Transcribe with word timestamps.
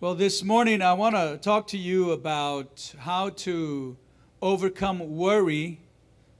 Well, 0.00 0.14
this 0.14 0.44
morning 0.44 0.80
I 0.80 0.92
want 0.92 1.16
to 1.16 1.38
talk 1.42 1.66
to 1.68 1.76
you 1.76 2.12
about 2.12 2.94
how 2.98 3.30
to 3.30 3.96
overcome 4.40 5.16
worry 5.16 5.80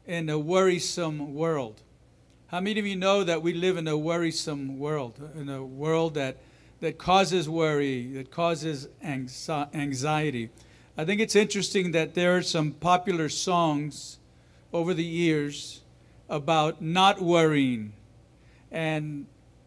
in 0.06 0.30
a 0.30 0.38
worrisome 0.38 1.34
world. 1.34 1.82
How 2.46 2.60
many 2.60 2.78
of 2.78 2.86
you 2.86 2.94
know 2.94 3.24
that 3.24 3.42
we 3.42 3.52
live 3.52 3.76
in 3.76 3.88
a 3.88 3.98
worrisome 3.98 4.78
world, 4.78 5.18
in 5.34 5.48
a 5.48 5.64
world 5.64 6.14
that, 6.14 6.36
that 6.82 6.98
causes 6.98 7.48
worry, 7.48 8.12
that 8.12 8.30
causes 8.30 8.86
anxiety? 9.02 10.50
I 10.96 11.04
think 11.04 11.20
it's 11.20 11.34
interesting 11.34 11.90
that 11.90 12.14
there 12.14 12.36
are 12.36 12.42
some 12.42 12.70
popular 12.70 13.28
songs 13.28 14.20
over 14.72 14.94
the 14.94 15.02
years 15.02 15.80
about 16.28 16.80
not 16.80 17.20
worrying. 17.20 17.92
And 18.70 19.26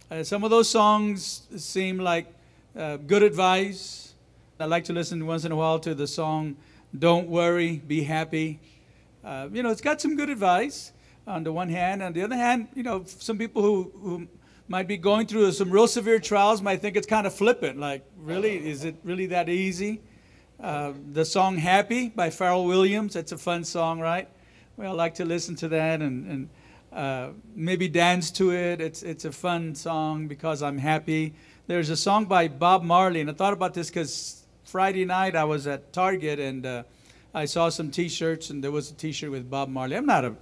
uh, 0.10 0.24
some 0.24 0.46
of 0.46 0.50
those 0.50 0.70
songs 0.70 1.42
seem 1.58 1.98
like 1.98 2.34
uh, 2.78 2.98
good 2.98 3.24
advice. 3.24 4.14
I 4.60 4.66
like 4.66 4.84
to 4.86 4.94
listen 4.94 5.26
once 5.26 5.44
in 5.44 5.52
a 5.52 5.56
while 5.56 5.80
to 5.80 5.94
the 5.94 6.08
song 6.08 6.56
Don't 6.98 7.28
Worry, 7.28 7.82
Be 7.86 8.04
Happy. 8.04 8.60
Uh, 9.24 9.50
you 9.52 9.64
know, 9.64 9.72
it's 9.72 9.82
got 9.82 10.00
some 10.00 10.16
good 10.16 10.30
advice 10.30 10.94
on 11.28 11.44
the 11.44 11.52
one 11.52 11.70
hand. 11.70 12.02
On 12.02 12.14
the 12.14 12.22
other 12.24 12.36
hand, 12.36 12.68
you 12.74 12.84
know, 12.84 13.04
some 13.06 13.38
people 13.38 13.62
who, 13.62 13.92
who 14.02 14.28
might 14.68 14.88
be 14.88 14.98
going 14.98 15.28
through 15.28 15.52
some 15.52 15.70
real 15.70 15.88
severe 15.88 16.20
trials 16.20 16.62
might 16.62 16.82
think 16.82 16.96
it's 16.96 17.08
kind 17.08 17.28
of 17.28 17.34
flippant. 17.34 17.78
Like, 17.80 18.06
really? 18.18 18.66
Is 18.70 18.86
it 18.86 18.96
really 19.04 19.26
that 19.28 19.50
easy? 19.50 20.02
Uh, 20.60 20.94
the 21.12 21.26
song 21.26 21.58
Happy 21.58 22.10
by 22.10 22.30
Pharrell 22.30 22.68
Williams, 22.68 23.16
that's 23.16 23.32
a 23.32 23.38
fun 23.38 23.64
song, 23.64 24.00
right? 24.00 24.30
Well, 24.78 24.92
I 24.92 24.96
like 24.96 25.16
to 25.16 25.26
listen 25.26 25.56
to 25.58 25.68
that 25.70 26.02
and, 26.02 26.28
and 26.32 26.50
uh, 26.94 27.30
maybe 27.56 27.88
dance 27.88 28.32
to 28.32 28.54
it. 28.54 28.80
It's, 28.80 29.02
it's 29.04 29.26
a 29.26 29.32
fun 29.32 29.76
song 29.76 30.28
because 30.28 30.62
I'm 30.62 30.78
happy. 30.78 31.34
There's 31.72 31.90
a 31.90 31.96
song 31.96 32.26
by 32.26 32.50
Bob 32.50 32.84
Marley, 32.84 33.22
and 33.22 33.30
I 33.30 33.34
thought 33.34 33.54
about 33.54 33.74
this 33.74 33.90
because 33.90 34.44
Friday 34.66 35.06
night 35.06 35.38
I 35.38 35.46
was 35.46 35.68
at 35.68 35.94
Target 35.94 36.38
and 36.38 36.66
uh, 36.66 36.84
I 37.34 37.46
saw 37.46 37.70
some 37.70 37.90
T-shirts, 37.90 38.50
and 38.50 38.62
there 38.62 38.72
was 38.72 38.92
a 38.92 38.94
T-shirt 38.94 39.32
with 39.32 39.50
Bob 39.50 39.70
Marley. 39.70 39.96
I'm 39.96 40.06
not 40.06 40.26
a 40.26 40.36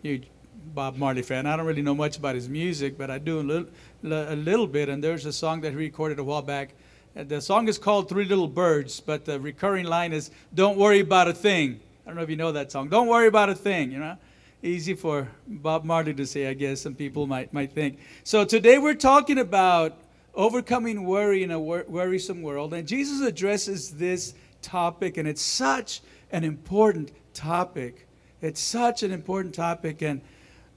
huge 0.00 0.28
Bob 0.76 0.96
Marley 0.96 1.22
fan. 1.22 1.44
I 1.44 1.56
don't 1.56 1.66
really 1.66 1.82
know 1.82 1.96
much 1.96 2.18
about 2.18 2.36
his 2.36 2.48
music, 2.48 2.96
but 2.96 3.10
I 3.10 3.18
do 3.18 3.40
a 3.40 3.42
little, 3.42 3.66
a 4.04 4.36
little 4.36 4.68
bit. 4.68 4.88
And 4.88 5.02
there's 5.02 5.26
a 5.26 5.32
song 5.32 5.60
that 5.62 5.70
he 5.70 5.76
recorded 5.76 6.20
a 6.20 6.22
while 6.22 6.40
back. 6.40 6.74
The 7.16 7.40
song 7.40 7.66
is 7.66 7.78
called 7.78 8.08
Three 8.08 8.24
Little 8.24 8.46
Birds, 8.46 9.00
but 9.00 9.24
the 9.24 9.40
recurring 9.40 9.86
line 9.86 10.12
is 10.12 10.30
"Don't 10.54 10.78
worry 10.78 11.00
about 11.00 11.26
a 11.26 11.34
thing." 11.34 11.80
I 12.04 12.10
don't 12.10 12.16
know 12.16 12.22
if 12.22 12.30
you 12.30 12.36
know 12.36 12.52
that 12.52 12.70
song. 12.70 12.90
Don't 12.90 13.08
worry 13.08 13.26
about 13.26 13.48
a 13.48 13.56
thing. 13.56 13.90
You 13.90 13.98
know, 13.98 14.16
easy 14.62 14.94
for 14.94 15.26
Bob 15.48 15.82
Marley 15.82 16.14
to 16.14 16.26
say, 16.26 16.46
I 16.46 16.54
guess. 16.54 16.80
Some 16.82 16.94
people 16.94 17.26
might 17.26 17.52
might 17.52 17.72
think. 17.72 17.98
So 18.22 18.44
today 18.44 18.78
we're 18.78 18.94
talking 18.94 19.38
about 19.38 19.98
overcoming 20.36 21.04
worry 21.04 21.42
in 21.42 21.50
a 21.50 21.58
wor- 21.58 21.86
worrisome 21.88 22.42
world. 22.42 22.74
And 22.74 22.86
Jesus 22.86 23.26
addresses 23.26 23.92
this 23.92 24.34
topic, 24.62 25.16
and 25.16 25.26
it's 25.26 25.42
such 25.42 26.02
an 26.30 26.44
important 26.44 27.10
topic. 27.34 28.06
It's 28.40 28.60
such 28.60 29.02
an 29.02 29.12
important 29.12 29.54
topic, 29.54 30.02
and 30.02 30.20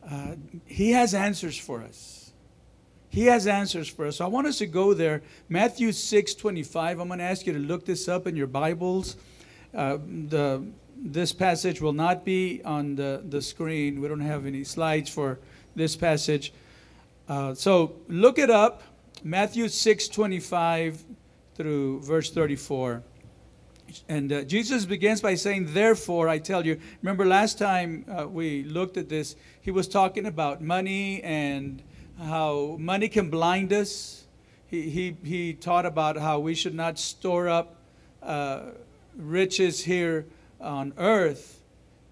uh, 0.09 0.35
He 0.65 0.91
has 0.91 1.13
answers 1.13 1.57
for 1.57 1.83
us. 1.83 2.31
He 3.09 3.25
has 3.25 3.47
answers 3.47 3.89
for 3.89 4.05
us. 4.05 4.17
So 4.17 4.25
I 4.25 4.27
want 4.27 4.47
us 4.47 4.59
to 4.59 4.67
go 4.67 4.93
there. 4.93 5.23
Matthew 5.49 5.91
6 5.91 6.35
25. 6.35 6.99
I'm 6.99 7.07
going 7.07 7.19
to 7.19 7.25
ask 7.25 7.45
you 7.47 7.53
to 7.53 7.59
look 7.59 7.85
this 7.85 8.07
up 8.07 8.27
in 8.27 8.35
your 8.35 8.47
Bibles. 8.47 9.17
Uh, 9.73 9.97
the, 10.27 10.65
this 10.95 11.33
passage 11.33 11.81
will 11.81 11.93
not 11.93 12.23
be 12.23 12.61
on 12.63 12.95
the, 12.95 13.23
the 13.27 13.41
screen. 13.41 13.99
We 13.99 14.07
don't 14.07 14.19
have 14.19 14.45
any 14.45 14.63
slides 14.63 15.09
for 15.09 15.39
this 15.75 15.95
passage. 15.95 16.53
Uh, 17.27 17.53
so 17.55 17.95
look 18.07 18.37
it 18.37 18.49
up. 18.49 18.83
Matthew 19.23 19.67
6 19.67 20.07
25 20.07 21.03
through 21.55 22.01
verse 22.01 22.31
34. 22.31 23.03
And 24.07 24.31
uh, 24.31 24.43
Jesus 24.43 24.85
begins 24.85 25.19
by 25.19 25.35
saying, 25.35 25.73
Therefore, 25.73 26.29
I 26.29 26.37
tell 26.37 26.65
you. 26.65 26.79
Remember, 27.01 27.25
last 27.25 27.57
time 27.57 28.05
uh, 28.07 28.27
we 28.27 28.63
looked 28.63 28.97
at 28.97 29.09
this, 29.09 29.35
he 29.61 29.71
was 29.71 29.87
talking 29.87 30.25
about 30.25 30.61
money 30.61 31.21
and 31.23 31.81
how 32.19 32.77
money 32.79 33.09
can 33.09 33.29
blind 33.29 33.73
us. 33.73 34.25
He, 34.67 34.89
he, 34.89 35.17
he 35.23 35.53
taught 35.53 35.85
about 35.85 36.17
how 36.17 36.39
we 36.39 36.53
should 36.53 36.75
not 36.75 36.99
store 36.99 37.49
up 37.49 37.75
uh, 38.21 38.61
riches 39.17 39.83
here 39.83 40.27
on 40.61 40.93
earth 40.97 41.61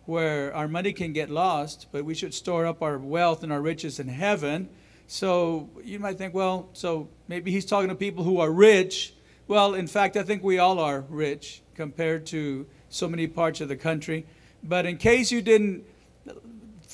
where 0.05 0.53
our 0.55 0.67
money 0.67 0.93
can 0.93 1.13
get 1.13 1.29
lost, 1.29 1.87
but 1.91 2.03
we 2.03 2.15
should 2.15 2.33
store 2.33 2.65
up 2.65 2.81
our 2.81 2.97
wealth 2.97 3.43
and 3.43 3.53
our 3.53 3.61
riches 3.61 3.99
in 3.99 4.07
heaven 4.07 4.69
so 5.07 5.69
you 5.83 5.99
might 5.99 6.17
think, 6.17 6.33
well, 6.33 6.69
so 6.73 7.07
maybe 7.29 7.49
he's 7.49 7.65
talking 7.65 7.89
to 7.89 7.95
people 7.95 8.23
who 8.23 8.39
are 8.39 8.51
rich. 8.51 9.13
Well, 9.47 9.73
in 9.73 9.87
fact, 9.87 10.17
I 10.17 10.23
think 10.23 10.43
we 10.43 10.59
all 10.59 10.79
are 10.79 11.01
rich 11.09 11.61
compared 11.75 12.25
to 12.27 12.65
so 12.89 13.07
many 13.07 13.27
parts 13.27 13.61
of 13.61 13.69
the 13.69 13.77
country. 13.77 14.25
But 14.63 14.85
in 14.85 14.97
case 14.97 15.31
you 15.31 15.41
didn't, 15.41 15.85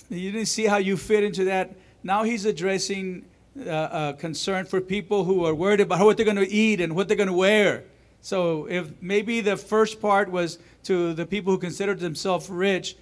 you 0.09 0.31
didn't 0.31 0.47
see 0.47 0.65
how 0.65 0.77
you 0.77 0.95
fit 0.95 1.23
into 1.23 1.45
that, 1.45 1.75
now 2.03 2.23
he's 2.23 2.45
addressing 2.45 3.25
uh, 3.67 4.13
concern 4.13 4.65
for 4.65 4.79
people 4.79 5.23
who 5.23 5.45
are 5.45 5.55
worried 5.55 5.79
about 5.79 6.05
what 6.05 6.17
they're 6.17 6.25
going 6.25 6.37
to 6.37 6.49
eat 6.51 6.81
and 6.81 6.95
what 6.95 7.07
they're 7.07 7.17
going 7.17 7.27
to 7.27 7.33
wear. 7.33 7.83
So 8.21 8.67
if 8.69 8.91
maybe 9.01 9.41
the 9.41 9.57
first 9.57 9.99
part 9.99 10.29
was 10.29 10.59
to 10.83 11.13
the 11.13 11.25
people 11.25 11.53
who 11.53 11.59
consider 11.59 11.95
themselves 11.95 12.49
rich, 12.49 12.95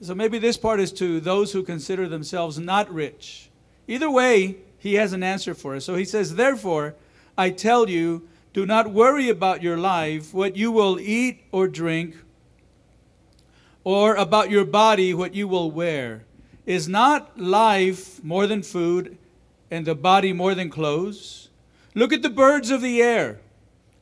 so 0.00 0.14
maybe 0.14 0.38
this 0.38 0.56
part 0.56 0.80
is 0.80 0.92
to 0.94 1.20
those 1.20 1.52
who 1.52 1.62
consider 1.62 2.08
themselves 2.08 2.58
not 2.58 2.92
rich. 2.92 3.50
Either 3.88 4.10
way, 4.10 4.58
he 4.78 4.94
has 4.94 5.12
an 5.12 5.22
answer 5.22 5.54
for 5.54 5.74
us. 5.74 5.84
So 5.86 5.96
he 5.96 6.04
says, 6.04 6.34
Therefore, 6.34 6.94
I 7.36 7.50
tell 7.50 7.88
you, 7.88 8.28
do 8.52 8.66
not 8.66 8.92
worry 8.92 9.28
about 9.28 9.62
your 9.62 9.78
life, 9.78 10.32
what 10.34 10.56
you 10.56 10.70
will 10.70 11.00
eat 11.00 11.42
or 11.50 11.66
drink, 11.66 12.16
or 13.84 14.14
about 14.16 14.50
your 14.50 14.64
body, 14.64 15.14
what 15.14 15.34
you 15.34 15.48
will 15.48 15.70
wear. 15.70 16.24
Is 16.66 16.86
not 16.86 17.40
life 17.40 18.22
more 18.22 18.46
than 18.46 18.62
food, 18.62 19.16
and 19.70 19.86
the 19.86 19.94
body 19.94 20.32
more 20.32 20.54
than 20.54 20.68
clothes? 20.68 21.48
Look 21.94 22.12
at 22.12 22.22
the 22.22 22.30
birds 22.30 22.70
of 22.70 22.82
the 22.82 23.02
air. 23.02 23.40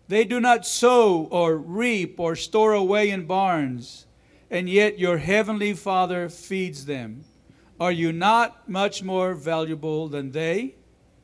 They 0.08 0.24
do 0.24 0.40
not 0.40 0.66
sow 0.66 1.28
or 1.30 1.56
reap 1.56 2.18
or 2.18 2.34
store 2.34 2.72
away 2.72 3.10
in 3.10 3.26
barns, 3.26 4.06
and 4.50 4.68
yet 4.68 4.98
your 4.98 5.18
heavenly 5.18 5.74
Father 5.74 6.28
feeds 6.28 6.86
them. 6.86 7.24
Are 7.78 7.92
you 7.92 8.12
not 8.12 8.68
much 8.68 9.02
more 9.02 9.34
valuable 9.34 10.08
than 10.08 10.32
they? 10.32 10.74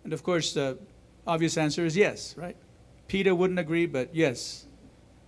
And 0.05 0.13
of 0.13 0.23
course, 0.23 0.53
the 0.53 0.79
obvious 1.27 1.57
answer 1.57 1.87
is 1.87 1.97
yes, 1.97 2.37
right? 2.37 2.57
PETA 3.09 3.35
wouldn't 3.35 3.59
agree, 3.59 3.87
but 3.87 4.15
yes, 4.15 4.67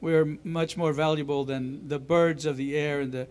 we 0.00 0.14
are 0.14 0.36
much 0.44 0.76
more 0.76 0.92
valuable 0.92 1.44
than 1.44 1.88
the 1.88 1.98
birds 1.98 2.44
of 2.44 2.56
the 2.56 2.76
air 2.76 3.00
and 3.00 3.12
the, 3.12 3.26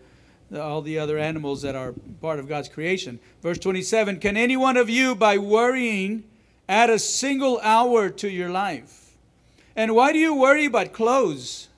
the, 0.50 0.60
all 0.60 0.82
the 0.82 0.98
other 0.98 1.18
animals 1.18 1.62
that 1.62 1.76
are 1.76 1.92
part 2.20 2.40
of 2.40 2.48
God's 2.48 2.68
creation. 2.68 3.20
Verse 3.42 3.58
27 3.58 4.18
Can 4.18 4.36
any 4.36 4.56
one 4.56 4.76
of 4.76 4.90
you, 4.90 5.14
by 5.14 5.38
worrying, 5.38 6.24
add 6.68 6.90
a 6.90 6.98
single 6.98 7.60
hour 7.62 8.10
to 8.10 8.28
your 8.28 8.50
life? 8.50 9.16
And 9.76 9.94
why 9.94 10.12
do 10.12 10.18
you 10.18 10.34
worry 10.34 10.64
about 10.64 10.92
clothes? 10.92 11.68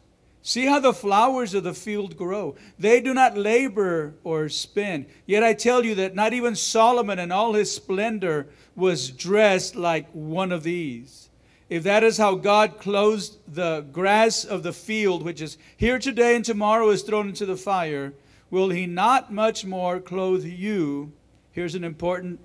See 0.46 0.66
how 0.66 0.78
the 0.78 0.92
flowers 0.92 1.54
of 1.54 1.64
the 1.64 1.74
field 1.74 2.16
grow. 2.16 2.54
They 2.78 3.00
do 3.00 3.12
not 3.12 3.36
labor 3.36 4.14
or 4.22 4.48
spin. 4.48 5.06
Yet 5.26 5.42
I 5.42 5.54
tell 5.54 5.84
you 5.84 5.96
that 5.96 6.14
not 6.14 6.32
even 6.32 6.54
Solomon 6.54 7.18
in 7.18 7.32
all 7.32 7.54
his 7.54 7.74
splendor 7.74 8.46
was 8.76 9.10
dressed 9.10 9.74
like 9.74 10.08
one 10.12 10.52
of 10.52 10.62
these. 10.62 11.30
If 11.68 11.82
that 11.82 12.04
is 12.04 12.16
how 12.16 12.36
God 12.36 12.78
clothes 12.78 13.38
the 13.48 13.80
grass 13.90 14.44
of 14.44 14.62
the 14.62 14.72
field, 14.72 15.24
which 15.24 15.42
is 15.42 15.58
here 15.76 15.98
today 15.98 16.36
and 16.36 16.44
tomorrow 16.44 16.90
is 16.90 17.02
thrown 17.02 17.26
into 17.26 17.44
the 17.44 17.56
fire, 17.56 18.14
will 18.48 18.70
he 18.70 18.86
not 18.86 19.32
much 19.32 19.64
more 19.64 19.98
clothe 19.98 20.44
you? 20.44 21.12
Here's 21.50 21.74
an 21.74 21.82
important 21.82 22.38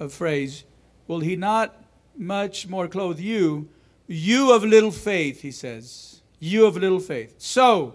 uh, 0.00 0.08
phrase. 0.08 0.64
Will 1.06 1.20
he 1.20 1.36
not 1.36 1.80
much 2.18 2.66
more 2.66 2.88
clothe 2.88 3.20
you? 3.20 3.68
You 4.08 4.52
of 4.52 4.64
little 4.64 4.90
faith, 4.90 5.42
he 5.42 5.52
says 5.52 6.13
you 6.44 6.66
of 6.66 6.76
little 6.76 7.00
faith. 7.00 7.34
So, 7.38 7.94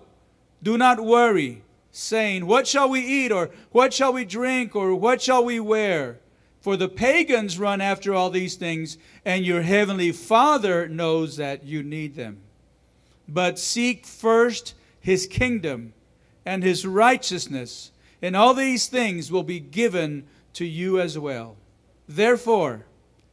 do 0.64 0.78
not 0.78 1.00
worry, 1.00 1.64
saying, 1.92 2.48
What 2.48 2.68
shall 2.68 2.90
we 2.90 3.02
eat, 3.02 3.32
or 3.32 3.52
what 3.72 3.94
shall 3.94 4.12
we 4.12 4.26
drink, 4.26 4.76
or 4.76 4.96
what 4.96 5.22
shall 5.22 5.46
we 5.46 5.60
wear? 5.60 6.20
For 6.60 6.76
the 6.76 6.90
pagans 6.90 7.60
run 7.60 7.80
after 7.80 8.14
all 8.14 8.30
these 8.30 8.56
things, 8.56 8.98
and 9.24 9.46
your 9.46 9.62
heavenly 9.62 10.12
Father 10.12 10.90
knows 10.90 11.38
that 11.38 11.64
you 11.64 11.84
need 11.84 12.16
them. 12.16 12.40
But 13.28 13.60
seek 13.60 14.06
first 14.06 14.74
his 15.00 15.28
kingdom 15.28 15.94
and 16.46 16.64
his 16.64 16.86
righteousness, 16.86 17.92
and 18.22 18.36
all 18.36 18.54
these 18.54 18.88
things 18.88 19.32
will 19.32 19.44
be 19.44 19.60
given 19.60 20.26
to 20.54 20.66
you 20.66 21.00
as 21.00 21.18
well. 21.18 21.56
Therefore, 22.08 22.86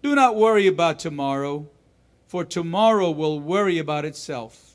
do 0.02 0.14
not 0.14 0.36
worry 0.36 0.66
about 0.66 0.98
tomorrow, 0.98 1.66
for 2.28 2.44
tomorrow 2.44 3.10
will 3.10 3.40
worry 3.40 3.78
about 3.78 4.04
itself. 4.04 4.65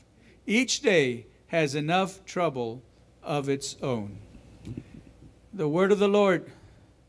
Each 0.46 0.80
day 0.80 1.26
has 1.48 1.74
enough 1.74 2.24
trouble 2.24 2.82
of 3.22 3.48
its 3.48 3.76
own. 3.82 4.18
The 5.52 5.68
word 5.68 5.92
of 5.92 5.98
the 5.98 6.08
Lord. 6.08 6.50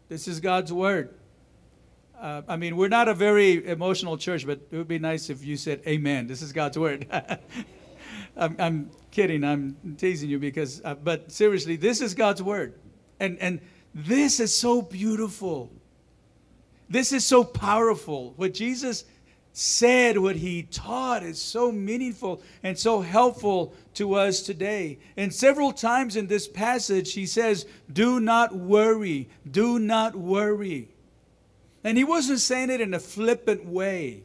This 0.09 0.27
is 0.27 0.39
God's 0.39 0.71
word. 0.71 1.13
uh, 2.19 2.41
I 2.47 2.55
mean, 2.57 2.77
we're 2.77 2.89
not 2.89 3.07
a 3.07 3.13
very 3.13 3.65
emotional 3.65 4.17
church, 4.17 4.45
but 4.45 4.59
it 4.69 4.77
would 4.77 4.87
be 4.87 4.99
nice 4.99 5.29
if 5.29 5.43
you 5.43 5.57
said 5.57 5.81
amen. 5.87 6.27
This 6.27 6.41
is 6.41 6.51
God's 6.51 6.77
word. 6.77 7.07
I'm, 8.37 8.55
I'm, 8.59 8.91
kidding. 9.11 9.43
I'm 9.43 9.95
teasing 9.97 10.29
you 10.29 10.39
because, 10.39 10.81
uh, 10.83 10.95
but 10.95 11.31
seriously, 11.31 11.75
this 11.75 12.01
is 12.01 12.15
God's 12.15 12.41
word. 12.41 12.73
And, 13.19 13.37
and 13.39 13.61
this 13.93 14.39
is 14.39 14.55
so 14.55 14.81
beautiful. 14.81 15.71
This 16.89 17.13
is 17.13 17.25
so 17.25 17.43
powerful. 17.43 18.33
What 18.35 18.53
Jesus 18.53 19.05
said, 19.53 20.17
what 20.17 20.35
he 20.35 20.63
taught 20.63 21.21
is 21.21 21.39
so 21.39 21.71
meaningful 21.71 22.41
and 22.63 22.77
so 22.77 23.01
helpful 23.01 23.73
to 23.93 24.15
us 24.15 24.41
today. 24.41 24.97
And 25.15 25.31
several 25.31 25.71
times 25.71 26.15
in 26.15 26.25
this 26.25 26.47
passage, 26.47 27.13
he 27.13 27.27
says, 27.27 27.67
Do 27.91 28.19
not 28.19 28.55
worry, 28.55 29.29
do 29.49 29.77
not 29.77 30.15
worry. 30.15 30.89
And 31.83 31.97
he 31.97 32.03
wasn't 32.03 32.39
saying 32.39 32.71
it 32.71 32.81
in 32.81 32.95
a 32.95 32.99
flippant 32.99 33.65
way. 33.65 34.23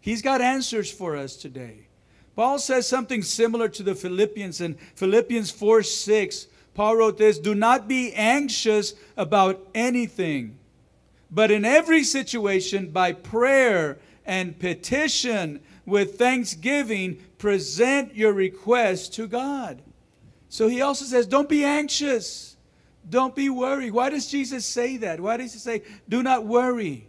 He's 0.00 0.22
got 0.22 0.40
answers 0.40 0.90
for 0.90 1.16
us 1.16 1.34
today. 1.34 1.88
Paul 2.36 2.58
says 2.58 2.86
something 2.86 3.22
similar 3.22 3.68
to 3.70 3.82
the 3.82 3.94
Philippians 3.94 4.60
in 4.60 4.74
Philippians 4.94 5.50
4 5.50 5.82
6. 5.82 6.46
Paul 6.74 6.96
wrote 6.96 7.18
this 7.18 7.38
Do 7.38 7.54
not 7.54 7.88
be 7.88 8.12
anxious 8.12 8.94
about 9.16 9.66
anything, 9.74 10.58
but 11.30 11.50
in 11.50 11.64
every 11.64 12.04
situation, 12.04 12.90
by 12.90 13.12
prayer 13.12 13.98
and 14.26 14.58
petition 14.58 15.60
with 15.86 16.18
thanksgiving, 16.18 17.22
present 17.38 18.14
your 18.14 18.32
request 18.32 19.14
to 19.14 19.26
God. 19.26 19.82
So 20.48 20.68
he 20.68 20.80
also 20.80 21.04
says, 21.04 21.26
Don't 21.26 21.48
be 21.48 21.64
anxious. 21.64 22.56
Don't 23.08 23.34
be 23.34 23.50
worried. 23.50 23.92
Why 23.92 24.08
does 24.08 24.26
Jesus 24.28 24.64
say 24.64 24.96
that? 24.98 25.20
Why 25.20 25.36
does 25.36 25.52
he 25.52 25.58
say, 25.58 25.82
Do 26.08 26.22
not 26.22 26.46
worry? 26.46 27.06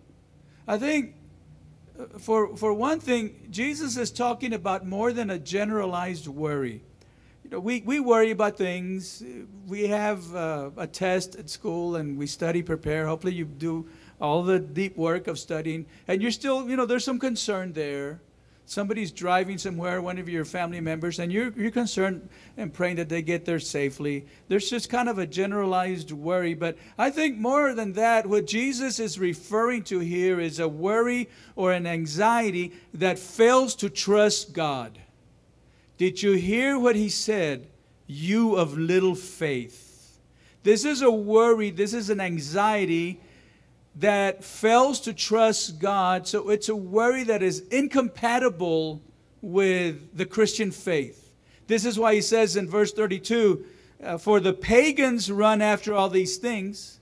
I 0.68 0.78
think, 0.78 1.16
uh, 1.98 2.18
for, 2.20 2.58
for 2.58 2.74
one 2.74 3.00
thing, 3.00 3.48
Jesus 3.50 3.96
is 3.96 4.12
talking 4.12 4.54
about 4.54 4.86
more 4.86 5.14
than 5.14 5.30
a 5.30 5.40
generalized 5.40 6.28
worry. 6.28 6.82
You 7.44 7.52
know, 7.52 7.60
we, 7.60 7.82
we 7.82 8.00
worry 8.00 8.32
about 8.32 8.58
things. 8.58 9.24
We 9.68 9.88
have 9.88 10.36
uh, 10.36 10.72
a 10.76 10.88
test 10.88 11.36
at 11.36 11.50
school 11.50 11.96
and 11.96 12.18
we 12.18 12.26
study, 12.26 12.64
prepare. 12.64 13.06
Hopefully, 13.06 13.34
you 13.34 13.46
do 13.46 13.88
all 14.20 14.44
the 14.44 14.60
deep 14.60 14.96
work 14.98 15.28
of 15.28 15.38
studying, 15.38 15.86
and 16.08 16.22
you're 16.22 16.32
still, 16.32 16.70
you 16.70 16.76
know, 16.76 16.86
there's 16.86 17.04
some 17.04 17.20
concern 17.20 17.74
there. 17.74 18.20
Somebody's 18.68 19.12
driving 19.12 19.60
somewhere, 19.60 20.02
one 20.02 20.18
of 20.18 20.28
your 20.28 20.44
family 20.44 20.82
members, 20.82 21.20
and 21.20 21.32
you're, 21.32 21.52
you're 21.56 21.70
concerned 21.70 22.28
and 22.58 22.74
praying 22.74 22.96
that 22.96 23.10
they 23.10 23.22
get 23.22 23.46
there 23.46 23.60
safely. 23.60 24.26
There's 24.48 24.72
just 24.72 24.90
kind 24.90 25.08
of 25.08 25.20
a 25.20 25.28
generalized 25.28 26.12
worry. 26.12 26.56
But 26.56 26.76
I 26.98 27.12
think 27.12 27.38
more 27.38 27.76
than 27.76 27.94
that, 27.94 28.26
what 28.26 28.48
Jesus 28.48 29.00
is 29.00 29.20
referring 29.20 29.84
to 29.84 30.00
here 30.00 30.40
is 30.40 30.60
a 30.60 30.68
worry 30.68 31.30
or 31.56 31.74
an 31.74 31.86
anxiety 31.86 32.74
that 32.96 33.20
fails 33.20 33.76
to 33.76 33.90
trust 33.90 34.54
God. 34.54 34.98
Did 36.00 36.24
you 36.24 36.32
hear 36.32 36.80
what 36.80 36.96
he 36.96 37.10
said? 37.10 37.68
You 38.08 38.56
of 38.56 38.76
little 38.76 39.16
faith. 39.16 40.18
This 40.64 40.86
is 40.86 41.04
a 41.04 41.12
worry, 41.12 41.70
this 41.70 41.94
is 41.94 42.10
an 42.10 42.20
anxiety 42.20 43.22
that 43.96 44.44
fails 44.44 45.00
to 45.02 45.14
trust 45.14 45.80
God. 45.80 46.28
So 46.28 46.50
it's 46.50 46.70
a 46.70 46.76
worry 46.76 47.24
that 47.24 47.42
is 47.42 47.62
incompatible 47.72 49.02
with 49.42 50.18
the 50.18 50.26
Christian 50.26 50.72
faith. 50.72 51.32
This 51.68 51.86
is 51.86 51.98
why 51.98 52.16
he 52.16 52.22
says 52.22 52.56
in 52.56 52.70
verse 52.70 52.92
32 52.92 53.66
uh, 54.04 54.18
For 54.18 54.40
the 54.40 54.54
pagans 54.54 55.32
run 55.32 55.62
after 55.62 55.94
all 55.94 56.10
these 56.10 56.38
things. 56.38 57.00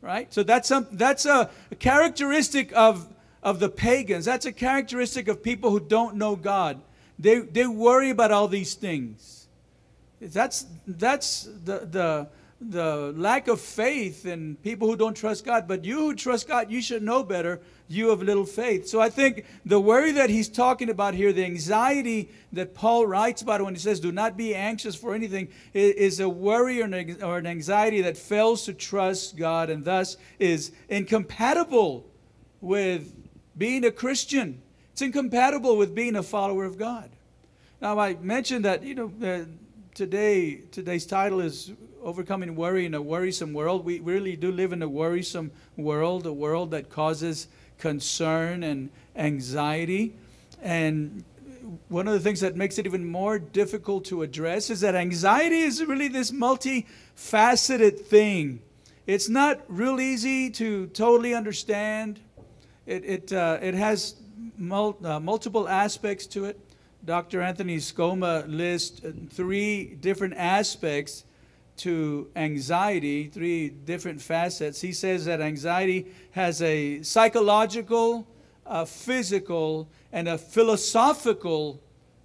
Right? 0.00 0.32
So 0.32 0.42
that's, 0.42 0.70
that's 0.92 1.24
a, 1.24 1.50
a 1.70 1.74
characteristic 1.76 2.72
of, 2.76 3.08
of 3.42 3.60
the 3.60 3.70
pagans. 3.70 4.26
That's 4.26 4.44
a 4.44 4.52
characteristic 4.52 5.28
of 5.28 5.42
people 5.42 5.70
who 5.70 5.80
don't 5.80 6.16
know 6.16 6.36
God. 6.36 6.82
They, 7.18 7.38
they 7.38 7.66
worry 7.66 8.10
about 8.10 8.32
all 8.32 8.48
these 8.48 8.74
things. 8.74 9.46
That's, 10.20 10.66
that's 10.86 11.44
the, 11.44 11.86
the, 11.90 12.28
the 12.60 13.12
lack 13.16 13.48
of 13.48 13.60
faith 13.60 14.24
in 14.26 14.56
people 14.56 14.88
who 14.88 14.96
don't 14.96 15.16
trust 15.16 15.44
God. 15.44 15.68
But 15.68 15.84
you 15.84 15.98
who 15.98 16.14
trust 16.14 16.48
God, 16.48 16.70
you 16.70 16.80
should 16.80 17.02
know 17.02 17.22
better. 17.22 17.60
You 17.88 18.08
have 18.08 18.22
little 18.22 18.46
faith. 18.46 18.88
So 18.88 19.00
I 19.00 19.10
think 19.10 19.44
the 19.66 19.80
worry 19.80 20.12
that 20.12 20.30
he's 20.30 20.48
talking 20.48 20.88
about 20.88 21.14
here, 21.14 21.32
the 21.32 21.44
anxiety 21.44 22.30
that 22.52 22.74
Paul 22.74 23.06
writes 23.06 23.42
about 23.42 23.60
when 23.60 23.74
he 23.74 23.80
says, 23.80 24.00
do 24.00 24.12
not 24.12 24.36
be 24.36 24.54
anxious 24.54 24.94
for 24.94 25.14
anything, 25.14 25.48
is 25.74 26.20
a 26.20 26.28
worry 26.28 26.80
or 26.80 26.86
an 27.36 27.46
anxiety 27.46 28.00
that 28.02 28.16
fails 28.16 28.64
to 28.64 28.72
trust 28.72 29.36
God 29.36 29.68
and 29.68 29.84
thus 29.84 30.16
is 30.38 30.72
incompatible 30.88 32.06
with 32.60 33.12
being 33.58 33.84
a 33.84 33.90
Christian. 33.90 34.62
It's 34.92 35.02
incompatible 35.02 35.76
with 35.76 35.94
being 35.94 36.16
a 36.16 36.22
follower 36.22 36.64
of 36.64 36.78
God. 36.78 37.10
Now, 37.82 37.98
I 37.98 38.14
mentioned 38.14 38.64
that, 38.64 38.82
you 38.82 38.94
know, 38.94 39.12
uh, 39.22 39.44
today, 39.92 40.62
today's 40.70 41.04
title 41.04 41.40
is 41.40 41.72
overcoming 42.04 42.54
worry 42.54 42.84
in 42.84 42.94
a 42.94 43.02
worrisome 43.02 43.52
world. 43.52 43.84
We 43.84 43.98
really 43.98 44.36
do 44.36 44.52
live 44.52 44.72
in 44.72 44.82
a 44.82 44.88
worrisome 44.88 45.50
world, 45.76 46.26
a 46.26 46.32
world 46.32 46.70
that 46.72 46.90
causes 46.90 47.48
concern 47.78 48.62
and 48.62 48.90
anxiety. 49.16 50.14
And 50.62 51.24
one 51.88 52.06
of 52.06 52.14
the 52.14 52.20
things 52.20 52.40
that 52.40 52.56
makes 52.56 52.78
it 52.78 52.86
even 52.86 53.04
more 53.04 53.38
difficult 53.38 54.04
to 54.06 54.22
address 54.22 54.70
is 54.70 54.80
that 54.80 54.94
anxiety 54.94 55.60
is 55.60 55.84
really 55.84 56.08
this 56.08 56.30
multifaceted 56.30 58.00
thing. 58.00 58.60
It's 59.06 59.28
not 59.28 59.60
real 59.68 60.00
easy 60.00 60.50
to 60.50 60.86
totally 60.88 61.34
understand. 61.34 62.20
It, 62.86 63.04
it, 63.04 63.32
uh, 63.32 63.58
it 63.62 63.74
has 63.74 64.16
mul- 64.58 64.98
uh, 65.02 65.20
multiple 65.20 65.68
aspects 65.68 66.26
to 66.28 66.44
it. 66.44 66.60
Dr. 67.04 67.42
Anthony 67.42 67.76
Scoma 67.76 68.44
lists 68.48 69.02
three 69.30 69.94
different 70.00 70.34
aspects 70.36 71.24
to 71.76 72.28
anxiety, 72.36 73.28
three 73.28 73.68
different 73.68 74.20
facets. 74.20 74.80
He 74.80 74.92
says 74.92 75.24
that 75.24 75.40
anxiety 75.40 76.06
has 76.32 76.62
a 76.62 77.02
psychological, 77.02 78.26
a 78.64 78.86
physical, 78.86 79.88
and 80.12 80.28
a 80.28 80.38
philosophical 80.38 81.80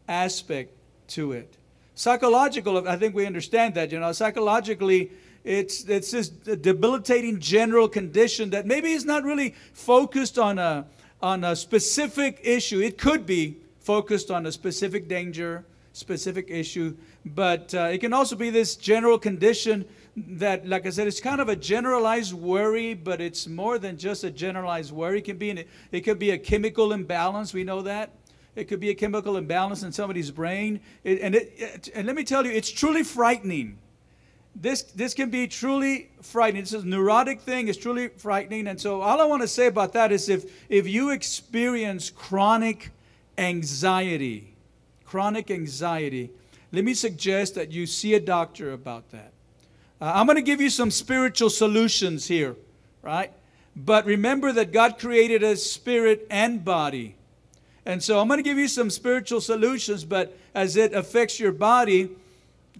aspect 0.07 0.71
to 1.07 1.31
it. 1.31 1.57
Psychological, 1.95 2.87
I 2.87 2.95
think 2.95 3.15
we 3.15 3.25
understand 3.25 3.75
that. 3.75 3.91
You 3.91 3.99
know, 3.99 4.11
psychologically, 4.11 5.11
it's 5.43 5.83
it's 5.85 6.11
this 6.11 6.29
debilitating 6.29 7.39
general 7.39 7.89
condition 7.89 8.51
that 8.51 8.65
maybe 8.65 8.91
is 8.91 9.05
not 9.05 9.23
really 9.23 9.55
focused 9.73 10.37
on 10.37 10.59
a 10.59 10.85
on 11.21 11.43
a 11.43 11.55
specific 11.55 12.39
issue. 12.43 12.79
It 12.79 12.97
could 12.97 13.25
be 13.25 13.57
focused 13.79 14.31
on 14.31 14.45
a 14.45 14.51
specific 14.51 15.07
danger, 15.07 15.65
specific 15.93 16.47
issue, 16.49 16.95
but 17.25 17.73
uh, 17.73 17.89
it 17.91 17.99
can 17.99 18.13
also 18.13 18.35
be 18.35 18.49
this 18.49 18.75
general 18.75 19.17
condition 19.17 19.85
that, 20.15 20.67
like 20.67 20.85
I 20.85 20.89
said, 20.89 21.07
it's 21.07 21.19
kind 21.19 21.41
of 21.41 21.49
a 21.49 21.55
generalized 21.55 22.33
worry, 22.33 22.93
but 22.93 23.21
it's 23.21 23.47
more 23.47 23.79
than 23.79 23.97
just 23.97 24.23
a 24.23 24.31
generalized 24.31 24.91
worry. 24.91 25.19
It 25.19 25.25
can 25.25 25.37
be, 25.37 25.49
an, 25.49 25.63
it 25.91 26.01
could 26.01 26.19
be 26.19 26.31
a 26.31 26.37
chemical 26.37 26.93
imbalance. 26.93 27.53
We 27.53 27.63
know 27.63 27.81
that. 27.83 28.11
It 28.55 28.67
could 28.67 28.79
be 28.79 28.89
a 28.89 28.95
chemical 28.95 29.37
imbalance 29.37 29.83
in 29.83 29.91
somebody's 29.91 30.31
brain. 30.31 30.81
It, 31.03 31.21
and, 31.21 31.35
it, 31.35 31.89
and 31.93 32.05
let 32.07 32.15
me 32.15 32.23
tell 32.23 32.45
you, 32.45 32.51
it's 32.51 32.69
truly 32.69 33.03
frightening. 33.03 33.77
This, 34.55 34.81
this 34.83 35.13
can 35.13 35.29
be 35.29 35.47
truly 35.47 36.09
frightening. 36.21 36.63
It's 36.63 36.73
a 36.73 36.83
neurotic 36.83 37.41
thing. 37.41 37.67
It's 37.67 37.77
truly 37.77 38.09
frightening. 38.09 38.67
And 38.67 38.81
so 38.81 39.01
all 39.01 39.21
I 39.21 39.25
want 39.25 39.43
to 39.43 39.47
say 39.47 39.67
about 39.67 39.93
that 39.93 40.11
is 40.11 40.27
if, 40.27 40.51
if 40.67 40.87
you 40.87 41.11
experience 41.11 42.09
chronic 42.09 42.91
anxiety, 43.37 44.55
chronic 45.09 45.49
anxiety, 45.49 46.29
let 46.71 46.83
me 46.83 46.93
suggest 46.93 47.55
that 47.55 47.71
you 47.71 47.87
see 47.87 48.13
a 48.13 48.19
doctor 48.19 48.73
about 48.73 49.09
that. 49.09 49.33
Uh, 49.99 50.11
I'm 50.13 50.27
going 50.27 50.35
to 50.35 50.43
give 50.43 50.61
you 50.61 50.69
some 50.69 50.91
spiritual 50.91 51.49
solutions 51.49 52.27
here, 52.27 52.55
right? 53.01 53.31
But 53.75 54.05
remember 54.05 54.51
that 54.51 54.71
God 54.71 54.99
created 54.99 55.43
us 55.43 55.63
spirit 55.63 56.27
and 56.29 56.63
body. 56.63 57.15
And 57.87 58.03
so 58.03 58.19
I'm 58.19 58.27
going 58.27 58.37
to 58.37 58.43
give 58.43 58.59
you 58.59 58.67
some 58.67 58.91
spiritual 58.91 59.41
solutions, 59.41 60.05
but 60.05 60.37
as 60.53 60.75
it 60.75 60.93
affects 60.93 61.39
your 61.39 61.53
body, 61.53 62.11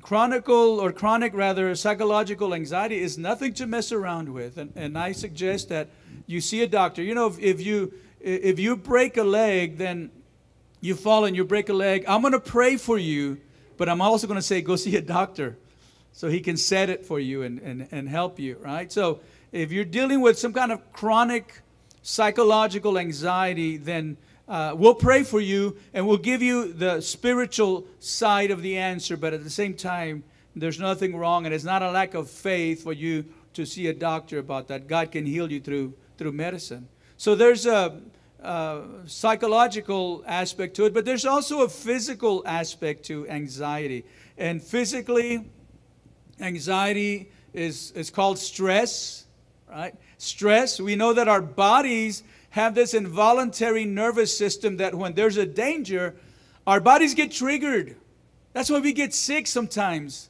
chronic 0.04 0.48
or 0.48 0.92
chronic 0.92 1.34
rather 1.34 1.74
psychological 1.74 2.54
anxiety 2.54 3.00
is 3.00 3.18
nothing 3.18 3.56
to 3.56 3.66
mess 3.66 3.92
around 3.92 4.32
with. 4.32 4.60
And, 4.60 4.72
and 4.76 5.00
I 5.00 5.14
suggest 5.14 5.70
that 5.70 5.90
you 6.28 6.42
see 6.42 6.62
a 6.62 6.68
doctor. 6.68 7.02
You 7.02 7.16
know, 7.16 7.26
if, 7.26 7.40
if 7.40 7.66
you 7.66 7.92
if 8.22 8.60
you 8.60 8.76
break 8.76 9.18
a 9.18 9.24
leg, 9.24 9.78
then 9.78 10.12
you 10.82 10.96
fall 10.96 11.26
and 11.26 11.36
you 11.36 11.44
break 11.44 11.70
a 11.70 11.74
leg. 11.74 12.06
I'm 12.08 12.22
going 12.22 12.34
to 12.34 12.40
pray 12.40 12.78
for 12.78 12.98
you 12.98 13.40
but 13.80 13.88
I'm 13.88 14.02
also 14.02 14.28
going 14.28 14.38
to 14.38 14.46
say, 14.46 14.62
go 14.62 14.76
see 14.76 14.98
a 14.98 15.02
doctor 15.02 15.58
so 16.12 16.28
he 16.28 16.42
can 16.42 16.58
set 16.58 16.90
it 16.90 17.06
for 17.06 17.18
you 17.18 17.44
and, 17.44 17.60
and, 17.60 17.88
and 17.92 18.10
help 18.10 18.38
you, 18.38 18.58
right? 18.60 18.92
So 18.92 19.22
if 19.54 19.72
you're 19.72 19.86
dealing 19.86 20.20
with 20.20 20.38
some 20.38 20.52
kind 20.52 20.74
of 20.74 20.92
chronic 20.92 21.62
psychological 22.02 22.98
anxiety, 22.98 23.78
then 23.78 24.18
uh, 24.50 24.74
we'll 24.76 24.96
pray 24.96 25.24
for 25.24 25.40
you 25.40 25.78
and 25.94 26.06
we'll 26.06 26.18
give 26.18 26.42
you 26.42 26.74
the 26.74 27.00
spiritual 27.00 27.88
side 28.00 28.52
of 28.52 28.62
the 28.62 28.78
answer. 28.78 29.16
But 29.16 29.34
at 29.34 29.46
the 29.46 29.50
same 29.50 29.74
time, 29.74 30.26
there's 30.58 30.80
nothing 30.80 31.16
wrong, 31.16 31.46
and 31.46 31.56
it's 31.56 31.64
not 31.64 31.82
a 31.82 31.90
lack 31.90 32.16
of 32.16 32.30
faith 32.30 32.84
for 32.84 32.92
you 32.92 33.24
to 33.54 33.66
see 33.66 33.88
a 33.88 33.94
doctor 33.94 34.40
about 34.40 34.68
that. 34.68 34.88
God 34.88 35.10
can 35.10 35.26
heal 35.26 35.50
you 35.50 35.62
through 35.62 35.94
through 36.18 36.34
medicine. 36.34 36.90
So 37.16 37.34
there's 37.34 37.66
a, 37.66 38.02
a 38.42 38.84
psychological 39.06 40.24
aspect 40.26 40.76
to 40.76 40.86
it, 40.86 40.94
but 40.94 41.06
there's 41.06 41.26
also 41.26 41.64
a 41.64 41.70
physical 41.70 42.44
aspect 42.46 43.06
to 43.06 43.28
anxiety. 43.28 44.06
And 44.38 44.62
physically, 44.62 45.46
anxiety 46.40 47.30
is, 47.54 47.92
is 47.92 48.10
called 48.10 48.40
stress, 48.40 49.26
right? 49.70 49.94
Stress, 50.18 50.80
we 50.80 50.96
know 50.96 51.14
that 51.14 51.28
our 51.28 51.42
bodies 51.42 52.24
have 52.52 52.76
this 52.76 52.94
involuntary 52.94 53.86
nervous 53.86 54.36
system 54.36 54.78
that 54.78 54.96
when 54.96 55.14
there's 55.14 55.38
a 55.38 55.46
danger, 55.46 56.16
our 56.66 56.80
bodies 56.80 57.14
get 57.14 57.32
triggered. 57.32 57.96
That's 58.54 58.70
why 58.70 58.80
we 58.80 58.94
get 58.94 59.14
sick 59.14 59.48
sometimes. 59.48 60.29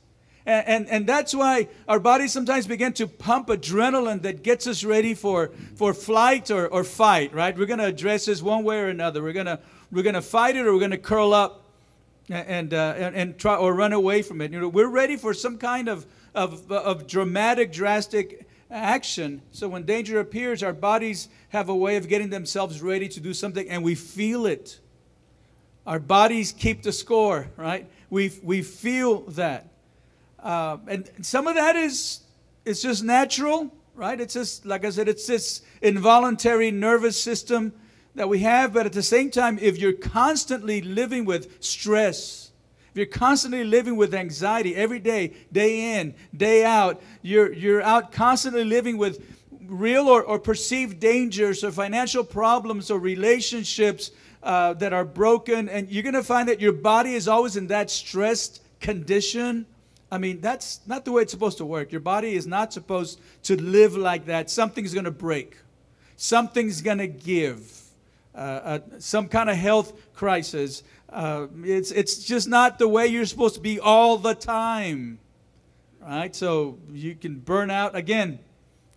And, 0.50 0.68
and, 0.68 0.89
and, 0.89 1.08
that's 1.08 1.36
why 1.36 1.68
our 1.88 2.00
bodies 2.00 2.32
sometimes 2.34 2.65
begin 2.65 2.91
to 2.94 3.06
pump 3.06 3.50
adrenaline 3.50 4.24
that 4.24 4.41
gets 4.41 4.65
us 4.65 4.84
ready 4.84 5.13
for, 5.13 5.51
for 5.75 5.94
flight 5.94 6.50
or, 6.50 6.68
or 6.68 6.84
fight, 6.84 7.36
right? 7.36 7.56
We're 7.56 7.68
going 7.68 7.77
to 7.77 7.86
address 7.86 8.25
this 8.25 8.41
one 8.41 8.63
way 8.63 8.79
or 8.79 8.88
another. 8.88 9.22
We're 9.22 9.34
going 9.34 9.46
to 9.46 9.60
we're 9.91 10.01
gonna 10.01 10.24
fight 10.24 10.56
it 10.56 10.65
or 10.65 10.74
we're 10.74 10.79
going 10.79 10.89
to 10.89 10.98
curl 10.98 11.36
up 11.36 11.65
and, 12.29 12.74
uh, 12.74 12.96
and, 12.98 13.15
and, 13.15 13.38
try 13.38 13.58
or 13.58 13.75
run 13.75 13.94
away 13.94 14.24
from 14.24 14.41
it. 14.41 14.51
You 14.51 14.60
know, 14.60 14.70
we're 14.70 14.89
ready 14.89 15.18
for 15.18 15.36
some 15.36 15.60
kind 15.60 15.88
of, 15.88 16.08
of, 16.34 16.72
of 16.72 17.06
dramatic, 17.06 17.72
drastic 17.72 18.48
action. 18.72 19.44
So 19.51 19.70
when 19.70 19.84
danger 19.84 20.20
appears, 20.20 20.63
our 20.63 20.74
bodies 20.74 21.27
have 21.50 21.70
a 21.70 21.75
way 21.75 21.96
of 21.96 22.08
getting 22.08 22.32
themselves 22.32 22.82
ready 22.82 23.08
to 23.10 23.20
do 23.20 23.36
something 23.36 23.70
and 23.70 23.84
we 23.84 23.94
feel 23.94 24.48
it. 24.48 24.79
Our 25.86 26.00
bodies 26.00 26.51
keep 26.51 26.82
the 26.82 26.91
score, 26.91 27.50
right? 27.56 27.88
We, 28.10 28.32
we 28.41 28.63
feel 28.63 29.22
that. 29.32 29.68
Uh, 30.43 30.77
and 30.88 31.10
some 31.22 31.48
of 31.48 31.55
that 31.55 31.75
is, 31.75 32.22
is 32.65 32.81
just 32.81 33.03
natural, 33.03 33.74
right? 33.96 34.19
It's 34.19 34.34
just, 34.34 34.65
like 34.65 34.86
I 34.86 34.89
said, 34.89 35.08
it's 35.08 35.27
this 35.27 35.62
involuntary 35.81 36.72
nervous 36.72 37.22
system 37.22 37.74
that 38.15 38.29
we 38.29 38.39
have. 38.39 38.74
But 38.74 38.86
at 38.86 38.93
the 38.93 39.03
same 39.03 39.31
time, 39.31 39.60
if 39.60 39.77
you're 39.77 39.93
constantly 39.93 40.81
living 40.81 41.25
with 41.25 41.63
stress, 41.63 42.51
if 42.91 42.98
you're 42.98 43.05
constantly 43.05 43.63
living 43.63 43.98
with 43.98 44.13
anxiety 44.13 44.75
every 44.75 45.00
day, 45.00 45.34
day 45.51 46.00
in, 46.00 46.15
day 46.36 46.65
out, 46.65 47.01
you're, 47.22 47.51
you're 47.53 47.81
out 47.81 48.12
constantly 48.12 48.63
living 48.63 48.98
with 48.98 49.24
real 49.67 50.08
or, 50.08 50.24
or 50.24 50.39
perceived 50.39 51.00
dangers 51.00 51.63
or 51.63 51.72
financial 51.72 52.24
problems 52.24 52.89
or 52.89 53.00
relationships 53.00 54.12
uh, 54.41 54.74
that 54.74 54.93
are 54.93 55.05
broken, 55.05 55.69
and 55.69 55.89
you're 55.89 56.03
going 56.03 56.13
to 56.13 56.24
find 56.24 56.48
that 56.50 56.60
your 56.60 56.72
body 56.72 57.13
is 57.13 57.27
always 57.27 57.58
in 57.58 57.67
that 57.67 57.91
stressed 57.91 58.62
condition. 58.79 59.65
I 60.12 60.18
mean, 60.18 60.42
that's 60.42 60.82
not 60.88 61.06
the 61.06 61.12
way 61.12 61.22
it's 61.22 61.32
supposed 61.32 61.58
to 61.60 61.66
work. 61.66 61.92
Your 61.92 62.01
body 62.01 62.34
is 62.34 62.48
not 62.48 62.74
supposed 62.74 63.20
to 63.44 63.62
live 63.62 63.96
like 63.96 64.25
that. 64.25 64.50
Something's 64.50 64.94
going 64.94 65.06
to 65.06 65.12
break, 65.12 65.58
something's 66.18 66.82
going 66.82 66.98
to 66.98 67.08
give, 67.08 67.84
uh, 68.34 68.38
uh, 68.38 68.80
some 69.00 69.28
kind 69.28 69.50
of 69.50 69.56
health 69.56 69.94
crisis. 70.13 70.84
Uh, 71.10 71.48
it's, 71.63 71.92
it's 71.92 72.24
just 72.24 72.48
not 72.48 72.80
the 72.80 72.88
way 72.88 73.08
you're 73.08 73.25
supposed 73.25 73.56
to 73.56 73.62
be 73.62 73.80
all 73.80 74.18
the 74.18 74.36
time. 74.36 75.20
Right? 76.01 76.36
So 76.36 76.78
you 76.92 77.16
can 77.16 77.39
burn 77.39 77.70
out. 77.70 77.96
Again, 77.96 78.39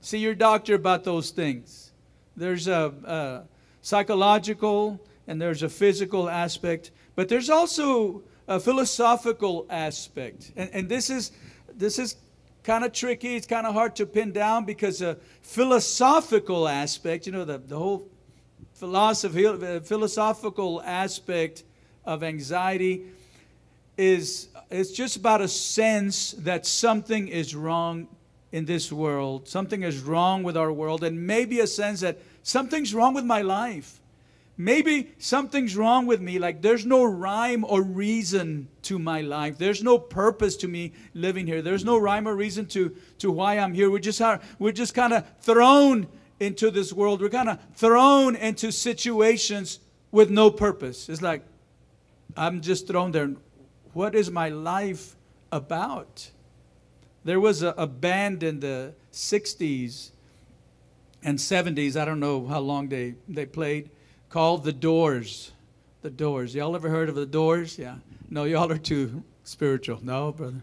see 0.00 0.18
your 0.18 0.34
doctor 0.34 0.74
about 0.74 1.04
those 1.04 1.30
things. 1.30 1.92
There's 2.36 2.68
a, 2.68 2.92
a 3.04 3.42
psychological 3.82 5.00
and 5.26 5.40
there's 5.40 5.62
a 5.62 5.68
physical 5.68 6.28
aspect, 6.28 6.90
but 7.14 7.28
there's 7.28 7.50
also 7.50 8.22
a 8.48 8.58
philosophical 8.60 9.66
aspect. 9.70 10.52
And, 10.56 10.70
and 10.72 10.88
this 10.88 11.10
is, 11.10 11.32
this 11.74 11.98
is 11.98 12.16
kind 12.62 12.84
of 12.84 12.92
tricky. 12.92 13.36
It's 13.36 13.46
kind 13.46 13.66
of 13.66 13.74
hard 13.74 13.96
to 13.96 14.06
pin 14.06 14.32
down 14.32 14.64
because 14.64 15.02
a 15.02 15.16
philosophical 15.42 16.68
aspect, 16.68 17.26
you 17.26 17.32
know, 17.32 17.44
the, 17.44 17.58
the 17.58 17.76
whole 17.76 18.08
philosophy, 18.74 19.46
uh, 19.46 19.80
philosophical 19.80 20.82
aspect 20.82 21.64
of 22.04 22.22
anxiety 22.22 23.04
is 23.96 24.48
it's 24.70 24.90
just 24.90 25.16
about 25.16 25.40
a 25.40 25.48
sense 25.48 26.32
that 26.32 26.66
something 26.66 27.28
is 27.28 27.54
wrong 27.54 28.08
in 28.50 28.64
this 28.64 28.92
world, 28.92 29.48
something 29.48 29.82
is 29.82 30.00
wrong 30.00 30.42
with 30.42 30.56
our 30.56 30.72
world, 30.72 31.04
and 31.04 31.26
maybe 31.26 31.60
a 31.60 31.66
sense 31.66 32.00
that 32.00 32.18
something's 32.42 32.94
wrong 32.94 33.14
with 33.14 33.24
my 33.24 33.42
life. 33.42 34.00
Maybe 34.62 35.10
something's 35.18 35.76
wrong 35.76 36.06
with 36.06 36.20
me, 36.20 36.38
like 36.38 36.62
there's 36.62 36.86
no 36.86 37.02
rhyme 37.02 37.64
or 37.64 37.82
reason 37.82 38.68
to 38.82 38.96
my 38.96 39.20
life. 39.20 39.58
There's 39.58 39.82
no 39.82 39.98
purpose 39.98 40.56
to 40.58 40.68
me 40.68 40.92
living 41.14 41.48
here. 41.48 41.62
There's 41.62 41.84
no 41.84 41.98
rhyme 41.98 42.28
or 42.28 42.36
reason 42.36 42.66
to, 42.66 42.94
to 43.18 43.32
why 43.32 43.58
I'm 43.58 43.74
here. 43.74 43.90
We're 43.90 43.98
just, 43.98 44.22
we're 44.60 44.70
just 44.70 44.94
kind 44.94 45.14
of 45.14 45.24
thrown 45.40 46.06
into 46.38 46.70
this 46.70 46.92
world. 46.92 47.20
We're 47.20 47.28
kind 47.28 47.48
of 47.48 47.58
thrown 47.74 48.36
into 48.36 48.70
situations 48.70 49.80
with 50.12 50.30
no 50.30 50.48
purpose. 50.48 51.08
It's 51.08 51.22
like, 51.22 51.42
I'm 52.36 52.60
just 52.60 52.86
thrown 52.86 53.10
there. 53.10 53.32
What 53.94 54.14
is 54.14 54.30
my 54.30 54.48
life 54.48 55.16
about? 55.50 56.30
There 57.24 57.40
was 57.40 57.64
a, 57.64 57.74
a 57.76 57.88
band 57.88 58.44
in 58.44 58.60
the 58.60 58.94
60s 59.12 60.10
and 61.24 61.38
70s, 61.38 61.96
I 61.96 62.04
don't 62.04 62.20
know 62.20 62.46
how 62.46 62.60
long 62.60 62.88
they, 62.88 63.16
they 63.28 63.46
played 63.46 63.90
called 64.32 64.64
The 64.64 64.72
Doors. 64.72 65.52
The 66.00 66.08
Doors. 66.08 66.54
Y'all 66.54 66.74
ever 66.74 66.88
heard 66.88 67.10
of 67.10 67.14
The 67.14 67.26
Doors? 67.26 67.78
Yeah. 67.78 67.96
No, 68.30 68.44
y'all 68.44 68.72
are 68.72 68.78
too 68.78 69.22
spiritual. 69.44 69.98
No, 70.02 70.32
brother. 70.32 70.62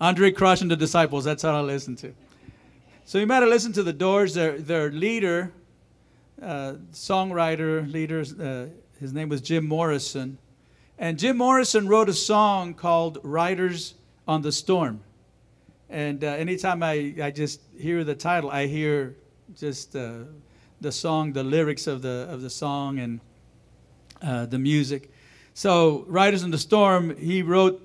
Andraé 0.00 0.34
Crouch 0.34 0.62
and 0.62 0.70
the 0.70 0.76
Disciples, 0.76 1.22
that's 1.22 1.44
how 1.44 1.54
I 1.54 1.60
listen 1.60 1.94
to. 1.96 2.12
So 3.04 3.18
you 3.18 3.26
might 3.28 3.36
have 3.36 3.48
listened 3.48 3.76
to 3.76 3.84
The 3.84 3.92
Doors. 3.92 4.34
Their, 4.34 4.58
their 4.58 4.90
leader, 4.90 5.52
uh, 6.42 6.74
songwriter, 6.92 7.90
leader, 7.90 8.24
uh, 8.40 8.66
his 8.98 9.12
name 9.12 9.28
was 9.28 9.40
Jim 9.40 9.64
Morrison. 9.64 10.36
And 10.98 11.20
Jim 11.20 11.36
Morrison 11.36 11.86
wrote 11.86 12.08
a 12.08 12.12
song 12.12 12.74
called 12.74 13.18
Riders 13.22 13.94
on 14.26 14.42
the 14.42 14.50
Storm. 14.50 15.00
And 15.88 16.24
uh, 16.24 16.26
anytime 16.26 16.82
I, 16.82 17.14
I 17.22 17.30
just 17.30 17.60
hear 17.78 18.02
the 18.02 18.16
title, 18.16 18.50
I 18.50 18.66
hear 18.66 19.14
just 19.54 19.94
uh, 19.94 20.24
the 20.82 20.92
song, 20.92 21.32
the 21.32 21.44
lyrics 21.44 21.86
of 21.86 22.02
the 22.02 22.26
of 22.28 22.42
the 22.42 22.50
song, 22.50 22.98
and 22.98 23.20
uh, 24.20 24.46
the 24.46 24.58
music. 24.58 25.10
So, 25.54 26.04
Riders 26.08 26.42
in 26.42 26.50
the 26.50 26.58
Storm, 26.58 27.16
he 27.16 27.42
wrote 27.42 27.80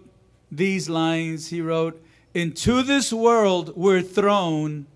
these 0.51 0.89
lines. 0.89 1.48
He 1.48 1.62
wrote, 1.62 2.01
"Into 2.34 2.82
this 2.82 3.13
world 3.13 3.74
we're 3.75 4.01
thrown 4.01 4.88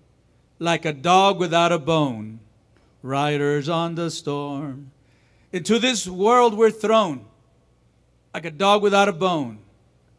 like 0.58 0.84
a 0.84 0.92
dog 0.92 1.38
without 1.38 1.72
a 1.72 1.78
bone, 1.78 2.40
riders 3.02 3.68
on 3.68 3.94
the 3.94 4.10
storm. 4.10 4.90
Into 5.52 5.78
this 5.78 6.08
world 6.08 6.54
we're 6.54 6.70
thrown 6.70 7.24
like 8.34 8.46
a 8.46 8.50
dog 8.50 8.82
without 8.82 9.08
a 9.08 9.12
bone, 9.12 9.58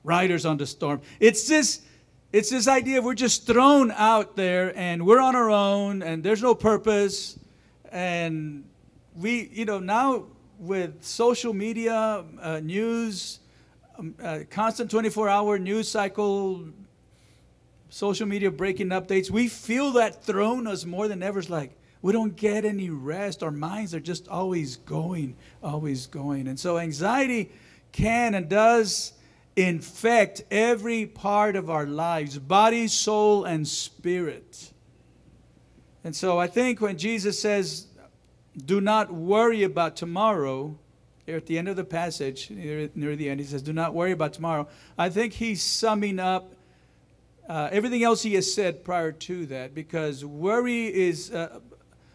riders 0.04 0.46
on 0.46 0.58
the 0.58 0.66
storm." 0.66 1.02
It's 1.20 1.48
this 1.48 1.82
it's 2.32 2.50
this 2.50 2.68
idea 2.68 2.98
of 2.98 3.06
we're 3.06 3.14
just 3.14 3.46
thrown 3.46 3.92
out 3.92 4.36
there 4.36 4.76
and 4.76 5.06
we're 5.06 5.20
on 5.20 5.36
our 5.36 5.52
own 5.52 6.02
and 6.02 6.24
there's 6.24 6.42
no 6.42 6.56
purpose 6.56 7.38
and 7.94 8.66
we, 9.16 9.50
you 9.54 9.66
know, 9.66 9.80
now 9.80 10.26
with 10.58 11.04
social 11.04 11.54
media, 11.54 12.26
uh, 12.42 12.60
news, 12.60 13.40
um, 13.98 14.16
uh, 14.22 14.40
constant 14.50 14.90
24 14.90 15.30
hour 15.30 15.60
news 15.60 15.88
cycle, 15.88 16.66
social 17.90 18.28
media 18.28 18.50
breaking 18.50 18.90
updates, 18.90 19.30
we 19.30 19.48
feel 19.48 19.92
that 19.92 20.24
thrown 20.24 20.66
us 20.66 20.86
more 20.86 21.08
than 21.08 21.22
ever. 21.22 21.38
It's 21.38 21.52
like 21.52 21.78
we 22.02 22.12
don't 22.12 22.36
get 22.36 22.66
any 22.66 22.90
rest. 22.90 23.44
Our 23.44 23.52
minds 23.52 23.94
are 23.94 24.00
just 24.00 24.28
always 24.28 24.78
going, 24.78 25.36
always 25.62 26.08
going. 26.08 26.48
And 26.48 26.60
so 26.60 26.80
anxiety 26.80 27.52
can 27.92 28.34
and 28.34 28.50
does 28.50 29.14
infect 29.56 30.44
every 30.50 31.06
part 31.06 31.56
of 31.56 31.70
our 31.70 31.86
lives 31.86 32.40
body, 32.40 32.88
soul, 32.88 33.46
and 33.46 33.68
spirit. 33.68 34.73
And 36.04 36.16
so 36.16 36.40
I 36.40 36.48
think 36.48 36.82
when 36.82 36.98
Jesus 36.98 37.40
says, 37.40 37.88
do 38.66 38.82
not 38.82 39.12
worry 39.12 39.64
about 39.64 39.96
tomorrow, 39.96 40.78
at 41.28 41.46
the 41.46 41.58
end 41.58 41.70
of 41.70 41.76
the 41.76 41.86
passage, 41.86 42.50
near, 42.50 42.90
near 42.94 43.16
the 43.16 43.30
end, 43.30 43.40
he 43.40 43.46
says, 43.46 43.62
do 43.62 43.74
not 43.74 43.94
worry 43.94 44.12
about 44.12 44.34
tomorrow. 44.34 44.68
I 44.98 45.10
think 45.10 45.34
he's 45.34 45.62
summing 45.62 46.20
up 46.20 46.54
uh, 47.48 47.70
everything 47.72 48.04
else 48.04 48.22
he 48.22 48.36
has 48.36 48.54
said 48.54 48.84
prior 48.84 49.12
to 49.12 49.46
that 49.48 49.74
because 49.76 50.24
worry 50.24 50.86
is 50.94 51.32
uh, 51.32 51.60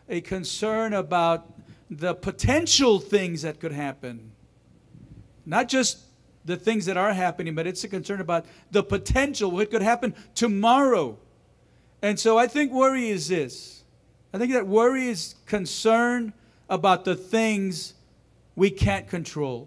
a 0.09 0.21
concern 0.21 0.95
about 0.95 1.52
the 1.90 2.14
potential 2.14 2.99
things 2.99 3.42
that 3.42 3.61
could 3.61 3.73
happen. 3.73 4.33
Not 5.45 5.68
just 5.68 5.99
the 6.45 6.57
things 6.57 6.87
that 6.87 6.97
are 6.97 7.12
happening, 7.12 7.54
but 7.54 7.66
it's 7.66 7.85
a 7.85 7.88
concern 7.88 8.21
about 8.21 8.47
the 8.71 8.83
potential, 8.83 9.50
what 9.50 9.71
could 9.71 9.83
happen 9.83 10.14
tomorrow. 10.35 11.18
And 12.00 12.18
so 12.18 12.38
I 12.38 12.47
think 12.47 12.73
worry 12.73 13.09
is 13.09 13.28
this 13.28 13.77
I 14.38 14.40
think 14.40 14.52
that 14.52 14.68
worry 14.68 15.09
is 15.09 15.35
concern 15.47 16.33
about 16.68 17.04
the 17.04 17.16
things 17.16 17.95
we 18.54 18.71
can't 18.71 19.09
control. 19.09 19.66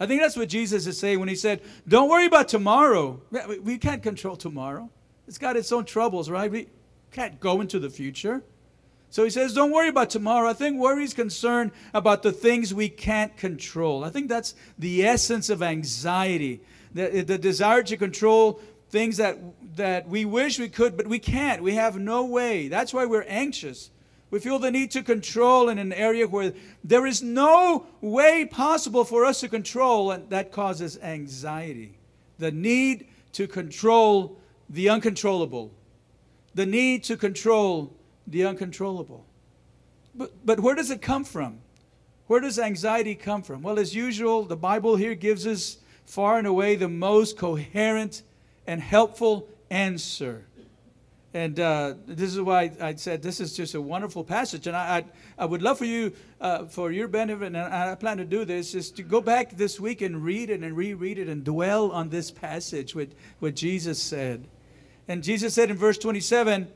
I 0.00 0.06
think 0.06 0.22
that's 0.22 0.38
what 0.38 0.48
Jesus 0.48 0.86
is 0.86 0.98
saying 0.98 1.20
when 1.20 1.28
he 1.28 1.34
said, 1.34 1.60
Don't 1.86 2.08
worry 2.08 2.24
about 2.24 2.48
tomorrow. 2.48 3.20
We 3.62 3.76
can't 3.76 4.02
control 4.02 4.36
tomorrow. 4.36 4.88
It's 5.28 5.36
got 5.36 5.58
its 5.58 5.70
own 5.70 5.84
troubles, 5.84 6.30
right? 6.30 6.50
We 6.50 6.68
can't 7.12 7.38
go 7.40 7.60
into 7.60 7.78
the 7.78 7.90
future. 7.90 8.42
So 9.10 9.22
he 9.22 9.28
says, 9.28 9.52
don't 9.52 9.70
worry 9.70 9.88
about 9.88 10.10
tomorrow. 10.10 10.48
I 10.48 10.54
think 10.54 10.80
worry 10.80 11.04
is 11.04 11.12
concern 11.12 11.70
about 11.92 12.22
the 12.22 12.32
things 12.32 12.72
we 12.72 12.88
can't 12.88 13.36
control. 13.36 14.02
I 14.02 14.08
think 14.08 14.28
that's 14.28 14.54
the 14.78 15.04
essence 15.04 15.50
of 15.50 15.62
anxiety 15.62 16.62
the, 16.94 17.22
the 17.22 17.38
desire 17.38 17.82
to 17.82 17.96
control 17.96 18.60
things 18.94 19.16
that, 19.16 19.36
that 19.74 20.08
we 20.08 20.24
wish 20.24 20.60
we 20.60 20.68
could, 20.68 20.96
but 20.96 21.08
we 21.08 21.18
can't. 21.18 21.64
We 21.64 21.74
have 21.74 21.98
no 21.98 22.24
way. 22.24 22.68
That's 22.68 22.94
why 22.94 23.06
we're 23.06 23.26
anxious. 23.26 23.90
We 24.30 24.38
feel 24.38 24.60
the 24.60 24.70
need 24.70 24.92
to 24.92 25.02
control 25.02 25.68
in 25.68 25.78
an 25.78 25.92
area 25.92 26.28
where 26.28 26.52
there 26.84 27.04
is 27.04 27.20
no 27.20 27.86
way 28.00 28.44
possible 28.44 29.04
for 29.04 29.24
us 29.24 29.40
to 29.40 29.48
control, 29.48 30.12
and 30.12 30.30
that 30.30 30.52
causes 30.52 30.96
anxiety. 31.02 31.98
The 32.38 32.52
need 32.52 33.08
to 33.32 33.48
control 33.48 34.38
the 34.70 34.88
uncontrollable. 34.88 35.72
The 36.54 36.64
need 36.64 37.02
to 37.04 37.16
control 37.16 37.92
the 38.28 38.44
uncontrollable. 38.44 39.26
But, 40.14 40.46
but 40.46 40.60
where 40.60 40.76
does 40.76 40.92
it 40.92 41.02
come 41.02 41.24
from? 41.24 41.58
Where 42.28 42.40
does 42.40 42.60
anxiety 42.60 43.16
come 43.16 43.42
from? 43.42 43.62
Well, 43.62 43.80
as 43.80 43.92
usual, 43.92 44.44
the 44.44 44.56
Bible 44.56 44.94
here 44.94 45.16
gives 45.16 45.48
us 45.48 45.78
far 46.06 46.38
and 46.38 46.46
away 46.46 46.76
the 46.76 46.88
most 46.88 47.36
coherent 47.36 48.22
and 48.66 48.80
helpful 48.80 49.48
answer. 49.70 50.46
And 51.32 51.58
uh, 51.58 51.94
this 52.06 52.32
is 52.32 52.40
why 52.40 52.70
I 52.80 52.94
said 52.94 53.20
this 53.20 53.40
is 53.40 53.56
just 53.56 53.74
a 53.74 53.80
wonderful 53.80 54.22
passage. 54.22 54.68
And 54.68 54.76
I, 54.76 54.98
I, 54.98 55.04
I 55.38 55.44
would 55.46 55.62
love 55.62 55.78
for 55.78 55.84
you, 55.84 56.12
uh, 56.40 56.66
for 56.66 56.92
your 56.92 57.08
benefit, 57.08 57.46
and 57.46 57.56
I 57.56 57.94
plan 57.96 58.18
to 58.18 58.24
do 58.24 58.44
this, 58.44 58.74
is 58.74 58.92
to 58.92 59.02
go 59.02 59.20
back 59.20 59.56
this 59.56 59.80
week 59.80 60.00
and 60.00 60.22
read 60.22 60.50
it 60.50 60.62
and 60.62 60.76
reread 60.76 61.18
it 61.18 61.28
and 61.28 61.42
dwell 61.42 61.90
on 61.90 62.10
this 62.10 62.30
passage, 62.30 62.94
with 62.94 63.14
what 63.40 63.56
Jesus 63.56 64.00
said. 64.00 64.46
And 65.08 65.24
Jesus 65.24 65.54
said 65.54 65.70
in 65.70 65.76
verse 65.76 65.98
27 65.98 66.68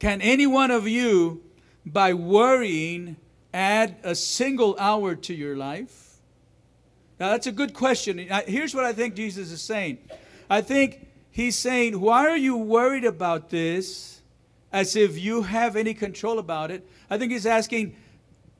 can 0.00 0.22
any 0.22 0.46
one 0.46 0.70
of 0.70 0.88
you, 0.88 1.42
by 1.84 2.14
worrying, 2.14 3.16
add 3.52 3.96
a 4.02 4.14
single 4.14 4.74
hour 4.78 5.14
to 5.14 5.34
your 5.34 5.56
life? 5.56 6.16
Now, 7.20 7.28
that's 7.28 7.46
a 7.46 7.52
good 7.52 7.74
question. 7.74 8.16
Here's 8.46 8.74
what 8.74 8.86
I 8.86 8.94
think 8.94 9.14
Jesus 9.14 9.52
is 9.52 9.60
saying 9.60 9.98
I 10.50 10.60
think 10.60 11.06
he's 11.30 11.56
saying, 11.56 12.00
Why 12.00 12.26
are 12.28 12.36
you 12.36 12.56
worried 12.56 13.04
about 13.04 13.50
this 13.50 14.20
as 14.72 14.96
if 14.96 15.18
you 15.18 15.42
have 15.42 15.76
any 15.76 15.94
control 15.94 16.40
about 16.40 16.72
it? 16.72 16.86
I 17.08 17.16
think 17.16 17.30
he's 17.30 17.46
asking, 17.46 17.94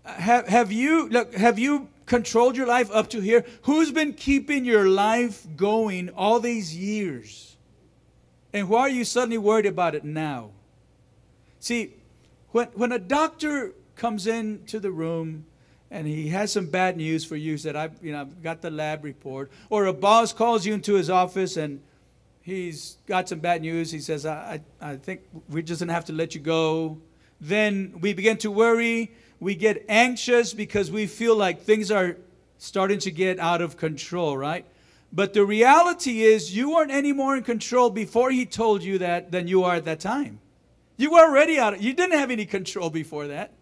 Have, 0.04 0.46
have, 0.46 0.70
you, 0.70 1.08
look, 1.08 1.34
have 1.34 1.58
you 1.58 1.88
controlled 2.06 2.56
your 2.56 2.68
life 2.68 2.90
up 2.92 3.10
to 3.10 3.20
here? 3.20 3.44
Who's 3.62 3.90
been 3.90 4.12
keeping 4.12 4.64
your 4.64 4.88
life 4.88 5.44
going 5.56 6.10
all 6.10 6.38
these 6.38 6.76
years? 6.76 7.56
And 8.52 8.68
why 8.68 8.82
are 8.82 8.88
you 8.88 9.04
suddenly 9.04 9.38
worried 9.38 9.66
about 9.66 9.96
it 9.96 10.04
now? 10.04 10.50
See, 11.58 11.94
when, 12.50 12.68
when 12.68 12.92
a 12.92 12.98
doctor 12.98 13.74
comes 13.96 14.26
into 14.26 14.80
the 14.80 14.90
room 14.90 15.46
and 15.90 16.06
he 16.06 16.28
has 16.28 16.52
some 16.52 16.66
bad 16.66 16.96
news 16.96 17.24
for 17.24 17.36
you, 17.36 17.52
He 17.52 17.58
said, 17.58 17.76
I've, 17.76 18.02
you 18.02 18.12
know, 18.12 18.20
I've 18.20 18.42
got 18.42 18.62
the 18.62 18.70
lab 18.70 19.04
report, 19.04 19.50
or 19.68 19.86
a 19.86 19.92
boss 19.92 20.32
calls 20.32 20.64
you 20.64 20.74
into 20.74 20.94
his 20.94 21.10
office 21.10 21.56
and 21.56 21.80
he's 22.42 22.96
got 23.06 23.28
some 23.28 23.38
bad 23.38 23.62
news, 23.62 23.90
he 23.90 24.00
says, 24.00 24.26
I, 24.26 24.60
I, 24.80 24.92
I 24.92 24.96
think 24.96 25.22
we're 25.48 25.62
just 25.62 25.80
going 25.80 25.88
to 25.88 25.94
have 25.94 26.06
to 26.06 26.12
let 26.12 26.34
you 26.34 26.40
go. 26.40 26.98
Then 27.40 27.94
we 28.00 28.12
begin 28.12 28.36
to 28.38 28.50
worry. 28.50 29.12
We 29.40 29.54
get 29.54 29.84
anxious 29.88 30.52
because 30.52 30.90
we 30.90 31.06
feel 31.06 31.36
like 31.36 31.62
things 31.62 31.90
are 31.90 32.16
starting 32.58 32.98
to 33.00 33.10
get 33.10 33.38
out 33.38 33.62
of 33.62 33.76
control, 33.76 34.36
right? 34.36 34.66
But 35.12 35.32
the 35.32 35.44
reality 35.44 36.22
is, 36.22 36.54
you 36.54 36.72
weren't 36.72 36.90
any 36.90 37.12
more 37.12 37.36
in 37.36 37.42
control 37.42 37.90
before 37.90 38.30
he 38.30 38.46
told 38.46 38.82
you 38.82 38.98
that 38.98 39.32
than 39.32 39.48
you 39.48 39.64
are 39.64 39.76
at 39.76 39.84
that 39.86 39.98
time. 39.98 40.40
You 40.96 41.12
were 41.12 41.20
already 41.20 41.58
out. 41.58 41.74
Of, 41.74 41.82
you 41.82 41.94
didn't 41.94 42.18
have 42.18 42.30
any 42.30 42.46
control 42.46 42.90
before 42.90 43.26
that. 43.28 43.52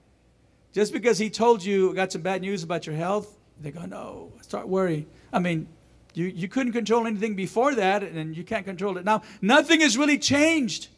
Just 0.72 0.92
because 0.92 1.18
he 1.18 1.30
told 1.30 1.64
you 1.64 1.94
got 1.94 2.12
some 2.12 2.22
bad 2.22 2.42
news 2.42 2.62
about 2.62 2.86
your 2.86 2.94
health, 2.94 3.38
they 3.60 3.70
go, 3.70 3.84
no, 3.86 4.32
start 4.42 4.68
worrying. 4.68 5.06
I 5.32 5.38
mean, 5.38 5.66
you, 6.14 6.26
you 6.26 6.48
couldn't 6.48 6.72
control 6.72 7.06
anything 7.06 7.34
before 7.34 7.74
that, 7.74 8.02
and 8.02 8.36
you 8.36 8.44
can't 8.44 8.64
control 8.64 8.98
it 8.98 9.04
now. 9.04 9.22
Nothing 9.40 9.80
has 9.80 9.96
really 9.96 10.18
changed. 10.18 10.88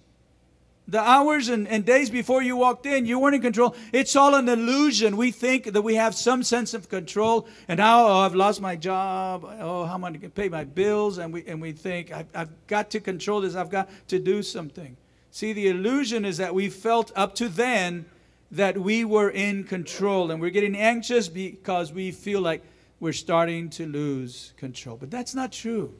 The 0.89 1.01
hours 1.01 1.49
and, 1.49 1.69
and 1.69 1.85
days 1.85 2.11
before 2.11 2.43
you 2.43 2.57
walked 2.57 2.85
in, 2.85 3.07
you 3.07 3.19
weren't 3.19 3.37
in 3.37 3.43
control. 3.43 3.77
It's 3.93 4.17
all 4.17 4.35
an 4.35 4.49
illusion. 4.49 5.17
We 5.17 5.31
think 5.31 5.73
that 5.73 5.83
we 5.83 5.95
have 5.95 6.17
some 6.17 6.43
sense 6.43 6.75
of 6.75 6.89
control, 6.89 7.47
and 7.69 7.79
now, 7.79 8.07
oh, 8.07 8.19
I've 8.21 8.35
lost 8.35 8.61
my 8.61 8.75
job. 8.75 9.45
Oh, 9.61 9.85
how 9.85 9.95
am 9.95 10.05
I 10.05 10.09
going 10.11 10.21
to 10.23 10.31
pay 10.31 10.49
my 10.49 10.65
bills? 10.65 11.19
And 11.19 11.33
we, 11.33 11.47
and 11.47 11.61
we 11.61 11.73
think, 11.73 12.13
I've, 12.13 12.27
I've 12.35 12.67
got 12.67 12.91
to 12.91 13.01
control 13.01 13.41
this. 13.43 13.55
I've 13.55 13.71
got 13.71 13.89
to 14.09 14.19
do 14.19 14.43
something. 14.43 14.97
See, 15.31 15.53
the 15.53 15.69
illusion 15.69 16.25
is 16.25 16.39
that 16.39 16.55
we 16.55 16.69
felt 16.69 17.13
up 17.15 17.37
to 17.37 17.49
then 17.49 18.07
that 18.51 18.77
we 18.77 19.05
were 19.05 19.31
in 19.31 19.65
control 19.65 20.31
and 20.31 20.41
we're 20.41 20.51
getting 20.51 20.77
anxious 20.77 21.29
because 21.29 21.93
we 21.93 22.11
feel 22.11 22.41
like 22.41 22.63
we're 22.99 23.13
starting 23.13 23.71
to 23.71 23.87
lose 23.87 24.53
control. 24.57 24.97
But 24.97 25.11
that's 25.11 25.35
not 25.35 25.53
true. 25.53 25.95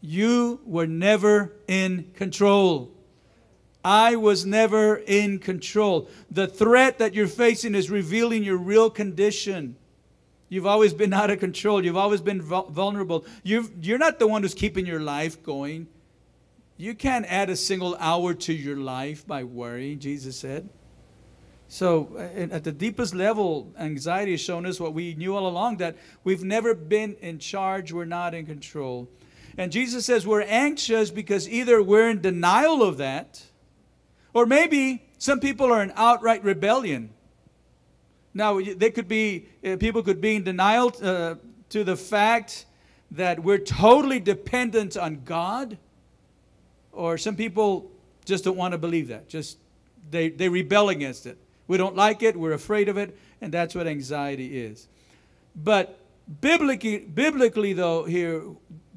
You 0.00 0.60
were 0.64 0.86
never 0.86 1.52
in 1.68 2.10
control. 2.14 2.92
I 3.84 4.16
was 4.16 4.44
never 4.44 4.96
in 4.96 5.38
control. 5.38 6.08
The 6.30 6.48
threat 6.48 6.98
that 6.98 7.14
you're 7.14 7.28
facing 7.28 7.74
is 7.74 7.90
revealing 7.90 8.42
your 8.42 8.56
real 8.56 8.90
condition. 8.90 9.76
You've 10.48 10.66
always 10.66 10.92
been 10.92 11.12
out 11.12 11.30
of 11.30 11.40
control. 11.40 11.84
You've 11.84 11.96
always 11.96 12.20
been 12.20 12.42
vulnerable. 12.42 13.24
you 13.42 13.70
you're 13.80 13.98
not 13.98 14.18
the 14.18 14.26
one 14.26 14.42
who's 14.42 14.54
keeping 14.54 14.86
your 14.86 15.00
life 15.00 15.42
going. 15.42 15.88
You 16.76 16.94
can't 16.94 17.24
add 17.26 17.48
a 17.48 17.56
single 17.56 17.96
hour 17.98 18.34
to 18.34 18.52
your 18.52 18.76
life 18.76 19.26
by 19.26 19.44
worrying, 19.44 19.98
Jesus 19.98 20.36
said. 20.36 20.68
So, 21.68 22.10
uh, 22.16 22.54
at 22.54 22.64
the 22.64 22.72
deepest 22.72 23.14
level, 23.14 23.72
anxiety 23.78 24.32
has 24.32 24.40
shown 24.40 24.66
us 24.66 24.78
what 24.78 24.94
we 24.94 25.14
knew 25.14 25.34
all 25.34 25.48
along 25.48 25.78
that 25.78 25.96
we've 26.22 26.44
never 26.44 26.74
been 26.74 27.14
in 27.20 27.38
charge, 27.38 27.92
we're 27.92 28.04
not 28.04 28.34
in 28.34 28.46
control. 28.46 29.08
And 29.58 29.72
Jesus 29.72 30.06
says 30.06 30.26
we're 30.26 30.42
anxious 30.42 31.10
because 31.10 31.48
either 31.48 31.82
we're 31.82 32.10
in 32.10 32.20
denial 32.20 32.82
of 32.82 32.98
that, 32.98 33.42
or 34.32 34.46
maybe 34.46 35.02
some 35.18 35.40
people 35.40 35.72
are 35.72 35.82
in 35.82 35.92
outright 35.96 36.44
rebellion. 36.44 37.10
Now, 38.34 38.60
they 38.60 38.90
could 38.90 39.08
be, 39.08 39.48
uh, 39.64 39.76
people 39.76 40.02
could 40.02 40.20
be 40.20 40.36
in 40.36 40.44
denial 40.44 40.92
uh, 41.02 41.36
to 41.70 41.84
the 41.84 41.96
fact 41.96 42.66
that 43.10 43.42
we're 43.42 43.58
totally 43.58 44.20
dependent 44.20 44.96
on 44.96 45.22
God 45.24 45.78
or 46.96 47.18
some 47.18 47.36
people 47.36 47.90
just 48.24 48.42
don't 48.42 48.56
want 48.56 48.72
to 48.72 48.78
believe 48.78 49.08
that. 49.08 49.28
Just 49.28 49.58
they, 50.10 50.30
they 50.30 50.48
rebel 50.48 50.88
against 50.88 51.26
it. 51.26 51.38
We 51.68 51.76
don't 51.76 51.96
like 51.96 52.22
it, 52.22 52.36
we're 52.36 52.52
afraid 52.52 52.88
of 52.88 52.96
it, 52.96 53.16
and 53.40 53.52
that's 53.52 53.74
what 53.74 53.86
anxiety 53.86 54.58
is. 54.58 54.88
But 55.54 55.98
biblically, 56.40 56.98
biblically 56.98 57.72
though, 57.72 58.04
here, 58.04 58.42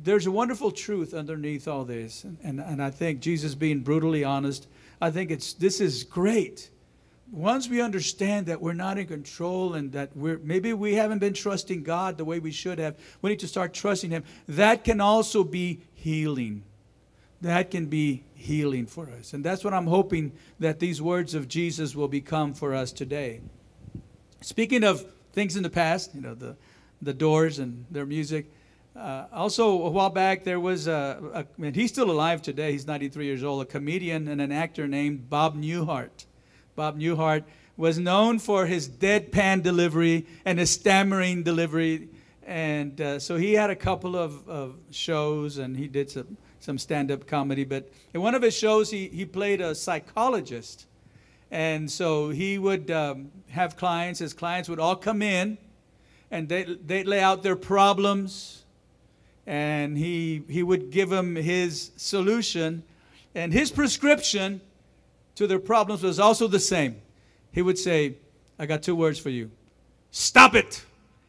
there's 0.02 0.26
a 0.26 0.32
wonderful 0.32 0.72
truth 0.72 1.14
underneath 1.14 1.68
all 1.68 1.86
this. 1.86 2.24
And, 2.24 2.38
and, 2.44 2.60
and 2.60 2.82
I 2.82 2.92
think 2.92 3.20
Jesus 3.22 3.56
being 3.56 3.80
brutally 3.80 4.24
honest, 4.24 4.68
I 5.02 5.12
think 5.12 5.32
it's 5.32 5.54
this 5.54 5.80
is 5.82 6.04
great. 6.04 6.70
Once 7.32 7.70
we 7.70 7.80
understand 7.80 8.48
that 8.48 8.60
we're 8.60 8.74
not 8.74 8.98
in 8.98 9.06
control 9.06 9.76
and 9.76 9.92
that 9.92 10.16
we're 10.16 10.40
maybe 10.40 10.74
we 10.74 10.96
haven't 10.96 11.20
been 11.20 11.34
trusting 11.34 11.84
God 11.84 12.18
the 12.18 12.26
way 12.26 12.40
we 12.40 12.52
should 12.52 12.80
have, 12.80 12.98
we 13.22 13.30
need 13.30 13.40
to 13.40 13.48
start 13.48 13.74
trusting 13.74 14.10
Him. 14.10 14.24
That 14.48 14.84
can 14.84 15.00
also 15.00 15.44
be 15.44 15.82
healing 15.94 16.64
that 17.41 17.71
can 17.71 17.86
be 17.86 18.23
healing 18.36 18.86
for 18.86 19.10
us. 19.10 19.34
And 19.34 19.43
that's 19.43 19.63
what 19.63 19.73
I'm 19.73 19.88
hoping 19.88 20.32
that 20.60 20.80
these 20.80 21.02
words 21.02 21.36
of 21.36 21.47
Jesus 21.47 21.95
will 21.95 22.08
become 22.08 22.54
for 22.54 22.73
us 22.73 22.91
today. 22.91 23.41
Speaking 24.41 24.84
of 24.84 25.06
things 25.34 25.56
in 25.56 25.63
the 25.63 25.69
past, 25.69 26.13
you 26.15 26.21
know, 26.21 26.36
the, 26.36 26.56
the 27.02 27.13
Doors 27.13 27.60
and 27.60 27.86
their 27.91 28.06
music. 28.06 28.52
Uh, 28.95 29.25
also, 29.32 29.84
a 29.84 29.89
while 29.89 30.10
back, 30.10 30.43
there 30.43 30.60
was 30.60 30.88
a, 30.88 31.21
a, 31.34 31.63
and 31.63 31.75
he's 31.75 31.91
still 31.91 32.12
alive 32.12 32.41
today, 32.41 32.71
he's 32.71 32.88
93 32.88 33.25
years 33.25 33.43
old, 33.43 33.62
a 33.62 33.65
comedian 33.65 34.28
and 34.28 34.41
an 34.41 34.52
actor 34.52 34.88
named 34.88 35.30
Bob 35.30 35.56
Newhart. 35.56 36.25
Bob 36.75 36.99
Newhart 36.99 37.43
was 37.78 37.97
known 37.97 38.39
for 38.39 38.65
his 38.65 38.89
deadpan 38.89 39.63
delivery 39.63 40.25
and 40.43 40.60
his 40.60 40.71
stammering 40.71 41.43
delivery. 41.43 42.10
And 42.45 42.99
uh, 42.99 43.19
so 43.19 43.38
he 43.38 43.54
had 43.54 43.69
a 43.69 43.75
couple 43.75 44.17
of, 44.17 44.47
of 44.49 44.75
shows 44.91 45.58
and 45.58 45.78
he 45.78 45.88
did 45.88 46.10
some 46.10 46.36
some 46.60 46.78
stand 46.78 47.12
up 47.12 47.28
comedy. 47.28 47.63
But 47.63 47.89
in 48.13 48.22
one 48.22 48.36
of 48.36 48.41
his 48.41 48.56
shows, 48.56 48.91
he, 48.91 49.08
he 49.08 49.26
played 49.26 49.62
a 49.62 49.76
psychologist. 49.76 50.86
And 51.52 51.89
so 51.89 52.30
he 52.30 52.58
would 52.58 52.91
um, 52.91 53.32
have 53.50 53.76
clients, 53.76 54.19
his 54.19 54.34
clients 54.34 54.69
would 54.69 54.80
all 54.80 54.95
come 54.95 55.22
in 55.22 55.58
and 56.32 56.48
they, 56.48 56.63
they'd 56.86 57.08
lay 57.08 57.22
out 57.22 57.41
their 57.43 57.56
problems. 57.56 58.63
And 59.48 59.98
he, 59.98 60.43
he 60.48 60.62
would 60.62 60.91
give 60.91 61.10
them 61.10 61.36
his 61.36 61.91
solution. 61.98 62.84
And 63.34 63.52
his 63.52 63.72
prescription 63.72 64.62
to 65.36 65.48
their 65.48 65.60
problems 65.60 66.04
was 66.04 66.19
also 66.19 66.48
the 66.48 66.60
same. 66.60 67.02
He 67.52 67.62
would 67.62 67.80
say, 67.80 68.15
I 68.60 68.65
got 68.65 68.84
two 68.84 68.95
words 68.95 69.17
for 69.19 69.30
you 69.30 69.50
stop 70.12 70.56
it. 70.56 70.84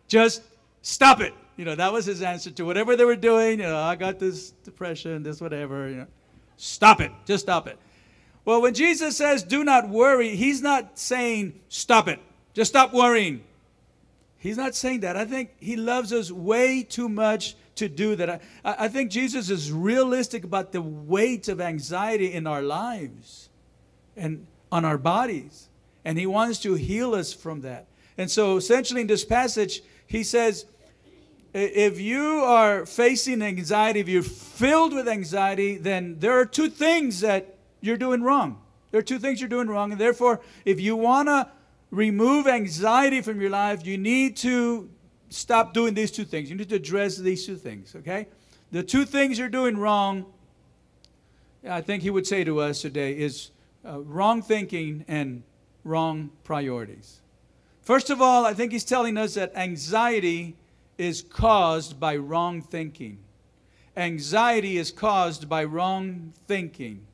Just 0.08 0.42
stop 0.82 1.20
it. 1.20 1.32
You 1.60 1.66
know, 1.66 1.74
that 1.74 1.92
was 1.92 2.06
his 2.06 2.22
answer 2.22 2.50
to 2.52 2.64
whatever 2.64 2.96
they 2.96 3.04
were 3.04 3.16
doing. 3.16 3.60
You 3.60 3.66
know, 3.66 3.76
I 3.76 3.94
got 3.94 4.18
this 4.18 4.52
depression, 4.64 5.22
this 5.22 5.42
whatever. 5.42 5.90
You 5.90 5.96
know, 5.96 6.06
stop 6.56 7.02
it. 7.02 7.12
Just 7.26 7.44
stop 7.44 7.68
it. 7.68 7.78
Well, 8.46 8.62
when 8.62 8.72
Jesus 8.72 9.18
says, 9.18 9.42
do 9.42 9.62
not 9.62 9.86
worry, 9.90 10.36
he's 10.36 10.62
not 10.62 10.98
saying, 10.98 11.60
stop 11.68 12.08
it, 12.08 12.18
just 12.54 12.70
stop 12.70 12.94
worrying. 12.94 13.44
He's 14.38 14.56
not 14.56 14.74
saying 14.74 15.00
that. 15.00 15.18
I 15.18 15.26
think 15.26 15.50
he 15.60 15.76
loves 15.76 16.14
us 16.14 16.32
way 16.32 16.82
too 16.82 17.10
much 17.10 17.56
to 17.74 17.90
do 17.90 18.16
that. 18.16 18.30
I, 18.30 18.40
I 18.64 18.88
think 18.88 19.10
Jesus 19.10 19.50
is 19.50 19.70
realistic 19.70 20.44
about 20.44 20.72
the 20.72 20.80
weight 20.80 21.46
of 21.48 21.60
anxiety 21.60 22.32
in 22.32 22.46
our 22.46 22.62
lives 22.62 23.50
and 24.16 24.46
on 24.72 24.86
our 24.86 24.96
bodies. 24.96 25.68
And 26.06 26.18
he 26.18 26.24
wants 26.24 26.58
to 26.60 26.72
heal 26.72 27.14
us 27.14 27.34
from 27.34 27.60
that. 27.60 27.84
And 28.16 28.30
so, 28.30 28.56
essentially, 28.56 29.02
in 29.02 29.08
this 29.08 29.26
passage, 29.26 29.82
he 30.06 30.22
says, 30.22 30.64
if 31.52 32.00
you 32.00 32.22
are 32.44 32.86
facing 32.86 33.42
anxiety, 33.42 34.00
if 34.00 34.08
you're 34.08 34.22
filled 34.22 34.94
with 34.94 35.08
anxiety, 35.08 35.76
then 35.76 36.16
there 36.18 36.38
are 36.38 36.46
two 36.46 36.68
things 36.68 37.20
that 37.20 37.56
you're 37.80 37.96
doing 37.96 38.22
wrong. 38.22 38.60
There 38.90 38.98
are 39.00 39.02
two 39.02 39.18
things 39.18 39.40
you're 39.40 39.48
doing 39.48 39.68
wrong. 39.68 39.92
And 39.92 40.00
therefore, 40.00 40.40
if 40.64 40.80
you 40.80 40.96
want 40.96 41.28
to 41.28 41.48
remove 41.90 42.46
anxiety 42.46 43.20
from 43.20 43.40
your 43.40 43.50
life, 43.50 43.84
you 43.84 43.98
need 43.98 44.36
to 44.38 44.88
stop 45.28 45.74
doing 45.74 45.94
these 45.94 46.10
two 46.10 46.24
things. 46.24 46.50
You 46.50 46.56
need 46.56 46.68
to 46.68 46.76
address 46.76 47.16
these 47.16 47.46
two 47.46 47.56
things, 47.56 47.94
okay? 47.96 48.26
The 48.72 48.82
two 48.82 49.04
things 49.04 49.38
you're 49.38 49.48
doing 49.48 49.76
wrong, 49.76 50.26
I 51.68 51.80
think 51.80 52.02
he 52.02 52.10
would 52.10 52.26
say 52.26 52.44
to 52.44 52.60
us 52.60 52.82
today, 52.82 53.18
is 53.18 53.50
uh, 53.84 54.00
wrong 54.00 54.42
thinking 54.42 55.04
and 55.08 55.42
wrong 55.84 56.30
priorities. 56.44 57.20
First 57.82 58.10
of 58.10 58.20
all, 58.20 58.44
I 58.44 58.54
think 58.54 58.72
he's 58.72 58.84
telling 58.84 59.16
us 59.16 59.34
that 59.34 59.52
anxiety 59.56 60.56
is 61.00 61.22
caused 61.22 61.98
by 61.98 62.14
wrong 62.14 62.60
thinking. 62.60 63.18
Anxiety 63.96 64.76
is 64.76 64.90
caused 64.90 65.48
by 65.48 65.64
wrong 65.64 66.34
thinking. 66.46 67.06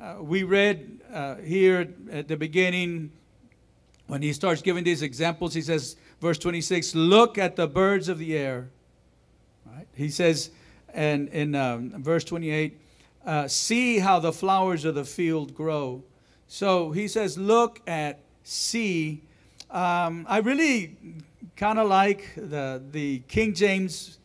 Uh, 0.00 0.16
we 0.20 0.42
read 0.42 1.00
uh, 1.12 1.36
here 1.36 1.94
at 2.10 2.26
the 2.26 2.36
beginning, 2.36 3.12
when 4.08 4.20
he 4.20 4.32
starts 4.32 4.62
giving 4.62 4.82
these 4.82 5.02
examples, 5.02 5.54
he 5.54 5.62
says, 5.62 5.94
verse 6.20 6.38
26, 6.38 6.96
look 6.96 7.38
at 7.38 7.54
the 7.54 7.68
birds 7.68 8.08
of 8.08 8.18
the 8.18 8.36
air. 8.36 8.68
Right? 9.64 9.86
He 9.94 10.08
says, 10.08 10.50
and 10.92 11.28
in 11.28 11.54
um, 11.54 12.02
verse 12.02 12.24
28, 12.24 12.80
uh, 13.24 13.46
see 13.46 14.00
how 14.00 14.18
the 14.18 14.32
flowers 14.32 14.84
of 14.84 14.96
the 14.96 15.04
field 15.04 15.54
grow. 15.54 16.02
So 16.48 16.90
he 16.90 17.06
says, 17.06 17.38
look 17.38 17.80
at, 17.86 18.18
see. 18.42 19.22
Um, 19.70 20.26
I 20.28 20.38
really 20.38 20.96
kind 21.56 21.78
of 21.78 21.88
like 21.88 22.34
the, 22.36 22.82
the 22.90 23.20
King 23.28 23.54
James 23.54 24.18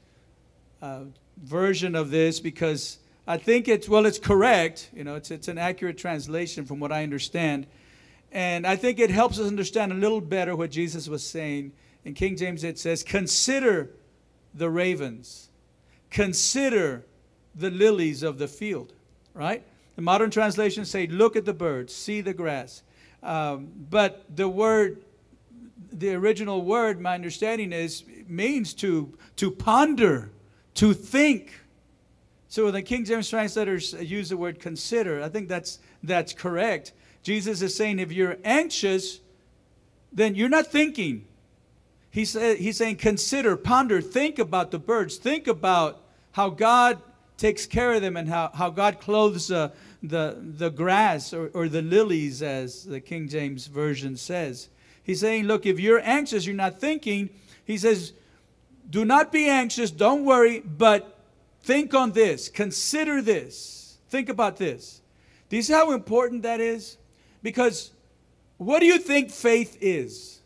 uh, 0.82 1.02
version 1.44 1.96
of 1.96 2.12
this 2.12 2.40
because 2.40 3.00
I 3.28 3.38
think 3.38 3.68
it's, 3.68 3.90
well, 3.90 4.06
it's 4.06 4.20
correct. 4.20 4.90
You 4.94 5.04
know, 5.04 5.16
it's, 5.16 5.32
it's 5.32 5.48
an 5.48 5.58
accurate 5.58 5.98
translation 5.98 6.66
from 6.66 6.80
what 6.80 6.92
I 6.92 7.04
understand. 7.04 7.68
And 8.32 8.68
I 8.68 8.76
think 8.76 9.00
it 9.00 9.10
helps 9.10 9.40
us 9.40 9.48
understand 9.48 9.92
a 9.92 9.96
little 9.96 10.22
better 10.22 10.56
what 10.56 10.72
Jesus 10.72 11.08
was 11.08 11.26
saying. 11.26 11.72
In 12.04 12.14
King 12.14 12.36
James, 12.36 12.64
it 12.64 12.78
says, 12.78 13.02
Consider 13.02 13.90
the 14.54 14.70
ravens, 14.70 15.50
consider 16.10 17.06
the 17.56 17.72
lilies 17.72 18.24
of 18.24 18.38
the 18.38 18.48
field, 18.48 18.94
right? 19.34 19.64
The 19.96 20.02
modern 20.02 20.30
translations 20.30 20.90
say, 20.90 21.08
Look 21.08 21.36
at 21.36 21.46
the 21.46 21.54
birds, 21.54 21.96
see 21.96 22.22
the 22.22 22.34
grass. 22.34 22.84
Um, 23.24 23.72
but 23.90 24.24
the 24.34 24.48
word, 24.48 25.04
the 25.98 26.14
original 26.14 26.62
word, 26.62 27.00
my 27.00 27.16
understanding 27.16 27.72
is, 27.72 28.04
means 28.28 28.74
to, 28.76 29.18
to 29.38 29.52
ponder, 29.52 30.32
to 30.76 30.94
think 30.94 31.52
so 32.56 32.72
the 32.72 32.82
King 32.82 33.04
James 33.04 33.30
translators 33.30 33.92
use 33.94 34.30
the 34.30 34.38
word 34.38 34.62
consider, 34.62 35.22
I 35.22 35.28
think 35.28 35.50
that's, 35.50 35.80
that's 36.02 36.32
correct. 36.32 36.94
Jesus 37.22 37.62
is 37.62 37.76
saying 37.76 38.00
if 38.00 38.14
you're 38.14 38.38
anxious, 38.46 39.20
then 40.14 40.36
you're 40.36 40.48
not 40.48 40.68
thinking. 40.68 41.26
He 42.12 42.22
He's, 42.22 42.32
he's 42.32 42.78
saying 42.78 42.96
consider, 42.96 43.58
ponder, 43.58 44.00
think 44.00 44.40
about 44.40 44.72
the 44.72 44.80
birds, 44.80 45.18
think 45.18 45.48
about 45.48 46.02
how 46.32 46.50
God 46.50 47.02
takes 47.38 47.66
care 47.66 47.94
of 47.94 48.02
them 48.02 48.16
and 48.16 48.30
how, 48.30 48.52
how 48.54 48.70
God 48.70 49.02
clothes 49.02 49.52
uh, 49.52 49.72
the, 50.02 50.38
the 50.40 50.70
grass 50.70 51.34
or, 51.34 51.52
or 51.54 51.68
the 51.68 51.82
lilies, 51.82 52.42
as 52.42 52.86
the 52.86 53.02
King 53.02 53.28
James 53.28 53.68
Version 53.68 54.16
says. 54.16 54.70
He's 55.06 55.22
saying, 55.22 55.46
look, 55.46 55.66
if 55.66 55.80
you're 55.80 56.02
anxious, 56.04 56.46
you're 56.46 56.56
not 56.56 56.80
thinking. 56.80 57.30
He 57.64 57.78
says, 57.78 58.12
do 58.90 59.06
not 59.06 59.32
be 59.32 59.48
anxious, 59.48 59.92
don't 59.92 60.26
worry, 60.26 60.60
but 60.60 61.16
Think 61.66 61.96
on 61.96 62.12
this. 62.12 62.48
Consider 62.48 63.24
this. 63.24 63.98
Think 64.10 64.30
about 64.30 64.58
this. 64.58 65.02
Do 65.50 65.56
you 65.56 65.64
see 65.64 65.74
how 65.74 65.94
important 65.94 66.44
that 66.44 66.60
is? 66.60 66.98
Because 67.42 67.90
what 68.58 68.82
do 68.82 68.86
you 68.86 69.00
think 69.00 69.32
faith 69.32 69.76
is? 69.82 70.42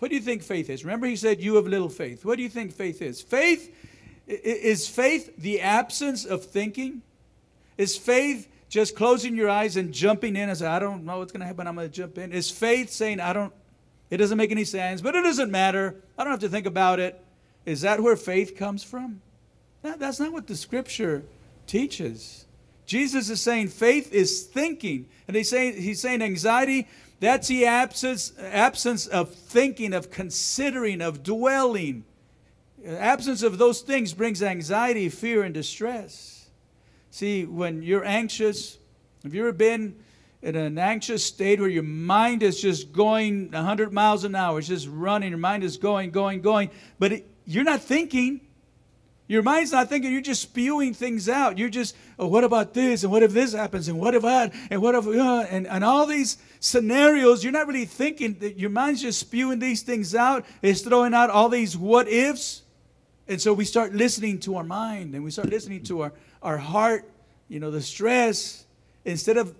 What 0.00 0.08
do 0.08 0.16
you 0.16 0.20
think 0.20 0.42
faith 0.42 0.68
is? 0.68 0.84
Remember, 0.84 1.06
he 1.06 1.14
said, 1.14 1.40
You 1.40 1.54
have 1.54 1.68
little 1.68 1.88
faith. 1.88 2.24
What 2.24 2.38
do 2.38 2.42
you 2.42 2.48
think 2.48 2.72
faith 2.72 3.02
is? 3.02 3.22
Faith 3.22 3.72
is 4.26 4.88
faith 4.88 5.32
the 5.38 5.60
absence 5.60 6.24
of 6.24 6.44
thinking? 6.44 7.02
Is 7.78 7.96
faith 7.96 8.48
just 8.68 8.96
closing 8.96 9.36
your 9.36 9.48
eyes 9.48 9.76
and 9.76 9.92
jumping 9.92 10.36
in 10.36 10.48
and 10.48 10.58
say, 10.58 10.66
I 10.66 10.78
don't 10.78 11.04
know 11.04 11.18
what's 11.18 11.32
going 11.32 11.40
to 11.40 11.46
happen, 11.46 11.66
I'm 11.66 11.74
going 11.74 11.88
to 11.88 11.92
jump 11.92 12.18
in? 12.18 12.32
Is 12.32 12.50
faith 12.50 12.90
saying, 12.90 13.20
I 13.20 13.32
don't, 13.32 13.52
it 14.10 14.16
doesn't 14.16 14.38
make 14.38 14.50
any 14.50 14.64
sense, 14.64 15.00
but 15.00 15.14
it 15.14 15.22
doesn't 15.22 15.50
matter, 15.50 15.96
I 16.18 16.24
don't 16.24 16.32
have 16.32 16.40
to 16.40 16.48
think 16.48 16.66
about 16.66 17.00
it? 17.00 17.22
Is 17.64 17.80
that 17.82 18.00
where 18.00 18.16
faith 18.16 18.56
comes 18.56 18.82
from? 18.82 19.20
That, 19.82 19.98
that's 19.98 20.20
not 20.20 20.32
what 20.32 20.46
the 20.46 20.56
scripture 20.56 21.24
teaches. 21.66 22.44
Jesus 22.86 23.30
is 23.30 23.40
saying 23.42 23.68
faith 23.68 24.12
is 24.12 24.44
thinking. 24.44 25.06
And 25.26 25.36
he's 25.36 25.50
saying, 25.50 25.80
he's 25.80 26.00
saying 26.00 26.22
anxiety, 26.22 26.86
that's 27.18 27.48
the 27.48 27.66
absence, 27.66 28.32
absence 28.38 29.06
of 29.06 29.34
thinking, 29.34 29.92
of 29.92 30.10
considering, 30.10 31.00
of 31.00 31.22
dwelling. 31.22 32.04
Absence 32.86 33.42
of 33.42 33.58
those 33.58 33.80
things 33.80 34.12
brings 34.12 34.42
anxiety, 34.42 35.08
fear, 35.08 35.42
and 35.42 35.52
distress. 35.52 36.35
See, 37.16 37.46
when 37.46 37.80
you're 37.80 38.04
anxious, 38.04 38.76
have 39.22 39.32
you 39.32 39.40
ever 39.40 39.52
been 39.54 39.96
in 40.42 40.54
an 40.54 40.76
anxious 40.76 41.24
state 41.24 41.58
where 41.58 41.70
your 41.70 41.82
mind 41.82 42.42
is 42.42 42.60
just 42.60 42.92
going 42.92 43.50
100 43.52 43.90
miles 43.90 44.24
an 44.24 44.34
hour, 44.34 44.58
it's 44.58 44.68
just 44.68 44.86
running, 44.86 45.30
your 45.30 45.38
mind 45.38 45.64
is 45.64 45.78
going, 45.78 46.10
going, 46.10 46.42
going, 46.42 46.68
but 46.98 47.12
it, 47.12 47.30
you're 47.46 47.64
not 47.64 47.80
thinking. 47.80 48.42
Your 49.28 49.42
mind's 49.42 49.72
not 49.72 49.88
thinking, 49.88 50.12
you're 50.12 50.20
just 50.20 50.42
spewing 50.42 50.92
things 50.92 51.26
out. 51.26 51.56
You're 51.56 51.70
just, 51.70 51.96
oh, 52.18 52.26
what 52.26 52.44
about 52.44 52.74
this? 52.74 53.02
And 53.02 53.10
what 53.10 53.22
if 53.22 53.32
this 53.32 53.54
happens? 53.54 53.88
And 53.88 53.98
what 53.98 54.14
if 54.14 54.20
that? 54.20 54.52
And 54.68 54.82
what 54.82 54.94
if, 54.94 55.06
uh, 55.06 55.46
and, 55.48 55.66
and 55.66 55.82
all 55.82 56.04
these 56.04 56.36
scenarios, 56.60 57.42
you're 57.42 57.50
not 57.50 57.66
really 57.66 57.86
thinking 57.86 58.34
that 58.40 58.58
your 58.58 58.68
mind's 58.68 59.00
just 59.00 59.20
spewing 59.20 59.58
these 59.58 59.80
things 59.80 60.14
out. 60.14 60.44
It's 60.60 60.82
throwing 60.82 61.14
out 61.14 61.30
all 61.30 61.48
these 61.48 61.78
what 61.78 62.08
ifs. 62.08 62.60
And 63.26 63.40
so 63.40 63.54
we 63.54 63.64
start 63.64 63.94
listening 63.94 64.38
to 64.40 64.56
our 64.56 64.64
mind 64.64 65.14
and 65.14 65.24
we 65.24 65.30
start 65.30 65.48
listening 65.48 65.82
to 65.84 66.02
our, 66.02 66.12
our 66.46 66.58
heart, 66.58 67.10
you 67.48 67.58
know, 67.58 67.72
the 67.72 67.82
stress, 67.82 68.64
instead 69.04 69.36
of 69.36 69.52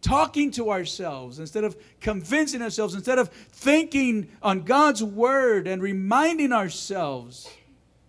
talking 0.00 0.50
to 0.50 0.70
ourselves, 0.72 1.38
instead 1.38 1.62
of 1.62 1.76
convincing 2.00 2.62
ourselves, 2.62 2.96
instead 2.96 3.18
of 3.18 3.28
thinking 3.28 4.28
on 4.42 4.62
God's 4.62 5.04
word 5.04 5.68
and 5.68 5.80
reminding 5.80 6.52
ourselves 6.52 7.48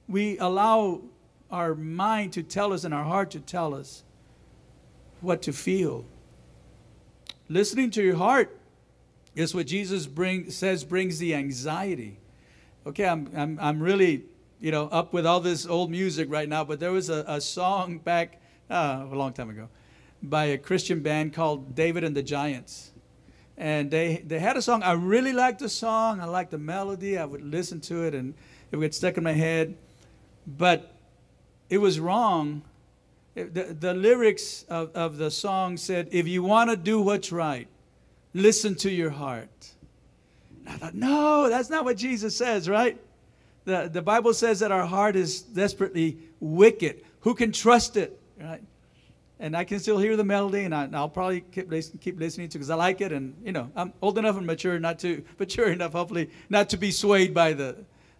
we 0.07 0.39
allow 0.39 1.01
our 1.51 1.75
mind 1.75 2.33
to 2.33 2.41
tell 2.41 2.73
us 2.73 2.83
and 2.83 2.93
our 2.93 3.03
heart 3.03 3.31
to 3.31 3.39
tell 3.39 3.75
us 3.75 4.03
what 5.21 5.43
to 5.43 5.53
feel. 5.53 6.03
Listening 7.49 7.91
to 7.91 8.03
your 8.03 8.15
heart 8.15 8.57
is 9.35 9.53
what 9.53 9.67
Jesus 9.67 10.07
bring, 10.07 10.49
says 10.49 10.83
brings 10.83 11.19
the 11.19 11.35
anxiety. 11.35 12.17
Okay, 12.87 13.05
I'm, 13.05 13.29
I'm, 13.35 13.59
I'm 13.61 13.79
really, 13.79 14.23
you 14.59 14.71
know, 14.71 14.87
up 14.87 15.13
with 15.13 15.25
all 15.25 15.39
this 15.39 15.65
old 15.65 15.91
music 15.91 16.29
right 16.31 16.49
now, 16.49 16.63
but 16.63 16.79
there 16.79 16.91
was 16.91 17.09
a, 17.09 17.23
a 17.27 17.41
song 17.41 17.99
back 17.99 18.41
uh, 18.69 19.05
a 19.11 19.15
long 19.15 19.33
time 19.33 19.49
ago 19.49 19.69
by 20.23 20.45
a 20.45 20.57
Christian 20.57 21.01
band 21.01 21.33
called 21.33 21.75
David 21.75 22.03
and 22.03 22.15
the 22.15 22.23
Giants. 22.23 22.91
And 23.55 23.89
they, 23.89 24.23
they 24.25 24.39
had 24.39 24.57
a 24.57 24.61
song. 24.61 24.83
I 24.83 24.93
really 24.93 25.33
liked 25.33 25.59
the 25.59 25.69
song. 25.69 26.21
I 26.21 26.25
liked 26.25 26.51
the 26.51 26.57
melody. 26.57 27.17
I 27.17 27.25
would 27.25 27.41
listen 27.41 27.79
to 27.81 28.03
it 28.03 28.13
and 28.13 28.33
it 28.71 28.75
would 28.75 28.85
get 28.85 28.95
stuck 28.95 29.17
in 29.17 29.23
my 29.23 29.33
head 29.33 29.75
but 30.47 30.93
it 31.69 31.79
was 31.79 31.99
wrong. 31.99 32.61
The, 33.35 33.75
the 33.79 33.93
lyrics 33.93 34.63
of, 34.63 34.95
of 34.95 35.17
the 35.17 35.29
song 35.29 35.77
said, 35.77 36.07
If 36.11 36.27
you 36.27 36.41
want 36.41 36.69
to 36.69 36.77
do 36.77 37.01
what's 37.01 37.31
right, 37.31 37.67
listen 38.33 38.73
to 38.75 38.89
your 38.89 39.09
heart. 39.09 39.73
And 40.59 40.69
I 40.69 40.77
thought, 40.77 40.95
no, 40.95 41.49
that's 41.49 41.69
not 41.69 41.83
what 41.85 41.97
Jesus 41.97 42.35
says, 42.35 42.67
right? 42.67 42.99
The, 43.67 43.89
the 43.91 44.01
Bible 44.01 44.33
says 44.33 44.61
that 44.61 44.71
our 44.71 44.85
heart 44.85 45.17
is 45.17 45.41
desperately 45.41 46.19
wicked. 46.39 47.03
Who 47.19 47.35
can 47.35 47.51
trust 47.51 47.97
it, 47.97 48.17
right? 48.39 48.63
And 49.41 49.57
I 49.57 49.65
can 49.65 49.81
still 49.81 49.97
hear 49.97 50.15
the 50.15 50.23
melody, 50.23 50.63
and, 50.63 50.73
I, 50.73 50.85
will 50.85 51.09
probably 51.09 51.41
keep, 51.41 51.69
listen, 51.69 51.99
keep 52.01 52.17
listening 52.17 52.47
to 52.47 52.57
it 52.57 52.59
because 52.59 52.69
I 52.69 52.75
like 52.75 53.01
it. 53.01 53.11
And, 53.11 53.35
you 53.43 53.51
know, 53.51 53.69
I'm 53.75 53.91
old 54.01 54.17
enough 54.17 54.37
and 54.37 54.45
mature 54.45 54.79
not 54.79 54.99
to, 54.99 55.21
mature 55.37 55.67
enough, 55.67 55.91
hopefully, 55.91 56.29
not 56.49 56.69
to 56.69 56.77
be 56.77 56.91
swayed 56.91 57.33
by 57.33 57.51
the, 57.51 57.75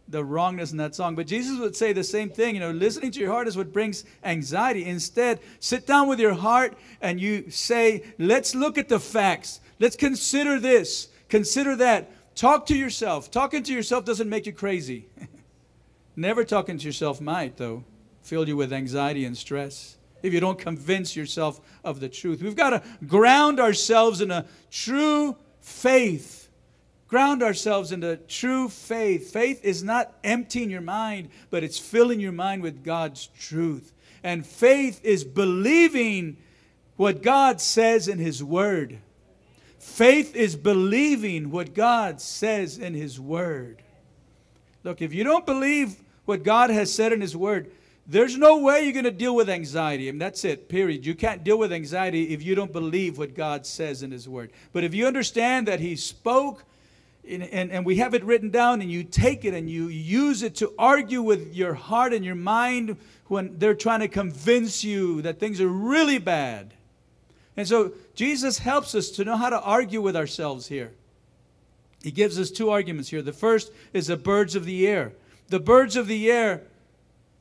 the 0.10 0.22
wrongness 0.22 0.74
in 0.74 0.78
that 0.80 0.96
song. 0.96 1.16
But 1.16 1.28
Jesus 1.28 1.58
would 1.60 1.78
say 1.78 1.94
the 1.94 2.04
same 2.04 2.30
thing. 2.30 2.56
You 2.56 2.60
know, 2.60 2.72
listening 2.72 3.12
to 3.12 3.20
your 3.22 3.32
heart 3.32 3.48
is 3.48 3.56
what 3.56 3.72
brings 3.72 4.04
anxiety. 4.26 4.84
Instead, 4.84 5.40
sit 5.62 5.88
down 5.88 6.10
with 6.10 6.20
your 6.20 6.34
heart 6.34 6.78
and 7.00 7.22
you 7.22 7.50
say, 7.52 8.04
let's 8.20 8.54
look 8.54 8.78
at 8.78 8.90
the 8.90 9.00
facts. 9.00 9.62
Let's 9.80 9.96
consider 9.96 10.60
this, 10.60 11.08
consider 11.30 11.78
that. 11.78 12.12
Talk 12.36 12.66
to 12.66 12.78
yourself. 12.78 13.32
Talking 13.32 13.64
to 13.64 13.74
yourself 13.74 14.04
doesn't 14.04 14.28
make 14.28 14.46
you 14.46 14.52
crazy. 14.52 15.08
Never 16.18 16.44
talking 16.44 16.78
to 16.78 16.86
yourself 16.86 17.22
might, 17.22 17.56
though, 17.56 17.86
fill 18.22 18.46
you 18.46 18.58
with 18.58 18.74
anxiety 18.74 19.24
and 19.24 19.38
stress 19.38 19.96
if 20.22 20.34
you 20.34 20.42
don't 20.42 20.60
convince 20.60 21.16
yourself 21.16 21.62
of 21.86 22.02
the 22.02 22.10
truth. 22.10 22.42
We've 22.42 22.56
got 22.56 22.72
to 22.72 22.84
ground 23.06 23.62
ourselves 23.62 24.20
in 24.20 24.32
a 24.32 24.46
true 24.70 25.38
faith 25.62 26.48
ground 27.08 27.42
ourselves 27.42 27.92
in 27.92 28.02
the 28.02 28.18
true 28.28 28.70
faith. 28.70 29.32
Faith 29.32 29.64
is 29.64 29.84
not 29.84 30.14
emptying 30.24 30.70
your 30.70 30.82
mind, 30.82 31.30
but 31.50 31.64
it's 31.64 31.80
filling 31.80 32.20
your 32.20 32.32
mind 32.32 32.62
with 32.62 32.84
God's 32.84 33.28
truth. 33.40 33.94
And 34.24 34.46
faith 34.46 35.00
is 35.04 35.24
believing 35.24 36.38
what 36.96 37.22
God 37.22 37.62
says 37.62 38.08
in 38.08 38.20
His 38.20 38.44
Word. 38.44 39.00
Faith 39.80 40.36
is 40.36 40.56
believing 40.56 41.52
what 41.52 41.74
God 41.74 42.20
says 42.20 42.78
in 42.78 42.94
His 42.94 43.20
Word. 43.20 43.82
Look, 44.84 45.02
if 45.02 45.14
you 45.14 45.24
don't 45.24 45.46
believe 45.46 45.96
what 46.28 46.44
God 46.44 46.70
has 46.70 46.94
said 46.94 47.14
in 47.14 47.22
His 47.22 47.36
Word, 47.36 47.72
there's 48.06 48.38
no 48.38 48.58
way 48.58 48.84
you're 48.84 48.94
going 48.94 49.06
to 49.06 49.12
deal 49.12 49.34
with 49.34 49.50
anxiety. 49.50 50.10
I 50.10 50.12
mean, 50.12 50.20
that's 50.20 50.44
it, 50.44 50.68
period. 50.68 51.06
You 51.06 51.16
can't 51.16 51.44
deal 51.44 51.58
with 51.58 51.72
anxiety 51.72 52.34
if 52.34 52.44
you 52.44 52.54
don't 52.54 52.72
believe 52.72 53.18
what 53.18 53.34
God 53.34 53.66
says 53.66 54.04
in 54.04 54.12
His 54.12 54.28
Word. 54.28 54.52
But 54.74 54.84
if 54.84 54.94
you 54.94 55.08
understand 55.08 55.68
that 55.70 55.80
He 55.80 55.96
spoke 55.96 56.66
and, 57.28 57.44
and, 57.44 57.72
and, 57.72 57.86
we 57.86 57.98
have 57.98 58.14
it 58.14 58.24
written 58.24 58.50
down 58.50 58.82
and 58.82 58.92
you 58.92 59.04
take 59.04 59.46
it 59.46 59.54
and 59.54 59.70
you 59.70 59.88
use 59.88 60.44
it 60.44 60.56
to 60.56 60.74
argue 60.78 61.22
with 61.22 61.54
your 61.54 61.74
heart 61.74 62.14
and 62.14 62.24
your 62.24 62.36
mind 62.36 62.98
when 63.28 63.58
they're 63.58 63.74
trying 63.74 64.00
to 64.02 64.08
convince 64.08 64.84
you 64.84 65.22
that 65.22 65.40
things 65.40 65.60
are 65.60 65.68
really 65.68 66.20
bad. 66.20 66.74
And 67.58 67.68
so 67.68 67.92
Jesus 68.16 68.60
helps 68.60 68.96
us 68.96 69.10
to 69.12 69.26
know 69.26 69.36
how 69.36 69.50
to 69.50 69.60
argue 69.60 70.02
with 70.02 70.16
ourselves 70.16 70.68
here. 70.68 70.92
He 72.02 72.12
gives 72.12 72.40
us 72.40 72.52
two 72.52 72.70
arguments 72.70 73.10
here. 73.10 73.22
The 73.22 73.34
first 73.34 73.72
is 73.92 74.08
the 74.08 74.16
birds 74.16 74.56
of 74.56 74.66
the 74.66 74.88
air. 74.88 75.12
The 75.48 75.60
birds 75.60 75.96
of 75.96 76.08
the 76.08 76.32
air, 76.32 76.64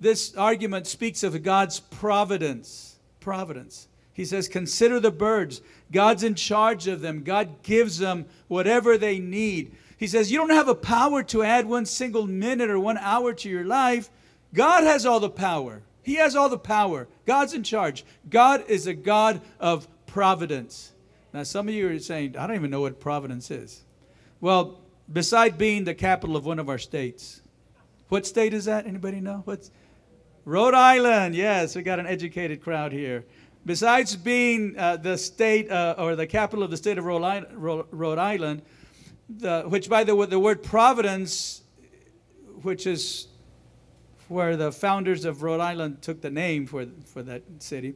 this 0.01 0.35
argument 0.37 0.87
speaks 0.87 1.23
of 1.23 1.43
God's 1.43 1.81
providence. 1.81 2.97
Providence. 3.21 3.89
He 4.13 4.25
says, 4.25 4.49
Consider 4.49 5.01
the 5.01 5.11
birds. 5.11 5.61
God's 5.93 6.23
in 6.23 6.35
charge 6.35 6.87
of 6.87 7.01
them. 7.01 7.23
God 7.23 7.63
gives 7.63 7.99
them 7.99 8.27
whatever 8.49 8.97
they 8.97 9.19
need. 9.19 9.73
He 9.99 10.07
says, 10.07 10.31
You 10.31 10.39
don't 10.39 10.51
have 10.51 10.69
a 10.69 10.75
power 10.75 11.23
to 11.25 11.43
add 11.43 11.67
one 11.67 11.87
single 11.87 12.27
minute 12.27 12.71
or 12.71 12.79
one 12.79 12.99
hour 12.99 13.33
to 13.35 13.49
your 13.49 13.65
life. 13.65 14.11
God 14.55 14.85
has 14.85 15.05
all 15.05 15.21
the 15.21 15.31
power. 15.31 15.83
He 16.03 16.15
has 16.15 16.37
all 16.37 16.49
the 16.49 16.59
power. 16.59 17.09
God's 17.27 17.53
in 17.53 17.63
charge. 17.63 18.05
God 18.31 18.65
is 18.69 18.87
a 18.87 18.95
God 18.95 19.41
of 19.59 19.89
providence. 20.07 20.93
Now, 21.35 21.43
some 21.43 21.69
of 21.69 21.75
you 21.75 21.91
are 21.91 21.99
saying, 21.99 22.37
I 22.39 22.47
don't 22.47 22.57
even 22.57 22.71
know 22.71 22.81
what 22.81 23.01
providence 23.01 23.51
is. 23.51 23.83
Well, 24.41 24.81
beside 25.13 25.59
being 25.59 25.85
the 25.85 25.95
capital 25.95 26.37
of 26.37 26.47
one 26.47 26.59
of 26.59 26.69
our 26.69 26.79
states, 26.79 27.43
what 28.09 28.27
state 28.27 28.55
is 28.55 28.67
that? 28.67 28.87
Anybody 28.87 29.21
know? 29.21 29.43
What's 29.45 29.71
Rhode 30.45 30.75
Island? 30.75 31.35
Yes, 31.35 31.75
we 31.75 31.83
got 31.83 31.99
an 31.99 32.07
educated 32.07 32.63
crowd 32.63 32.93
here. 32.93 33.25
Besides 33.65 34.15
being 34.15 34.79
uh, 34.79 34.97
the 34.97 35.19
state 35.19 35.71
uh, 35.71 35.97
or 35.99 36.15
the 36.15 36.27
capital 36.27 36.63
of 36.63 36.71
the 36.71 36.77
state 36.77 36.99
of 36.99 37.05
Rhode 37.05 38.19
Island, 38.19 38.63
the, 39.29 39.63
which 39.63 39.89
by 39.89 40.05
the 40.05 40.15
way, 40.15 40.27
the 40.27 40.39
word 40.39 40.63
providence, 40.63 41.63
which 42.63 42.87
is 42.87 43.27
where 44.29 44.57
the 44.57 44.71
founders 44.71 45.25
of 45.25 45.43
Rhode 45.43 45.61
Island 45.61 46.03
took 46.03 46.21
the 46.21 46.31
name 46.31 46.67
for, 46.67 46.87
for 47.07 47.25
that 47.25 47.43
city, 47.59 47.95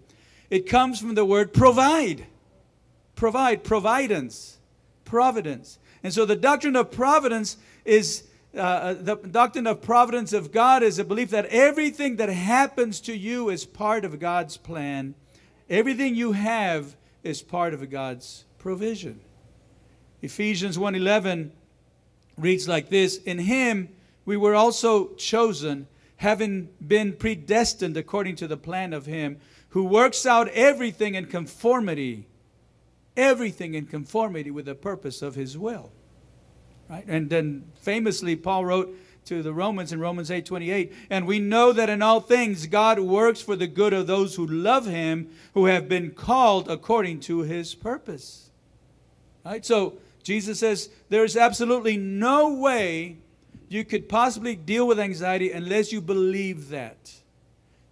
it 0.48 0.68
comes 0.68 1.00
from 1.00 1.14
the 1.14 1.24
word 1.24 1.52
provide. 1.52 2.26
Provide, 3.14 3.62
providence, 3.62 4.58
providence. 5.04 5.78
And 6.02 6.12
so 6.12 6.24
the 6.24 6.36
doctrine 6.36 6.74
of 6.74 6.90
providence 6.90 7.58
is 7.84 8.24
uh, 8.54 8.58
uh 8.58 8.94
the 8.94 9.16
doctrine 9.16 9.66
of 9.66 9.82
providence 9.82 10.32
of 10.32 10.52
God 10.52 10.82
is 10.82 10.98
a 10.98 11.04
belief 11.04 11.30
that 11.30 11.46
everything 11.46 12.16
that 12.16 12.28
happens 12.28 13.00
to 13.02 13.16
you 13.16 13.48
is 13.48 13.64
part 13.64 14.04
of 14.04 14.18
God's 14.18 14.56
plan 14.56 15.14
Everything 15.70 16.16
you 16.16 16.32
have 16.32 16.96
is 17.22 17.42
part 17.42 17.72
of 17.72 17.88
God's 17.88 18.44
provision. 18.58 19.20
Ephesians 20.20 20.76
1:11 20.76 21.52
reads 22.36 22.66
like 22.66 22.88
this, 22.88 23.18
"In 23.18 23.38
him 23.38 23.88
we 24.24 24.36
were 24.36 24.56
also 24.56 25.14
chosen, 25.14 25.86
having 26.16 26.70
been 26.84 27.12
predestined 27.12 27.96
according 27.96 28.34
to 28.36 28.48
the 28.48 28.56
plan 28.56 28.92
of 28.92 29.06
him 29.06 29.38
who 29.68 29.84
works 29.84 30.26
out 30.26 30.48
everything 30.48 31.14
in 31.14 31.26
conformity, 31.26 32.26
everything 33.16 33.74
in 33.74 33.86
conformity 33.86 34.50
with 34.50 34.64
the 34.64 34.74
purpose 34.74 35.22
of 35.22 35.36
his 35.36 35.56
will." 35.56 35.92
Right? 36.90 37.04
And 37.06 37.30
then 37.30 37.64
famously 37.76 38.34
Paul 38.34 38.64
wrote 38.64 38.98
to 39.26 39.42
the 39.42 39.52
Romans 39.52 39.92
in 39.92 40.00
Romans 40.00 40.28
8:28, 40.28 40.92
and 41.08 41.26
we 41.26 41.38
know 41.38 41.72
that 41.72 41.88
in 41.88 42.02
all 42.02 42.20
things 42.20 42.66
God 42.66 42.98
works 42.98 43.40
for 43.40 43.54
the 43.54 43.68
good 43.68 43.92
of 43.92 44.08
those 44.08 44.34
who 44.34 44.46
love 44.46 44.86
him, 44.86 45.28
who 45.54 45.66
have 45.66 45.88
been 45.88 46.10
called 46.10 46.68
according 46.68 47.20
to 47.20 47.40
his 47.40 47.74
purpose. 47.74 48.50
Right? 49.44 49.64
So 49.64 49.98
Jesus 50.24 50.58
says 50.58 50.88
there's 51.10 51.36
absolutely 51.36 51.96
no 51.96 52.52
way 52.54 53.18
you 53.68 53.84
could 53.84 54.08
possibly 54.08 54.56
deal 54.56 54.86
with 54.86 54.98
anxiety 54.98 55.52
unless 55.52 55.92
you 55.92 56.00
believe 56.00 56.70
that 56.70 57.20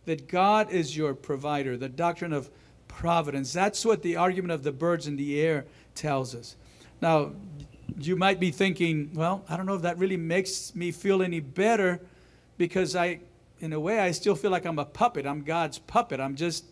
that 0.06 0.26
God 0.26 0.72
is 0.72 0.96
your 0.96 1.12
provider, 1.14 1.76
the 1.76 1.88
doctrine 1.88 2.32
of 2.32 2.50
providence. 2.88 3.52
That's 3.52 3.84
what 3.84 4.02
the 4.02 4.16
argument 4.16 4.52
of 4.52 4.62
the 4.62 4.72
birds 4.72 5.06
in 5.06 5.16
the 5.16 5.38
air 5.38 5.66
tells 5.94 6.34
us. 6.34 6.56
Now, 7.02 7.32
you 7.96 8.16
might 8.16 8.40
be 8.40 8.51
thinking, 8.51 9.11
well, 9.14 9.44
I 9.48 9.57
don't 9.57 9.66
know 9.66 9.74
if 9.74 9.83
that 9.83 9.98
really 9.98 10.16
makes 10.16 10.74
me 10.74 10.90
feel 10.92 11.22
any 11.22 11.40
better 11.40 12.01
because 12.57 12.94
I, 12.94 13.20
in 13.61 13.72
a 13.72 13.81
way, 13.81 13.98
I 14.01 14.11
still 14.11 14.35
feel 14.35 14.51
like 14.51 14.64
I'm 14.64 14.79
a 14.79 14.85
puppet. 14.85 15.27
I'm 15.27 15.42
God's 15.42 15.79
puppet. 15.79 16.20
I'm 16.20 16.37
just 16.37 16.64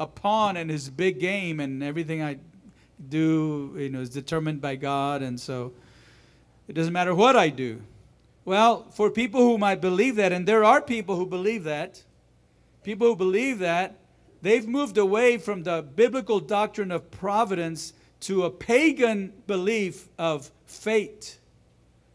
a 0.00 0.06
pawn 0.06 0.56
in 0.56 0.68
his 0.68 0.90
big 0.90 1.20
game, 1.20 1.60
and 1.60 1.82
everything 1.82 2.22
I 2.22 2.38
do, 3.08 3.74
you 3.76 3.88
know, 3.88 4.00
is 4.00 4.10
determined 4.10 4.60
by 4.60 4.76
God, 4.76 5.22
and 5.22 5.38
so 5.38 5.72
it 6.66 6.72
doesn't 6.72 6.92
matter 6.92 7.14
what 7.14 7.36
I 7.36 7.48
do. 7.48 7.80
Well, 8.44 8.86
for 8.90 9.10
people 9.10 9.40
who 9.40 9.56
might 9.56 9.80
believe 9.80 10.16
that, 10.16 10.32
and 10.32 10.46
there 10.46 10.64
are 10.64 10.80
people 10.80 11.16
who 11.16 11.26
believe 11.26 11.64
that, 11.64 12.02
people 12.82 13.06
who 13.06 13.16
believe 13.16 13.60
that, 13.60 13.96
they've 14.42 14.66
moved 14.66 14.98
away 14.98 15.38
from 15.38 15.62
the 15.62 15.82
biblical 15.94 16.40
doctrine 16.40 16.90
of 16.90 17.10
providence 17.10 17.92
to 18.24 18.44
a 18.44 18.50
pagan 18.50 19.32
belief 19.46 20.08
of 20.18 20.50
fate. 20.66 21.38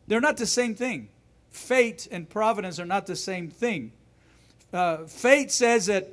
They're 0.08 0.19
not 0.19 0.38
the 0.38 0.48
same 0.48 0.74
thing. 0.74 1.10
Fate 1.52 2.08
and 2.12 2.28
providence 2.28 2.80
are 2.80 2.86
not 2.86 3.06
the 3.06 3.15
same 3.15 3.50
thing. 3.50 3.91
Uh, 4.74 5.06
fate 5.06 5.52
says 5.52 5.86
that 5.86 6.08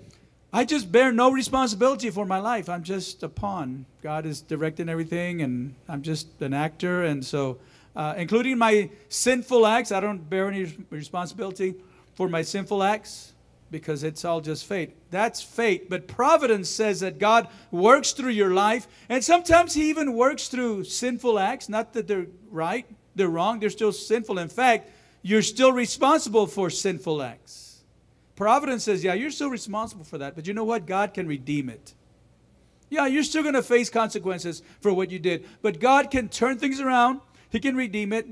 I 0.52 0.64
just 0.64 0.92
bear 0.92 1.12
no 1.12 1.30
responsibility 1.30 2.10
for 2.10 2.26
my 2.26 2.38
life. 2.38 2.68
I'm 2.68 2.82
just 2.82 3.22
a 3.22 3.28
pawn. 3.28 3.86
God 4.02 4.26
is 4.26 4.42
directing 4.42 4.90
everything, 4.90 5.40
and 5.40 5.74
I'm 5.88 6.02
just 6.02 6.28
an 6.42 6.52
actor. 6.52 7.04
And 7.04 7.24
so, 7.24 7.58
uh, 7.94 8.14
including 8.18 8.58
my 8.58 8.90
sinful 9.08 9.66
acts, 9.66 9.92
I 9.92 10.00
don't 10.00 10.28
bear 10.28 10.48
any 10.48 10.76
responsibility 10.90 11.74
for 12.14 12.28
my 12.28 12.42
sinful 12.42 12.82
acts 12.82 13.32
because 13.70 14.04
it's 14.04 14.24
all 14.24 14.40
just 14.40 14.64
fate. 14.64 14.94
That's 15.10 15.42
fate. 15.42 15.90
But 15.90 16.06
providence 16.06 16.68
says 16.68 17.00
that 17.00 17.18
God 17.18 17.48
works 17.70 18.12
through 18.12 18.30
your 18.30 18.52
life, 18.52 18.86
and 19.08 19.24
sometimes 19.24 19.74
He 19.74 19.90
even 19.90 20.14
works 20.14 20.48
through 20.48 20.84
sinful 20.84 21.38
acts. 21.38 21.68
Not 21.68 21.92
that 21.94 22.06
they're 22.06 22.26
right, 22.50 22.86
they're 23.14 23.28
wrong, 23.28 23.60
they're 23.60 23.70
still 23.70 23.92
sinful. 23.92 24.38
In 24.38 24.48
fact, 24.48 24.90
you're 25.22 25.42
still 25.42 25.72
responsible 25.72 26.46
for 26.46 26.70
sinful 26.70 27.22
acts. 27.22 27.82
Providence 28.36 28.84
says, 28.84 29.02
yeah, 29.02 29.14
you're 29.14 29.30
still 29.30 29.50
responsible 29.50 30.04
for 30.04 30.18
that, 30.18 30.34
but 30.36 30.46
you 30.46 30.54
know 30.54 30.64
what? 30.64 30.86
God 30.86 31.14
can 31.14 31.26
redeem 31.26 31.68
it. 31.68 31.94
Yeah, 32.90 33.06
you're 33.06 33.24
still 33.24 33.42
going 33.42 33.54
to 33.54 33.62
face 33.62 33.90
consequences 33.90 34.62
for 34.80 34.92
what 34.92 35.10
you 35.10 35.18
did, 35.18 35.44
but 35.62 35.80
God 35.80 36.10
can 36.10 36.28
turn 36.28 36.58
things 36.58 36.80
around, 36.80 37.20
He 37.50 37.58
can 37.58 37.74
redeem 37.74 38.12
it. 38.12 38.26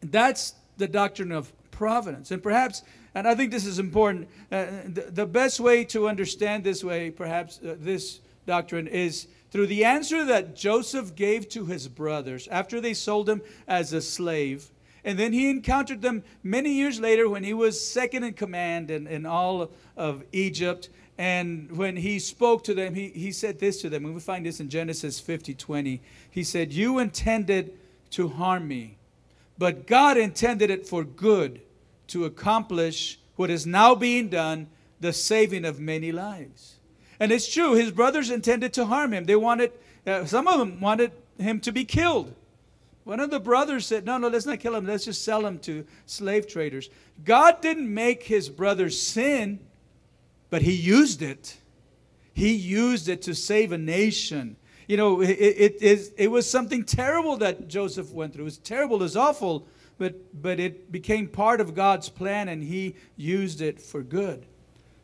That's 0.00 0.54
the 0.76 0.88
doctrine 0.88 1.30
of 1.30 1.52
providence. 1.70 2.30
And 2.30 2.42
perhaps 2.42 2.82
and 3.16 3.26
I 3.26 3.34
think 3.34 3.50
this 3.50 3.64
is 3.64 3.78
important. 3.78 4.28
Uh, 4.52 4.66
the, 4.84 5.08
the, 5.10 5.26
best 5.26 5.58
way 5.58 5.84
to 5.86 6.06
understand 6.06 6.62
this 6.62 6.84
way, 6.84 7.10
perhaps 7.10 7.58
uh, 7.64 7.74
this 7.78 8.20
doctrine, 8.46 8.86
is 8.86 9.26
through 9.50 9.68
the 9.68 9.86
answer 9.86 10.22
that 10.26 10.54
Joseph 10.54 11.16
gave 11.16 11.48
to 11.48 11.64
his 11.64 11.88
brothers 11.88 12.46
after 12.48 12.78
they 12.78 12.92
sold 12.92 13.26
him 13.26 13.40
as 13.66 13.94
a 13.94 14.02
slave. 14.02 14.70
And 15.02 15.18
then 15.18 15.32
he 15.32 15.48
encountered 15.48 16.02
them 16.02 16.24
many 16.42 16.74
years 16.74 17.00
later 17.00 17.26
when 17.26 17.42
he 17.42 17.54
was 17.54 17.82
second 17.82 18.22
in 18.22 18.34
command 18.34 18.90
in, 18.90 19.06
in 19.06 19.24
all 19.24 19.70
of 19.96 20.22
Egypt. 20.32 20.90
And 21.16 21.74
when 21.74 21.96
he 21.96 22.18
spoke 22.18 22.64
to 22.64 22.74
them, 22.74 22.94
he, 22.94 23.08
he 23.08 23.32
said 23.32 23.58
this 23.58 23.80
to 23.80 23.88
them. 23.88 24.04
And 24.04 24.14
we 24.14 24.20
find 24.20 24.44
this 24.44 24.60
in 24.60 24.68
Genesis 24.68 25.20
50 25.20 25.54
20. 25.54 26.02
He 26.30 26.44
said, 26.44 26.70
You 26.70 26.98
intended 26.98 27.72
to 28.10 28.28
harm 28.28 28.68
me, 28.68 28.98
but 29.56 29.86
God 29.86 30.18
intended 30.18 30.70
it 30.70 30.86
for 30.86 31.02
good 31.02 31.62
to 32.08 32.24
accomplish 32.24 33.18
what 33.36 33.50
is 33.50 33.66
now 33.66 33.94
being 33.94 34.28
done, 34.28 34.68
the 35.00 35.12
saving 35.12 35.64
of 35.64 35.78
many 35.78 36.12
lives. 36.12 36.76
And 37.18 37.32
it's 37.32 37.52
true, 37.52 37.74
his 37.74 37.90
brothers 37.90 38.30
intended 38.30 38.72
to 38.74 38.86
harm 38.86 39.12
him. 39.12 39.24
They 39.24 39.36
wanted, 39.36 39.72
uh, 40.06 40.24
some 40.24 40.48
of 40.48 40.58
them 40.58 40.80
wanted 40.80 41.12
him 41.38 41.60
to 41.60 41.72
be 41.72 41.84
killed. 41.84 42.34
One 43.04 43.20
of 43.20 43.30
the 43.30 43.40
brothers 43.40 43.86
said, 43.86 44.04
No, 44.04 44.18
no, 44.18 44.28
let's 44.28 44.46
not 44.46 44.58
kill 44.58 44.74
him. 44.74 44.86
Let's 44.86 45.04
just 45.04 45.22
sell 45.22 45.46
him 45.46 45.60
to 45.60 45.86
slave 46.06 46.48
traders. 46.48 46.90
God 47.24 47.62
didn't 47.62 47.92
make 47.92 48.24
his 48.24 48.48
brothers 48.48 49.00
sin, 49.00 49.60
but 50.50 50.62
he 50.62 50.72
used 50.72 51.22
it. 51.22 51.56
He 52.34 52.52
used 52.52 53.08
it 53.08 53.22
to 53.22 53.34
save 53.34 53.72
a 53.72 53.78
nation. 53.78 54.56
You 54.88 54.96
know, 54.96 55.20
it, 55.20 55.30
it, 55.30 55.76
it, 55.80 56.14
it 56.16 56.30
was 56.30 56.50
something 56.50 56.84
terrible 56.84 57.36
that 57.38 57.68
Joseph 57.68 58.10
went 58.10 58.34
through. 58.34 58.42
It 58.42 58.44
was 58.44 58.58
terrible, 58.58 58.96
it 58.96 59.04
was 59.04 59.16
awful, 59.16 59.66
but, 59.98 60.42
but 60.42 60.60
it 60.60 60.92
became 60.92 61.28
part 61.28 61.60
of 61.60 61.74
God's 61.74 62.08
plan 62.08 62.48
and 62.48 62.62
he 62.62 62.96
used 63.16 63.60
it 63.60 63.80
for 63.80 64.02
good. 64.02 64.46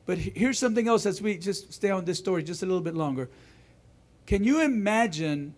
But 0.04 0.18
here's 0.18 0.58
something 0.58 0.88
else 0.88 1.06
as 1.06 1.22
we 1.22 1.38
just 1.38 1.72
stay 1.72 1.90
on 1.90 2.04
this 2.04 2.18
story 2.18 2.42
just 2.42 2.62
a 2.62 2.66
little 2.66 2.80
bit 2.80 2.94
longer. 2.94 3.30
Can 4.26 4.44
you 4.44 4.60
imagine 4.60 5.54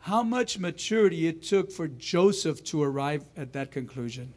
how 0.00 0.22
much 0.22 0.58
maturity 0.58 1.26
it 1.26 1.42
took 1.42 1.70
for 1.70 1.88
Joseph 1.88 2.64
to 2.64 2.82
arrive 2.82 3.24
at 3.36 3.52
that 3.52 3.70
conclusion? 3.70 4.32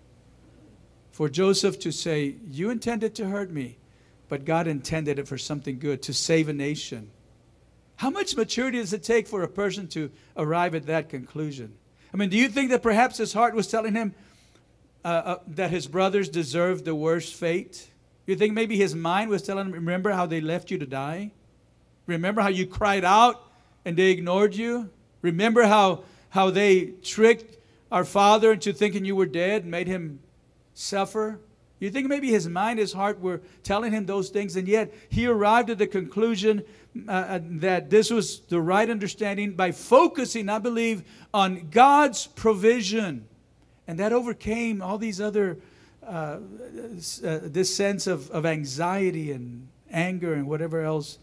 For 1.11 1.29
Joseph 1.29 1.79
to 1.79 1.91
say, 1.91 2.35
You 2.49 2.69
intended 2.69 3.15
to 3.15 3.27
hurt 3.27 3.51
me, 3.51 3.77
but 4.27 4.45
God 4.45 4.67
intended 4.67 5.17
it 5.17 5.27
for 5.27 5.37
something 5.37 5.79
good, 5.79 6.01
to 6.03 6.13
save 6.13 6.49
a 6.49 6.53
nation. 6.53 7.09
How 7.97 8.09
much 8.09 8.35
maturity 8.35 8.79
does 8.79 8.93
it 8.93 9.03
take 9.03 9.27
for 9.27 9.41
a 9.41 9.47
person 9.47 9.87
to 9.89 10.11
arrive 10.35 10.75
at 10.75 10.87
that 10.87 11.09
conclusion? 11.09 11.75
I 12.13 12.17
mean, 12.17 12.29
do 12.29 12.37
you 12.37 12.49
think 12.49 12.69
that 12.71 12.83
perhaps 12.83 13.17
his 13.17 13.33
heart 13.33 13.55
was 13.55 13.67
telling 13.67 13.93
him 13.93 14.13
uh, 15.05 15.07
uh, 15.07 15.39
that 15.45 15.69
his 15.69 15.85
brothers 15.85 16.29
deserved 16.29 16.83
the 16.83 16.95
worst 16.95 17.35
fate? 17.35 17.91
You 18.25 18.35
think 18.35 18.55
maybe 18.55 18.75
his 18.75 18.95
mind 18.95 19.29
was 19.29 19.43
telling 19.43 19.67
him, 19.67 19.73
Remember 19.73 20.11
how 20.11 20.25
they 20.25 20.41
left 20.41 20.71
you 20.71 20.79
to 20.79 20.85
die? 20.87 21.31
Remember 22.07 22.41
how 22.41 22.49
you 22.49 22.65
cried 22.65 23.05
out 23.05 23.51
and 23.85 23.95
they 23.95 24.09
ignored 24.09 24.55
you? 24.55 24.89
Remember 25.21 25.63
how, 25.63 26.05
how 26.29 26.49
they 26.49 26.85
tricked 27.03 27.57
our 27.91 28.03
father 28.03 28.53
into 28.53 28.73
thinking 28.73 29.05
you 29.05 29.15
were 29.15 29.27
dead 29.27 29.61
and 29.61 29.69
made 29.69 29.85
him 29.87 30.21
suffer? 30.73 31.39
You 31.79 31.91
think 31.91 32.07
maybe 32.07 32.29
his 32.29 32.47
mind, 32.47 32.79
his 32.79 32.93
heart 32.93 33.19
were 33.19 33.41
telling 33.61 33.91
him 33.91 34.07
those 34.07 34.29
things, 34.29 34.55
and 34.55 34.67
yet 34.67 34.91
he 35.09 35.27
arrived 35.27 35.69
at 35.69 35.77
the 35.77 35.85
conclusion 35.85 36.63
uh, 37.07 37.11
uh, 37.11 37.39
that 37.43 37.91
this 37.91 38.09
was 38.09 38.39
the 38.39 38.59
right 38.59 38.89
understanding 38.89 39.53
by 39.53 39.71
focusing, 39.71 40.49
I 40.49 40.57
believe, 40.57 41.03
on 41.31 41.67
God's 41.69 42.25
provision. 42.25 43.27
And 43.87 43.99
that 43.99 44.13
overcame 44.13 44.81
all 44.81 44.97
these 44.97 45.21
other, 45.21 45.57
uh, 46.05 46.07
uh, 46.07 46.37
this 47.43 47.75
sense 47.75 48.07
of, 48.07 48.29
of 48.31 48.45
anxiety 48.45 49.31
and 49.31 49.67
anger 49.91 50.33
and 50.33 50.47
whatever 50.47 50.81
else 50.81 51.19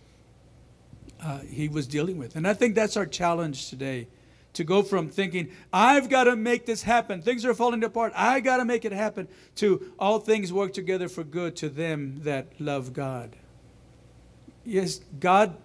uh, 1.22 1.40
he 1.40 1.68
was 1.68 1.86
dealing 1.86 2.18
with. 2.18 2.36
And 2.36 2.46
I 2.46 2.54
think 2.54 2.74
that's 2.74 2.96
our 2.96 3.06
challenge 3.06 3.68
today 3.68 4.08
to 4.54 4.64
go 4.64 4.82
from 4.82 5.08
thinking, 5.08 5.50
I've 5.72 6.08
got 6.08 6.24
to 6.24 6.36
make 6.36 6.66
this 6.66 6.82
happen, 6.82 7.22
things 7.22 7.44
are 7.44 7.54
falling 7.54 7.82
apart, 7.84 8.12
I 8.14 8.40
got 8.40 8.58
to 8.58 8.64
make 8.64 8.84
it 8.84 8.92
happen, 8.92 9.28
to 9.56 9.92
all 9.98 10.18
things 10.18 10.52
work 10.52 10.72
together 10.72 11.08
for 11.08 11.24
good 11.24 11.56
to 11.56 11.68
them 11.68 12.20
that 12.24 12.60
love 12.60 12.92
God. 12.92 13.34
Yes, 14.64 15.00
God 15.18 15.56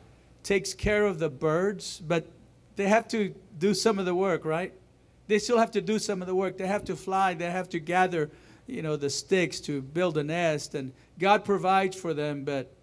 takes 0.44 0.74
care 0.74 1.06
of 1.06 1.20
the 1.20 1.30
birds, 1.30 2.02
but 2.06 2.28
they 2.78 2.88
have 2.88 3.08
to 3.10 3.36
do 3.60 3.74
some 3.74 4.00
of 4.00 4.06
the 4.06 4.16
work, 4.16 4.46
right? 4.46 4.74
They 5.28 5.40
still 5.40 5.58
have 5.58 5.72
to 5.72 5.82
do 5.82 6.00
some 6.00 6.22
of 6.22 6.28
the 6.28 6.36
work. 6.36 6.58
They 6.58 6.68
have 6.68 6.86
to 6.86 6.96
fly, 6.96 7.34
they 7.34 7.52
have 7.52 7.70
to 7.70 7.80
gather, 7.80 8.30
you 8.66 8.82
know, 8.82 8.96
the 8.96 9.10
sticks 9.10 9.60
to 9.62 9.82
build 9.82 10.18
a 10.18 10.24
nest, 10.24 10.76
and 10.76 10.94
God 11.20 11.44
provides 11.44 11.96
for 11.96 12.14
them, 12.14 12.44
but 12.44 12.74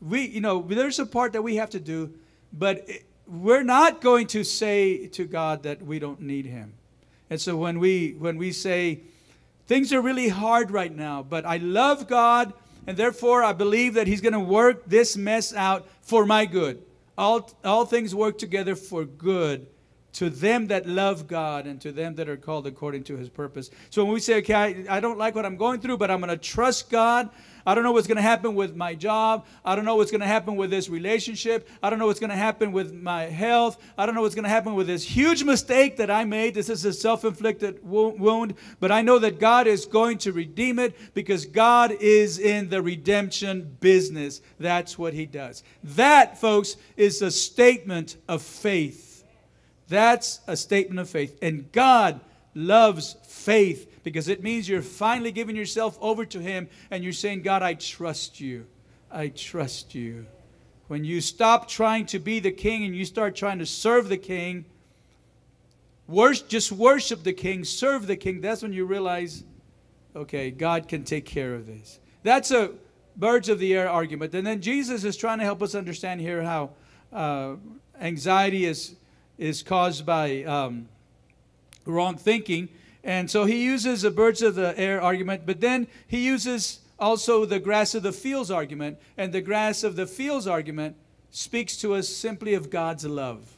we, 0.00 0.26
you 0.26 0.40
know, 0.40 0.62
there's 0.62 0.98
a 0.98 1.06
part 1.06 1.32
that 1.32 1.42
we 1.42 1.56
have 1.56 1.70
to 1.70 1.80
do, 1.80 2.12
but 2.52 2.88
we're 3.26 3.64
not 3.64 4.00
going 4.00 4.26
to 4.28 4.44
say 4.44 5.06
to 5.08 5.24
God 5.24 5.64
that 5.64 5.82
we 5.82 5.98
don't 5.98 6.20
need 6.20 6.46
him. 6.46 6.74
And 7.30 7.40
so 7.40 7.56
when 7.56 7.78
we 7.78 8.14
when 8.18 8.38
we 8.38 8.52
say 8.52 9.00
things 9.66 9.92
are 9.92 10.00
really 10.00 10.28
hard 10.28 10.70
right 10.70 10.94
now, 10.94 11.22
but 11.22 11.44
I 11.44 11.58
love 11.58 12.08
God 12.08 12.54
and 12.86 12.96
therefore 12.96 13.44
I 13.44 13.52
believe 13.52 13.94
that 13.94 14.06
he's 14.06 14.22
going 14.22 14.32
to 14.32 14.40
work 14.40 14.84
this 14.86 15.16
mess 15.16 15.52
out 15.52 15.86
for 16.00 16.24
my 16.24 16.46
good. 16.46 16.82
All 17.18 17.50
all 17.64 17.84
things 17.84 18.14
work 18.14 18.38
together 18.38 18.74
for 18.74 19.04
good 19.04 19.66
to 20.14 20.30
them 20.30 20.68
that 20.68 20.86
love 20.86 21.26
God 21.26 21.66
and 21.66 21.80
to 21.80 21.92
them 21.92 22.14
that 22.16 22.28
are 22.28 22.36
called 22.36 22.66
according 22.66 23.04
to 23.04 23.16
his 23.16 23.28
purpose. 23.28 23.70
So 23.90 24.04
when 24.04 24.14
we 24.14 24.20
say, 24.20 24.38
okay, 24.38 24.54
I, 24.88 24.96
I 24.96 25.00
don't 25.00 25.18
like 25.18 25.34
what 25.34 25.44
I'm 25.44 25.56
going 25.56 25.80
through, 25.80 25.98
but 25.98 26.10
I'm 26.10 26.20
going 26.20 26.30
to 26.30 26.36
trust 26.36 26.90
God, 26.90 27.30
I 27.68 27.74
don't 27.74 27.84
know 27.84 27.92
what's 27.92 28.06
going 28.06 28.16
to 28.16 28.22
happen 28.22 28.54
with 28.54 28.74
my 28.74 28.94
job. 28.94 29.44
I 29.62 29.76
don't 29.76 29.84
know 29.84 29.96
what's 29.96 30.10
going 30.10 30.22
to 30.22 30.26
happen 30.26 30.56
with 30.56 30.70
this 30.70 30.88
relationship. 30.88 31.68
I 31.82 31.90
don't 31.90 31.98
know 31.98 32.06
what's 32.06 32.18
going 32.18 32.30
to 32.30 32.36
happen 32.36 32.72
with 32.72 32.94
my 32.94 33.24
health. 33.24 33.76
I 33.98 34.06
don't 34.06 34.14
know 34.14 34.22
what's 34.22 34.34
going 34.34 34.44
to 34.44 34.48
happen 34.48 34.74
with 34.74 34.86
this 34.86 35.04
huge 35.04 35.44
mistake 35.44 35.98
that 35.98 36.10
I 36.10 36.24
made. 36.24 36.54
This 36.54 36.70
is 36.70 36.86
a 36.86 36.94
self 36.94 37.26
inflicted 37.26 37.80
wound. 37.84 38.54
But 38.80 38.90
I 38.90 39.02
know 39.02 39.18
that 39.18 39.38
God 39.38 39.66
is 39.66 39.84
going 39.84 40.16
to 40.18 40.32
redeem 40.32 40.78
it 40.78 40.96
because 41.12 41.44
God 41.44 41.92
is 41.92 42.38
in 42.38 42.70
the 42.70 42.80
redemption 42.80 43.76
business. 43.80 44.40
That's 44.58 44.98
what 44.98 45.12
He 45.12 45.26
does. 45.26 45.62
That, 45.84 46.38
folks, 46.40 46.76
is 46.96 47.20
a 47.20 47.30
statement 47.30 48.16
of 48.28 48.40
faith. 48.40 49.07
That's 49.88 50.40
a 50.46 50.56
statement 50.56 51.00
of 51.00 51.08
faith. 51.08 51.38
And 51.42 51.70
God 51.72 52.20
loves 52.54 53.16
faith 53.24 54.02
because 54.02 54.28
it 54.28 54.42
means 54.42 54.68
you're 54.68 54.82
finally 54.82 55.32
giving 55.32 55.56
yourself 55.56 55.98
over 56.00 56.24
to 56.26 56.40
Him 56.40 56.68
and 56.90 57.02
you're 57.02 57.12
saying, 57.12 57.42
God, 57.42 57.62
I 57.62 57.74
trust 57.74 58.40
you. 58.40 58.66
I 59.10 59.28
trust 59.28 59.94
you. 59.94 60.26
When 60.88 61.04
you 61.04 61.20
stop 61.20 61.68
trying 61.68 62.06
to 62.06 62.18
be 62.18 62.40
the 62.40 62.50
king 62.50 62.84
and 62.84 62.96
you 62.96 63.04
start 63.04 63.36
trying 63.36 63.58
to 63.58 63.66
serve 63.66 64.08
the 64.08 64.16
king, 64.16 64.64
worship, 66.06 66.48
just 66.48 66.72
worship 66.72 67.22
the 67.22 67.32
king, 67.32 67.64
serve 67.64 68.06
the 68.06 68.16
king, 68.16 68.40
that's 68.40 68.62
when 68.62 68.72
you 68.72 68.86
realize, 68.86 69.44
okay, 70.16 70.50
God 70.50 70.88
can 70.88 71.04
take 71.04 71.26
care 71.26 71.54
of 71.54 71.66
this. 71.66 72.00
That's 72.22 72.50
a 72.50 72.72
birds 73.16 73.48
of 73.48 73.58
the 73.58 73.74
air 73.74 73.88
argument. 73.90 74.34
And 74.34 74.46
then 74.46 74.62
Jesus 74.62 75.04
is 75.04 75.16
trying 75.16 75.38
to 75.38 75.44
help 75.44 75.62
us 75.62 75.74
understand 75.74 76.20
here 76.20 76.42
how 76.42 76.70
uh, 77.12 77.56
anxiety 78.00 78.64
is, 78.64 78.94
is 79.38 79.62
caused 79.62 80.04
by 80.04 80.42
um, 80.44 80.88
wrong 81.86 82.16
thinking. 82.16 82.68
And 83.04 83.30
so 83.30 83.44
he 83.44 83.64
uses 83.64 84.02
the 84.02 84.10
birds 84.10 84.42
of 84.42 84.56
the 84.56 84.78
air 84.78 85.00
argument, 85.00 85.42
but 85.46 85.60
then 85.60 85.86
he 86.06 86.26
uses 86.26 86.80
also 86.98 87.44
the 87.44 87.60
grass 87.60 87.94
of 87.94 88.02
the 88.02 88.12
fields 88.12 88.50
argument. 88.50 88.98
And 89.16 89.32
the 89.32 89.40
grass 89.40 89.84
of 89.84 89.96
the 89.96 90.06
fields 90.06 90.46
argument 90.46 90.96
speaks 91.30 91.76
to 91.78 91.94
us 91.94 92.08
simply 92.08 92.54
of 92.54 92.70
God's 92.70 93.04
love. 93.04 93.56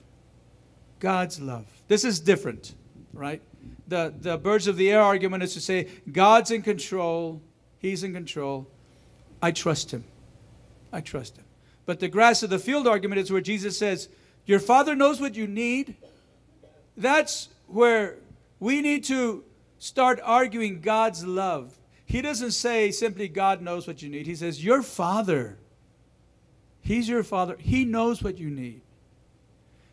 God's 0.99 1.41
love. 1.41 1.67
This 1.89 2.05
is 2.05 2.21
different, 2.21 2.75
right? 3.13 3.41
The, 3.89 4.15
the 4.17 4.37
birds 4.37 4.67
of 4.67 4.77
the 4.77 4.93
air 4.93 5.01
argument 5.01 5.43
is 5.43 5.55
to 5.55 5.61
say, 5.61 5.89
God's 6.13 6.51
in 6.51 6.63
control, 6.63 7.41
He's 7.79 8.05
in 8.05 8.13
control. 8.13 8.69
I 9.43 9.51
trust 9.51 9.91
Him. 9.91 10.05
I 10.93 11.01
trust 11.01 11.39
Him. 11.39 11.45
But 11.87 11.99
the 11.99 12.09
grass 12.09 12.43
of 12.43 12.51
the 12.51 12.59
field 12.59 12.87
argument 12.87 13.21
is 13.21 13.33
where 13.33 13.41
Jesus 13.41 13.79
says, 13.79 14.09
Your 14.51 14.59
Father 14.59 14.97
knows 14.97 15.21
what 15.21 15.37
you 15.37 15.47
need. 15.47 15.95
That's 16.97 17.51
where 17.69 18.17
we 18.59 18.81
need 18.81 19.05
to 19.05 19.45
start 19.79 20.19
arguing 20.25 20.81
God's 20.81 21.25
love. 21.25 21.79
He 22.05 22.21
doesn't 22.21 22.51
say 22.51 22.91
simply, 22.91 23.29
God 23.29 23.63
knows 23.63 23.87
what 23.87 24.03
you 24.03 24.09
need. 24.09 24.27
He 24.27 24.35
says, 24.35 24.65
Your 24.65 24.83
Father. 24.83 25.57
He's 26.81 27.09
your 27.09 27.23
Father. 27.23 27.57
He 27.61 27.85
knows 27.85 28.25
what 28.25 28.39
you 28.39 28.51
need. 28.51 28.81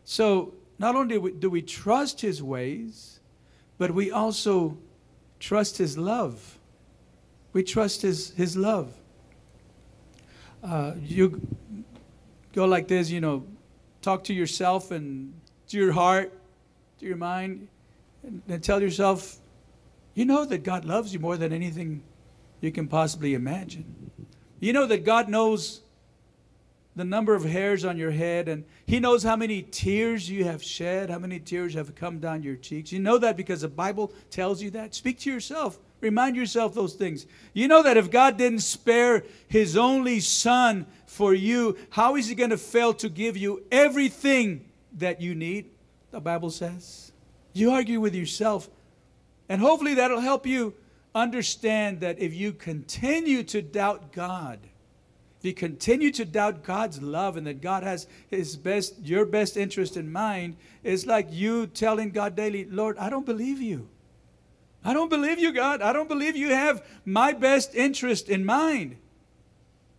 So, 0.02 0.54
not 0.76 0.96
only 0.96 1.14
do 1.14 1.20
we, 1.20 1.30
do 1.30 1.50
we 1.50 1.62
trust 1.62 2.20
His 2.20 2.42
ways, 2.42 3.20
but 3.78 3.92
we 3.92 4.10
also 4.10 4.76
trust 5.38 5.78
His 5.78 5.96
love. 5.96 6.58
We 7.52 7.62
trust 7.62 8.02
His, 8.02 8.30
his 8.30 8.56
love. 8.56 8.92
Uh, 10.64 10.94
you 11.00 11.40
go 12.52 12.64
like 12.64 12.88
this, 12.88 13.08
you 13.08 13.20
know, 13.20 13.44
talk 14.08 14.24
to 14.24 14.32
yourself 14.32 14.90
and 14.90 15.34
to 15.66 15.76
your 15.76 15.92
heart, 15.92 16.32
to 16.98 17.04
your 17.04 17.18
mind 17.18 17.68
and 18.22 18.64
tell 18.64 18.80
yourself, 18.80 19.36
you 20.14 20.24
know 20.24 20.46
that 20.46 20.62
God 20.64 20.86
loves 20.86 21.12
you 21.12 21.18
more 21.18 21.36
than 21.36 21.52
anything 21.52 22.02
you 22.62 22.72
can 22.72 22.88
possibly 22.88 23.34
imagine. 23.34 24.10
You 24.60 24.72
know 24.72 24.86
that 24.86 25.04
God 25.04 25.28
knows 25.28 25.82
the 26.98 27.04
number 27.04 27.34
of 27.34 27.44
hairs 27.44 27.84
on 27.84 27.96
your 27.96 28.10
head, 28.10 28.48
and 28.48 28.64
He 28.84 28.98
knows 28.98 29.22
how 29.22 29.36
many 29.36 29.62
tears 29.62 30.28
you 30.28 30.44
have 30.44 30.62
shed, 30.62 31.10
how 31.10 31.18
many 31.18 31.38
tears 31.38 31.74
have 31.74 31.94
come 31.94 32.18
down 32.18 32.42
your 32.42 32.56
cheeks. 32.56 32.90
You 32.90 32.98
know 32.98 33.18
that 33.18 33.36
because 33.36 33.60
the 33.60 33.68
Bible 33.68 34.12
tells 34.30 34.60
you 34.60 34.70
that. 34.72 34.94
Speak 34.94 35.20
to 35.20 35.32
yourself. 35.32 35.78
Remind 36.00 36.36
yourself 36.36 36.74
those 36.74 36.94
things. 36.94 37.26
You 37.54 37.68
know 37.68 37.82
that 37.82 37.96
if 37.96 38.10
God 38.10 38.36
didn't 38.36 38.60
spare 38.60 39.24
His 39.46 39.76
only 39.76 40.20
Son 40.20 40.86
for 41.06 41.34
you, 41.34 41.76
how 41.90 42.16
is 42.16 42.28
He 42.28 42.34
going 42.34 42.50
to 42.50 42.58
fail 42.58 42.92
to 42.94 43.08
give 43.08 43.36
you 43.36 43.64
everything 43.70 44.64
that 44.94 45.20
you 45.20 45.34
need? 45.34 45.70
The 46.10 46.20
Bible 46.20 46.50
says. 46.50 47.12
You 47.52 47.70
argue 47.70 48.00
with 48.00 48.14
yourself. 48.14 48.68
And 49.48 49.60
hopefully 49.60 49.94
that'll 49.94 50.20
help 50.20 50.46
you 50.46 50.74
understand 51.14 52.00
that 52.00 52.18
if 52.18 52.34
you 52.34 52.52
continue 52.52 53.42
to 53.44 53.62
doubt 53.62 54.12
God, 54.12 54.58
if 55.38 55.44
you 55.44 55.54
continue 55.54 56.10
to 56.12 56.24
doubt 56.24 56.64
God's 56.64 57.00
love 57.00 57.36
and 57.36 57.46
that 57.46 57.60
God 57.60 57.84
has 57.84 58.08
his 58.28 58.56
best 58.56 58.94
your 59.04 59.24
best 59.24 59.56
interest 59.56 59.96
in 59.96 60.10
mind, 60.10 60.56
it's 60.82 61.06
like 61.06 61.28
you 61.30 61.68
telling 61.68 62.10
God 62.10 62.34
daily, 62.34 62.64
Lord, 62.64 62.98
I 62.98 63.08
don't 63.08 63.26
believe 63.26 63.60
you. 63.60 63.88
I 64.84 64.94
don't 64.94 65.08
believe 65.08 65.38
you, 65.38 65.52
God. 65.52 65.80
I 65.80 65.92
don't 65.92 66.08
believe 66.08 66.36
you 66.36 66.50
have 66.50 66.84
my 67.04 67.32
best 67.32 67.74
interest 67.74 68.28
in 68.28 68.44
mind. 68.44 68.96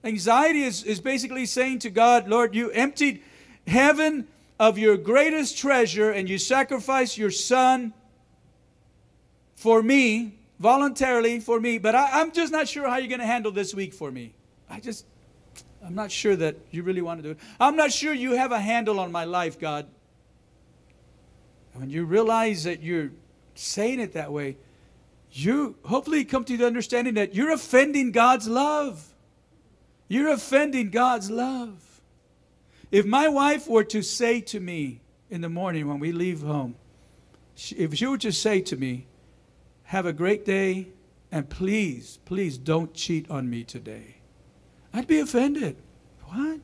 Anxiety 0.04 0.64
is, 0.64 0.84
is 0.84 1.00
basically 1.00 1.46
saying 1.46 1.80
to 1.80 1.90
God, 1.90 2.28
Lord, 2.28 2.56
you 2.56 2.72
emptied 2.72 3.22
heaven 3.68 4.28
of 4.60 4.78
your 4.78 4.98
greatest 4.98 5.58
treasure 5.58 6.12
and 6.12 6.30
you 6.30 6.38
sacrificed 6.38 7.18
your 7.18 7.32
son 7.32 7.94
for 9.56 9.84
me, 9.84 10.36
voluntarily 10.60 11.40
for 11.40 11.60
me, 11.60 11.78
but 11.78 11.96
I, 11.96 12.22
I'm 12.22 12.32
just 12.32 12.52
not 12.52 12.68
sure 12.68 12.90
how 12.90 12.98
you're 12.98 13.08
going 13.08 13.20
to 13.20 13.26
handle 13.26 13.52
this 13.52 13.74
week 13.74 13.94
for 13.94 14.10
me. 14.10 14.34
I 14.70 14.80
just, 14.80 15.06
I'm 15.86 15.96
not 15.96 16.12
sure 16.12 16.36
that 16.36 16.58
you 16.72 16.84
really 16.84 17.02
want 17.02 17.20
to 17.20 17.24
do 17.24 17.32
it. 17.32 17.40
I'm 17.60 17.76
not 17.76 17.92
sure 17.92 18.14
you 18.14 18.34
have 18.34 18.52
a 18.52 18.60
handle 18.60 19.00
on 19.00 19.12
my 19.12 19.24
life, 19.24 19.60
God. 19.60 19.88
When 21.74 21.90
you 21.90 22.06
realize 22.06 22.66
that 22.66 22.82
you're 22.84 23.12
saying 23.56 24.00
it 24.00 24.14
that 24.14 24.32
way, 24.32 24.58
you 25.32 25.76
hopefully 25.86 26.26
come 26.26 26.44
to 26.46 26.58
the 26.58 26.66
understanding 26.66 27.14
that 27.14 27.36
you're 27.36 27.52
offending 27.52 28.12
God's 28.12 28.48
love. 28.48 29.14
You're 30.08 30.30
offending 30.30 30.90
God's 30.90 31.30
love. 31.30 32.02
If 32.92 33.06
my 33.06 33.28
wife 33.28 33.68
were 33.68 33.84
to 33.86 34.02
say 34.02 34.42
to 34.42 34.60
me 34.60 35.02
in 35.30 35.42
the 35.42 35.50
morning 35.50 35.88
when 35.88 36.00
we 36.00 36.12
leave 36.12 36.42
home, 36.42 36.76
if 37.56 37.94
she 37.94 38.08
were 38.08 38.18
to 38.18 38.32
say 38.32 38.62
to 38.62 38.76
me, 38.76 39.06
Have 39.84 40.06
a 40.06 40.14
great 40.14 40.46
day, 40.46 40.88
and 41.32 41.48
please, 41.50 42.18
please 42.26 42.58
don't 42.58 42.94
cheat 42.94 43.30
on 43.30 43.50
me 43.50 43.64
today, 43.64 44.16
I'd 44.94 45.08
be 45.08 45.20
offended. 45.20 45.78
What? 46.26 46.60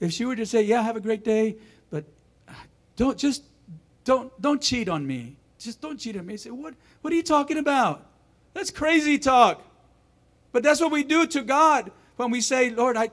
If 0.00 0.12
she 0.12 0.24
were 0.24 0.36
to 0.36 0.46
say, 0.46 0.62
Yeah, 0.62 0.82
have 0.82 0.96
a 0.96 1.00
great 1.00 1.24
day, 1.24 1.56
but 1.90 2.04
uh, 2.48 2.52
don't 2.96 3.18
just 3.18 3.44
don't 4.04 4.40
don't 4.40 4.60
cheat 4.60 4.88
on 4.88 5.06
me. 5.06 5.36
Just 5.64 5.80
don't 5.80 5.98
cheat 5.98 6.16
on 6.16 6.26
me. 6.26 6.34
I 6.34 6.36
say, 6.36 6.50
what, 6.50 6.74
what 7.00 7.12
are 7.12 7.16
you 7.16 7.22
talking 7.22 7.56
about? 7.56 8.06
That's 8.52 8.70
crazy 8.70 9.18
talk. 9.18 9.62
But 10.52 10.62
that's 10.62 10.78
what 10.78 10.92
we 10.92 11.02
do 11.02 11.26
to 11.26 11.40
God 11.40 11.90
when 12.16 12.30
we 12.30 12.42
say, 12.42 12.70
Lord, 12.70 12.98
I, 12.98 13.10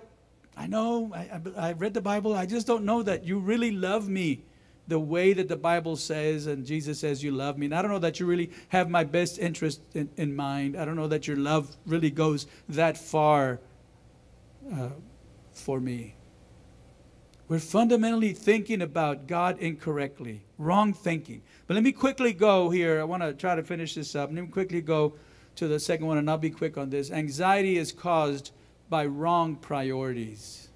I 0.57 0.67
know, 0.67 1.11
I, 1.15 1.41
I, 1.57 1.69
I 1.69 1.71
read 1.71 1.93
the 1.93 2.01
Bible, 2.01 2.35
I 2.35 2.45
just 2.45 2.67
don't 2.67 2.83
know 2.83 3.03
that 3.03 3.23
you 3.23 3.39
really 3.39 3.71
love 3.71 4.09
me 4.09 4.43
the 4.87 4.99
way 4.99 5.31
that 5.31 5.47
the 5.47 5.55
Bible 5.55 5.95
says 5.95 6.45
and 6.47 6.65
Jesus 6.65 6.99
says 6.99 7.23
you 7.23 7.31
love 7.31 7.57
me. 7.57 7.67
And 7.67 7.73
I 7.73 7.81
don't 7.81 7.89
know 7.89 7.99
that 7.99 8.19
you 8.19 8.25
really 8.25 8.51
have 8.67 8.89
my 8.89 9.05
best 9.05 9.39
interest 9.39 9.79
in, 9.93 10.09
in 10.17 10.35
mind. 10.35 10.75
I 10.75 10.83
don't 10.83 10.97
know 10.97 11.07
that 11.07 11.27
your 11.27 11.37
love 11.37 11.73
really 11.85 12.11
goes 12.11 12.47
that 12.67 12.97
far 12.97 13.61
uh, 14.73 14.89
for 15.51 15.79
me. 15.79 16.15
We're 17.47 17.59
fundamentally 17.59 18.33
thinking 18.33 18.81
about 18.81 19.27
God 19.27 19.59
incorrectly, 19.59 20.45
wrong 20.57 20.93
thinking. 20.93 21.41
But 21.67 21.73
let 21.73 21.83
me 21.83 21.91
quickly 21.91 22.31
go 22.31 22.69
here. 22.69 23.01
I 23.01 23.03
want 23.03 23.23
to 23.23 23.33
try 23.33 23.55
to 23.55 23.63
finish 23.63 23.95
this 23.95 24.15
up. 24.15 24.29
Let 24.29 24.41
me 24.41 24.47
quickly 24.47 24.79
go 24.81 25.15
to 25.55 25.67
the 25.67 25.79
second 25.79 26.05
one, 26.05 26.17
and 26.17 26.29
I'll 26.29 26.37
be 26.37 26.49
quick 26.49 26.77
on 26.77 26.89
this. 26.89 27.11
Anxiety 27.11 27.77
is 27.77 27.91
caused 27.91 28.51
by 28.89 29.05
wrong 29.05 29.57
priorities. 29.57 30.69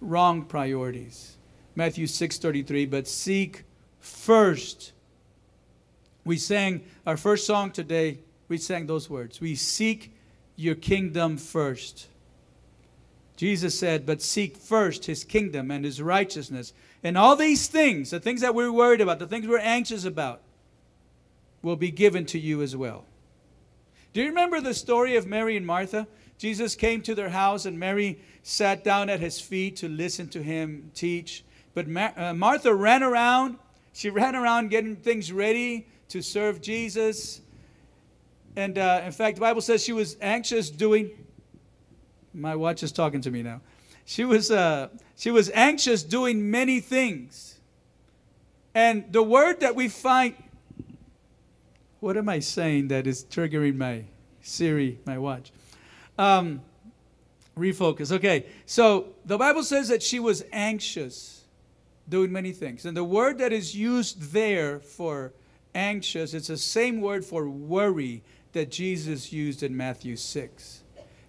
Wrong 0.00 0.44
priorities. 0.44 1.36
Matthew 1.74 2.06
6:33, 2.06 2.86
but 2.86 3.06
seek 3.06 3.64
first. 4.00 4.92
We 6.24 6.38
sang 6.38 6.84
our 7.06 7.18
first 7.18 7.46
song 7.46 7.70
today, 7.70 8.20
we 8.48 8.56
sang 8.56 8.86
those 8.86 9.10
words. 9.10 9.40
We 9.40 9.54
seek 9.56 10.14
your 10.56 10.74
kingdom 10.74 11.36
first. 11.36 12.08
Jesus 13.36 13.78
said, 13.78 14.06
But 14.06 14.22
seek 14.22 14.56
first 14.56 15.06
his 15.06 15.24
kingdom 15.24 15.70
and 15.70 15.84
his 15.84 16.00
righteousness. 16.00 16.72
And 17.02 17.18
all 17.18 17.36
these 17.36 17.66
things, 17.66 18.10
the 18.10 18.20
things 18.20 18.40
that 18.40 18.54
we're 18.54 18.72
worried 18.72 19.00
about, 19.00 19.18
the 19.18 19.26
things 19.26 19.46
we're 19.46 19.58
anxious 19.58 20.04
about, 20.04 20.40
will 21.62 21.76
be 21.76 21.90
given 21.90 22.26
to 22.26 22.38
you 22.38 22.62
as 22.62 22.76
well. 22.76 23.04
Do 24.12 24.20
you 24.20 24.28
remember 24.28 24.60
the 24.60 24.74
story 24.74 25.16
of 25.16 25.26
Mary 25.26 25.56
and 25.56 25.66
Martha? 25.66 26.06
Jesus 26.38 26.74
came 26.76 27.00
to 27.02 27.14
their 27.14 27.30
house, 27.30 27.66
and 27.66 27.78
Mary 27.78 28.20
sat 28.42 28.84
down 28.84 29.08
at 29.08 29.20
his 29.20 29.40
feet 29.40 29.76
to 29.76 29.88
listen 29.88 30.28
to 30.28 30.42
him 30.42 30.90
teach. 30.94 31.44
But 31.74 31.86
uh, 32.16 32.34
Martha 32.34 32.72
ran 32.72 33.02
around. 33.02 33.58
She 33.92 34.10
ran 34.10 34.36
around 34.36 34.70
getting 34.70 34.94
things 34.96 35.32
ready 35.32 35.86
to 36.08 36.22
serve 36.22 36.60
Jesus. 36.60 37.40
And 38.56 38.78
uh, 38.78 39.02
in 39.04 39.12
fact, 39.12 39.36
the 39.36 39.40
Bible 39.40 39.60
says 39.60 39.82
she 39.82 39.92
was 39.92 40.16
anxious 40.20 40.70
doing. 40.70 41.10
My 42.34 42.56
watch 42.56 42.82
is 42.82 42.90
talking 42.90 43.20
to 43.22 43.30
me 43.30 43.42
now. 43.42 43.60
She 44.04 44.24
was, 44.24 44.50
uh, 44.50 44.88
she 45.16 45.30
was 45.30 45.50
anxious 45.54 46.02
doing 46.02 46.50
many 46.50 46.80
things. 46.80 47.60
And 48.74 49.10
the 49.12 49.22
word 49.22 49.60
that 49.60 49.74
we 49.74 49.88
find. 49.88 50.34
What 52.00 52.16
am 52.18 52.28
I 52.28 52.40
saying 52.40 52.88
that 52.88 53.06
is 53.06 53.24
triggering 53.24 53.76
my 53.76 54.04
Siri, 54.42 54.98
my 55.06 55.16
watch? 55.16 55.52
Um, 56.18 56.60
refocus. 57.56 58.12
Okay, 58.12 58.46
so 58.66 59.14
the 59.24 59.38
Bible 59.38 59.62
says 59.62 59.88
that 59.88 60.02
she 60.02 60.20
was 60.20 60.44
anxious, 60.52 61.44
doing 62.08 62.30
many 62.30 62.52
things. 62.52 62.84
And 62.84 62.96
the 62.96 63.04
word 63.04 63.38
that 63.38 63.52
is 63.52 63.74
used 63.74 64.32
there 64.32 64.80
for 64.80 65.32
anxious, 65.74 66.34
it's 66.34 66.48
the 66.48 66.58
same 66.58 67.00
word 67.00 67.24
for 67.24 67.48
worry 67.48 68.22
that 68.52 68.70
Jesus 68.70 69.32
used 69.32 69.62
in 69.62 69.74
Matthew 69.76 70.16
6. 70.16 70.83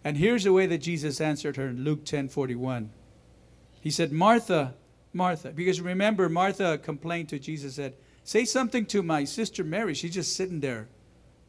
And 0.05 0.17
here's 0.17 0.43
the 0.43 0.53
way 0.53 0.67
that 0.67 0.77
Jesus 0.77 1.19
answered 1.19 1.55
her 1.55 1.67
in 1.67 1.83
Luke 1.83 2.05
10 2.05 2.29
41. 2.29 2.91
He 3.81 3.89
said, 3.89 4.11
Martha, 4.11 4.75
Martha, 5.11 5.49
because 5.49 5.81
remember, 5.81 6.29
Martha 6.29 6.77
complained 6.77 7.29
to 7.29 7.39
Jesus, 7.39 7.75
said, 7.75 7.95
Say 8.23 8.45
something 8.45 8.85
to 8.87 9.01
my 9.01 9.23
sister 9.23 9.63
Mary. 9.63 9.95
She's 9.95 10.13
just 10.13 10.35
sitting 10.35 10.59
there. 10.59 10.87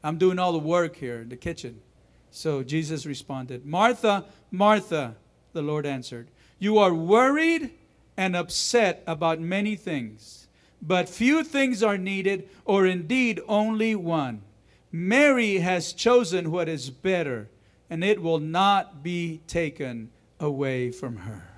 I'm 0.03 0.17
doing 0.17 0.39
all 0.39 0.53
the 0.53 0.59
work 0.59 0.97
here 0.97 1.21
in 1.21 1.29
the 1.29 1.37
kitchen. 1.37 1.83
So 2.31 2.63
Jesus 2.63 3.05
responded, 3.05 3.67
Martha, 3.67 4.25
Martha, 4.51 5.17
the 5.53 5.63
Lord 5.63 5.85
answered, 5.85 6.31
You 6.59 6.79
are 6.79 6.95
worried 6.95 7.73
and 8.17 8.35
upset 8.35 9.03
about 9.07 9.39
many 9.39 9.77
things, 9.77 10.49
but 10.81 11.11
few 11.11 11.45
things 11.45 11.83
are 11.83 11.99
needed, 11.99 12.49
or 12.65 12.87
indeed 12.87 13.41
only 13.49 13.95
one. 13.95 14.43
Mary 14.91 15.59
has 15.59 15.93
chosen 15.93 16.51
what 16.51 16.69
is 16.71 16.89
better, 16.89 17.51
and 17.91 18.03
it 18.03 18.21
will 18.21 18.39
not 18.39 19.03
be 19.03 19.41
taken 19.47 20.11
away 20.41 20.91
from 20.91 21.17
her. 21.17 21.49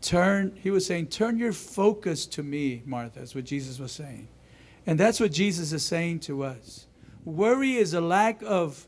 Turn, 0.00 0.56
he 0.62 0.70
was 0.70 0.86
saying, 0.86 1.08
turn 1.08 1.38
your 1.38 1.52
focus 1.52 2.26
to 2.26 2.42
me, 2.42 2.82
Martha, 2.84 3.20
is 3.20 3.34
what 3.34 3.44
Jesus 3.44 3.78
was 3.78 3.92
saying. 3.92 4.28
And 4.86 5.00
that's 5.00 5.18
what 5.18 5.32
Jesus 5.32 5.72
is 5.72 5.84
saying 5.84 6.20
to 6.20 6.44
us. 6.44 6.86
Worry 7.24 7.74
is 7.74 7.92
a 7.94 8.00
lack 8.00 8.40
of, 8.42 8.86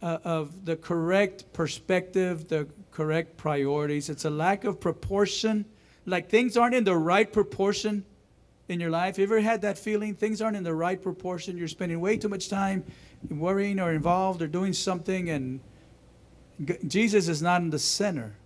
uh, 0.00 0.18
of 0.24 0.64
the 0.64 0.76
correct 0.76 1.52
perspective, 1.52 2.48
the 2.48 2.66
correct 2.90 3.36
priorities. 3.36 4.08
It's 4.08 4.24
a 4.24 4.30
lack 4.30 4.64
of 4.64 4.80
proportion. 4.80 5.66
Like 6.06 6.30
things 6.30 6.56
aren't 6.56 6.74
in 6.74 6.84
the 6.84 6.96
right 6.96 7.30
proportion 7.30 8.06
in 8.68 8.80
your 8.80 8.90
life. 8.90 9.18
You 9.18 9.24
ever 9.24 9.40
had 9.40 9.60
that 9.62 9.76
feeling? 9.76 10.14
Things 10.14 10.40
aren't 10.40 10.56
in 10.56 10.64
the 10.64 10.74
right 10.74 11.00
proportion. 11.00 11.58
You're 11.58 11.68
spending 11.68 12.00
way 12.00 12.16
too 12.16 12.30
much 12.30 12.48
time 12.48 12.84
worrying 13.30 13.80
or 13.80 13.92
involved 13.92 14.42
or 14.42 14.46
doing 14.46 14.72
something, 14.72 15.30
and 15.30 15.60
Jesus 16.86 17.28
is 17.28 17.42
not 17.42 17.62
in 17.62 17.70
the 17.70 17.78
center. 17.78 18.36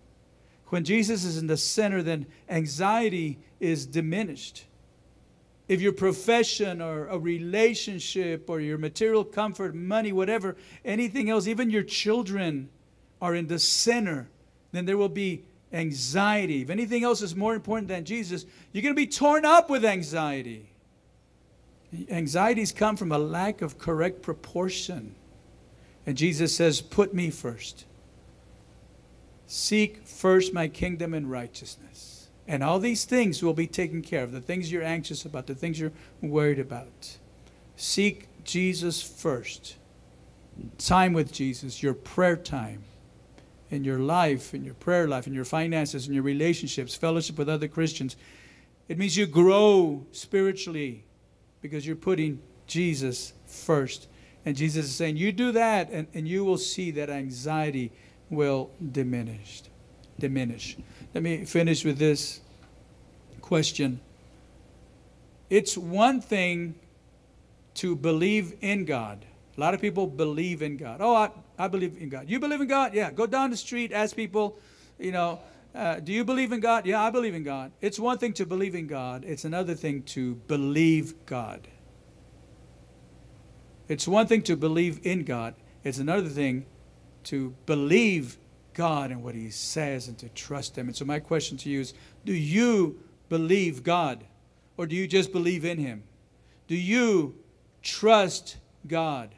When 0.66 0.84
Jesus 0.84 1.24
is 1.24 1.38
in 1.38 1.46
the 1.46 1.56
center, 1.56 2.02
then 2.02 2.26
anxiety 2.48 3.38
is 3.60 3.86
diminished 3.86 4.66
if 5.68 5.82
your 5.82 5.92
profession 5.92 6.80
or 6.80 7.06
a 7.08 7.18
relationship 7.18 8.48
or 8.48 8.60
your 8.60 8.78
material 8.78 9.22
comfort, 9.22 9.74
money, 9.74 10.12
whatever, 10.12 10.56
anything 10.84 11.28
else, 11.28 11.46
even 11.46 11.68
your 11.68 11.82
children 11.82 12.70
are 13.20 13.34
in 13.34 13.46
the 13.46 13.58
center, 13.58 14.28
then 14.72 14.86
there 14.86 14.96
will 14.96 15.10
be 15.10 15.44
anxiety. 15.72 16.62
If 16.62 16.70
anything 16.70 17.04
else 17.04 17.20
is 17.20 17.36
more 17.36 17.54
important 17.54 17.88
than 17.88 18.06
Jesus, 18.06 18.46
you're 18.72 18.82
going 18.82 18.94
to 18.94 18.96
be 18.96 19.06
torn 19.06 19.44
up 19.44 19.68
with 19.68 19.84
anxiety. 19.84 20.70
Anxieties 22.10 22.72
come 22.72 22.96
from 22.96 23.12
a 23.12 23.18
lack 23.18 23.62
of 23.62 23.78
correct 23.78 24.22
proportion. 24.22 25.14
And 26.06 26.16
Jesus 26.16 26.54
says, 26.54 26.80
Put 26.80 27.14
me 27.14 27.30
first. 27.30 27.84
Seek 29.46 30.06
first 30.06 30.52
my 30.52 30.68
kingdom 30.68 31.14
and 31.14 31.30
righteousness. 31.30 32.28
And 32.46 32.62
all 32.62 32.78
these 32.78 33.04
things 33.04 33.42
will 33.42 33.54
be 33.54 33.66
taken 33.66 34.02
care 34.02 34.22
of 34.22 34.32
the 34.32 34.40
things 34.40 34.70
you're 34.70 34.82
anxious 34.82 35.24
about, 35.24 35.46
the 35.46 35.54
things 35.54 35.80
you're 35.80 35.92
worried 36.22 36.58
about. 36.58 37.18
Seek 37.76 38.28
Jesus 38.44 39.02
first. 39.02 39.76
Time 40.78 41.12
with 41.12 41.32
Jesus, 41.32 41.82
your 41.82 41.94
prayer 41.94 42.36
time, 42.36 42.82
in 43.70 43.84
your 43.84 43.98
life, 43.98 44.54
in 44.54 44.64
your 44.64 44.74
prayer 44.74 45.06
life, 45.06 45.26
in 45.26 45.34
your 45.34 45.44
finances, 45.44 46.08
in 46.08 46.14
your 46.14 46.22
relationships, 46.22 46.94
fellowship 46.94 47.38
with 47.38 47.48
other 47.48 47.68
Christians. 47.68 48.16
It 48.88 48.98
means 48.98 49.16
you 49.16 49.26
grow 49.26 50.06
spiritually 50.12 51.04
because 51.60 51.86
you're 51.86 51.96
putting 51.96 52.40
Jesus 52.66 53.32
first. 53.46 54.08
And 54.44 54.56
Jesus 54.56 54.86
is 54.86 54.94
saying, 54.94 55.16
You 55.16 55.32
do 55.32 55.52
that, 55.52 55.90
and, 55.90 56.06
and 56.14 56.26
you 56.26 56.44
will 56.44 56.58
see 56.58 56.90
that 56.92 57.10
anxiety 57.10 57.92
will 58.30 58.70
diminish. 58.92 59.62
Diminish. 60.18 60.76
Let 61.14 61.22
me 61.22 61.44
finish 61.44 61.84
with 61.84 61.98
this 61.98 62.40
question. 63.40 64.00
It's 65.50 65.76
one 65.76 66.20
thing 66.20 66.74
to 67.74 67.96
believe 67.96 68.54
in 68.60 68.84
God. 68.84 69.24
A 69.56 69.60
lot 69.60 69.74
of 69.74 69.80
people 69.80 70.06
believe 70.06 70.62
in 70.62 70.76
God. 70.76 71.00
Oh, 71.00 71.14
I, 71.14 71.30
I 71.58 71.68
believe 71.68 71.96
in 72.00 72.08
God. 72.08 72.28
You 72.28 72.38
believe 72.38 72.60
in 72.60 72.68
God? 72.68 72.94
Yeah. 72.94 73.10
Go 73.10 73.26
down 73.26 73.50
the 73.50 73.56
street, 73.56 73.92
ask 73.92 74.14
people, 74.14 74.58
you 74.98 75.12
know, 75.12 75.40
uh, 75.74 76.00
do 76.00 76.12
you 76.12 76.24
believe 76.24 76.52
in 76.52 76.60
God? 76.60 76.86
Yeah, 76.86 77.02
I 77.02 77.10
believe 77.10 77.34
in 77.34 77.42
God. 77.42 77.72
It's 77.80 77.98
one 77.98 78.18
thing 78.18 78.32
to 78.34 78.46
believe 78.46 78.74
in 78.74 78.86
God, 78.86 79.24
it's 79.24 79.44
another 79.44 79.74
thing 79.74 80.02
to 80.04 80.34
believe 80.34 81.14
God. 81.26 81.68
It's 83.88 84.06
one 84.06 84.26
thing 84.26 84.42
to 84.42 84.56
believe 84.56 85.00
in 85.04 85.24
God, 85.24 85.54
it's 85.84 85.98
another 85.98 86.28
thing 86.28 86.66
to 87.24 87.54
believe 87.66 88.38
God 88.74 89.10
and 89.10 89.22
what 89.22 89.34
He 89.34 89.50
says 89.50 90.08
and 90.08 90.18
to 90.18 90.28
trust 90.30 90.76
Him. 90.76 90.88
And 90.88 90.96
so, 90.96 91.04
my 91.04 91.18
question 91.18 91.56
to 91.58 91.70
you 91.70 91.80
is 91.80 91.94
do 92.24 92.32
you 92.32 93.00
believe 93.28 93.82
God 93.82 94.24
or 94.76 94.86
do 94.86 94.96
you 94.96 95.06
just 95.06 95.32
believe 95.32 95.64
in 95.64 95.78
Him? 95.78 96.04
Do 96.66 96.76
you 96.76 97.36
trust 97.82 98.56
God? 98.86 99.34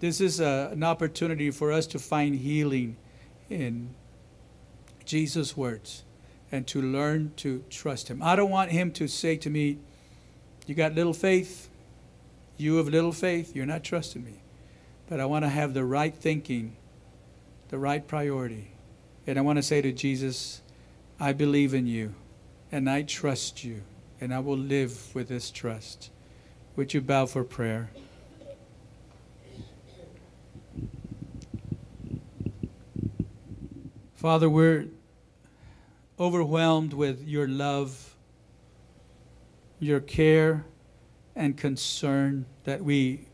This 0.00 0.20
is 0.20 0.40
a, 0.40 0.70
an 0.72 0.82
opportunity 0.82 1.50
for 1.50 1.72
us 1.72 1.86
to 1.88 1.98
find 1.98 2.34
healing 2.34 2.96
in 3.50 3.94
Jesus' 5.04 5.56
words 5.56 6.04
and 6.52 6.66
to 6.68 6.80
learn 6.80 7.32
to 7.36 7.64
trust 7.68 8.08
Him. 8.08 8.22
I 8.22 8.36
don't 8.36 8.50
want 8.50 8.70
Him 8.70 8.90
to 8.92 9.08
say 9.08 9.36
to 9.38 9.50
me, 9.50 9.78
You 10.66 10.74
got 10.74 10.94
little 10.94 11.12
faith? 11.12 11.68
You 12.56 12.76
have 12.76 12.88
little 12.88 13.12
faith? 13.12 13.54
You're 13.54 13.66
not 13.66 13.84
trusting 13.84 14.24
me. 14.24 14.42
But 15.08 15.20
I 15.20 15.26
want 15.26 15.44
to 15.44 15.48
have 15.48 15.74
the 15.74 15.84
right 15.84 16.14
thinking, 16.14 16.76
the 17.68 17.78
right 17.78 18.06
priority. 18.06 18.72
And 19.26 19.38
I 19.38 19.42
want 19.42 19.56
to 19.56 19.62
say 19.62 19.82
to 19.82 19.92
Jesus, 19.92 20.62
I 21.18 21.32
believe 21.32 21.74
in 21.74 21.86
you 21.86 22.14
and 22.72 22.88
I 22.88 23.02
trust 23.02 23.64
you 23.64 23.82
and 24.20 24.32
I 24.32 24.38
will 24.38 24.56
live 24.56 25.14
with 25.14 25.28
this 25.28 25.50
trust. 25.50 26.10
Would 26.76 26.94
you 26.94 27.00
bow 27.00 27.26
for 27.26 27.44
prayer? 27.44 27.90
Father, 34.20 34.50
we're 34.50 34.86
overwhelmed 36.18 36.92
with 36.92 37.26
your 37.26 37.48
love, 37.48 38.16
your 39.78 39.98
care 40.00 40.66
and 41.34 41.56
concern 41.56 42.44
that 42.64 42.84
we 42.84 43.24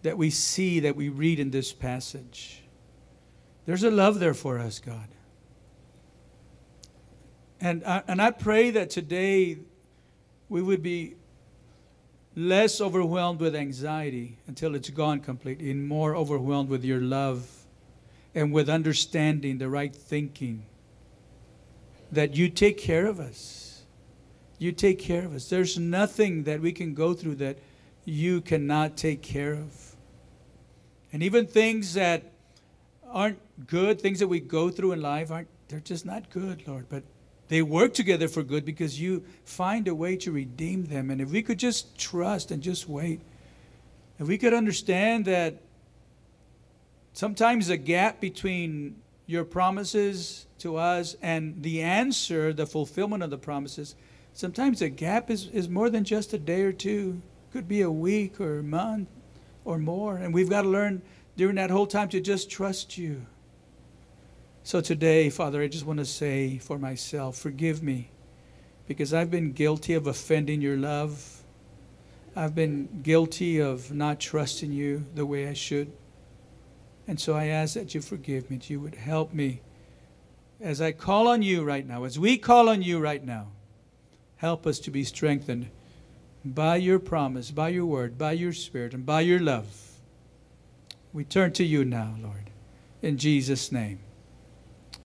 that 0.00 0.16
we 0.16 0.30
see 0.30 0.80
that 0.80 0.96
we 0.96 1.10
read 1.10 1.38
in 1.38 1.50
this 1.50 1.74
passage. 1.74 2.62
There's 3.66 3.82
a 3.82 3.90
love 3.90 4.18
there 4.18 4.32
for 4.32 4.58
us, 4.58 4.78
God. 4.78 5.08
And 7.60 7.84
I, 7.84 8.02
and 8.08 8.22
I 8.22 8.30
pray 8.30 8.70
that 8.70 8.88
today 8.88 9.58
we 10.48 10.62
would 10.62 10.82
be 10.82 11.16
less 12.34 12.80
overwhelmed 12.80 13.40
with 13.40 13.54
anxiety 13.54 14.38
until 14.46 14.74
it's 14.74 14.88
gone 14.88 15.20
completely, 15.20 15.70
and 15.70 15.86
more 15.86 16.16
overwhelmed 16.16 16.70
with 16.70 16.82
your 16.82 17.02
love 17.02 17.57
and 18.34 18.52
with 18.52 18.68
understanding, 18.68 19.58
the 19.58 19.68
right 19.68 19.94
thinking, 19.94 20.66
that 22.12 22.36
you 22.36 22.48
take 22.48 22.78
care 22.78 23.06
of 23.06 23.20
us. 23.20 23.82
You 24.58 24.72
take 24.72 24.98
care 24.98 25.24
of 25.24 25.34
us. 25.34 25.48
There's 25.48 25.78
nothing 25.78 26.44
that 26.44 26.60
we 26.60 26.72
can 26.72 26.94
go 26.94 27.14
through 27.14 27.36
that 27.36 27.58
you 28.04 28.40
cannot 28.40 28.96
take 28.96 29.22
care 29.22 29.52
of. 29.52 29.96
And 31.12 31.22
even 31.22 31.46
things 31.46 31.94
that 31.94 32.32
aren't 33.08 33.38
good, 33.66 34.00
things 34.00 34.18
that 34.18 34.28
we 34.28 34.40
go 34.40 34.70
through 34.70 34.92
in 34.92 35.00
life 35.00 35.30
aren't 35.30 35.48
they're 35.68 35.80
just 35.80 36.06
not 36.06 36.30
good, 36.30 36.66
Lord, 36.66 36.86
but 36.88 37.02
they 37.48 37.62
work 37.62 37.92
together 37.94 38.26
for 38.26 38.42
good 38.42 38.64
because 38.64 39.00
you 39.00 39.22
find 39.44 39.86
a 39.86 39.94
way 39.94 40.16
to 40.16 40.32
redeem 40.32 40.86
them. 40.86 41.10
And 41.10 41.20
if 41.20 41.30
we 41.30 41.42
could 41.42 41.58
just 41.58 41.96
trust 41.98 42.50
and 42.50 42.62
just 42.62 42.88
wait, 42.88 43.20
if 44.18 44.26
we 44.26 44.38
could 44.38 44.54
understand 44.54 45.26
that 45.26 45.60
Sometimes 47.12 47.68
the 47.68 47.76
gap 47.76 48.20
between 48.20 48.96
your 49.26 49.44
promises 49.44 50.46
to 50.58 50.76
us 50.76 51.16
and 51.20 51.62
the 51.62 51.82
answer, 51.82 52.52
the 52.52 52.66
fulfillment 52.66 53.22
of 53.22 53.30
the 53.30 53.38
promises, 53.38 53.94
sometimes 54.32 54.80
the 54.80 54.88
gap 54.88 55.30
is, 55.30 55.48
is 55.48 55.68
more 55.68 55.90
than 55.90 56.04
just 56.04 56.32
a 56.32 56.38
day 56.38 56.62
or 56.62 56.72
two. 56.72 57.20
Could 57.52 57.68
be 57.68 57.82
a 57.82 57.90
week 57.90 58.40
or 58.40 58.58
a 58.58 58.62
month 58.62 59.08
or 59.64 59.78
more. 59.78 60.16
And 60.16 60.32
we've 60.32 60.50
got 60.50 60.62
to 60.62 60.68
learn 60.68 61.02
during 61.36 61.56
that 61.56 61.70
whole 61.70 61.86
time 61.86 62.08
to 62.10 62.20
just 62.20 62.50
trust 62.50 62.98
you. 62.98 63.26
So 64.62 64.80
today, 64.80 65.30
Father, 65.30 65.62
I 65.62 65.68
just 65.68 65.86
want 65.86 65.98
to 65.98 66.04
say 66.04 66.58
for 66.58 66.78
myself, 66.78 67.38
forgive 67.38 67.82
me 67.82 68.10
because 68.86 69.14
I've 69.14 69.30
been 69.30 69.52
guilty 69.52 69.94
of 69.94 70.06
offending 70.06 70.60
your 70.60 70.76
love. 70.76 71.42
I've 72.34 72.54
been 72.54 73.00
guilty 73.02 73.60
of 73.60 73.92
not 73.92 74.20
trusting 74.20 74.72
you 74.72 75.04
the 75.14 75.26
way 75.26 75.48
I 75.48 75.52
should. 75.52 75.92
And 77.08 77.18
so 77.18 77.34
I 77.34 77.46
ask 77.46 77.74
that 77.74 77.94
you 77.94 78.02
forgive 78.02 78.50
me, 78.50 78.58
that 78.58 78.68
you 78.68 78.80
would 78.80 78.94
help 78.94 79.32
me 79.32 79.62
as 80.60 80.80
I 80.80 80.92
call 80.92 81.26
on 81.26 81.40
you 81.42 81.64
right 81.64 81.86
now, 81.86 82.04
as 82.04 82.18
we 82.18 82.36
call 82.36 82.68
on 82.68 82.82
you 82.82 82.98
right 82.98 83.24
now. 83.24 83.48
Help 84.36 84.66
us 84.66 84.78
to 84.80 84.90
be 84.90 85.02
strengthened 85.04 85.70
by 86.44 86.76
your 86.76 86.98
promise, 86.98 87.50
by 87.50 87.70
your 87.70 87.86
word, 87.86 88.18
by 88.18 88.32
your 88.32 88.52
spirit, 88.52 88.92
and 88.92 89.06
by 89.06 89.22
your 89.22 89.40
love. 89.40 89.66
We 91.12 91.24
turn 91.24 91.52
to 91.54 91.64
you 91.64 91.84
now, 91.84 92.14
Lord. 92.20 92.50
In 93.00 93.16
Jesus' 93.16 93.72
name. 93.72 94.00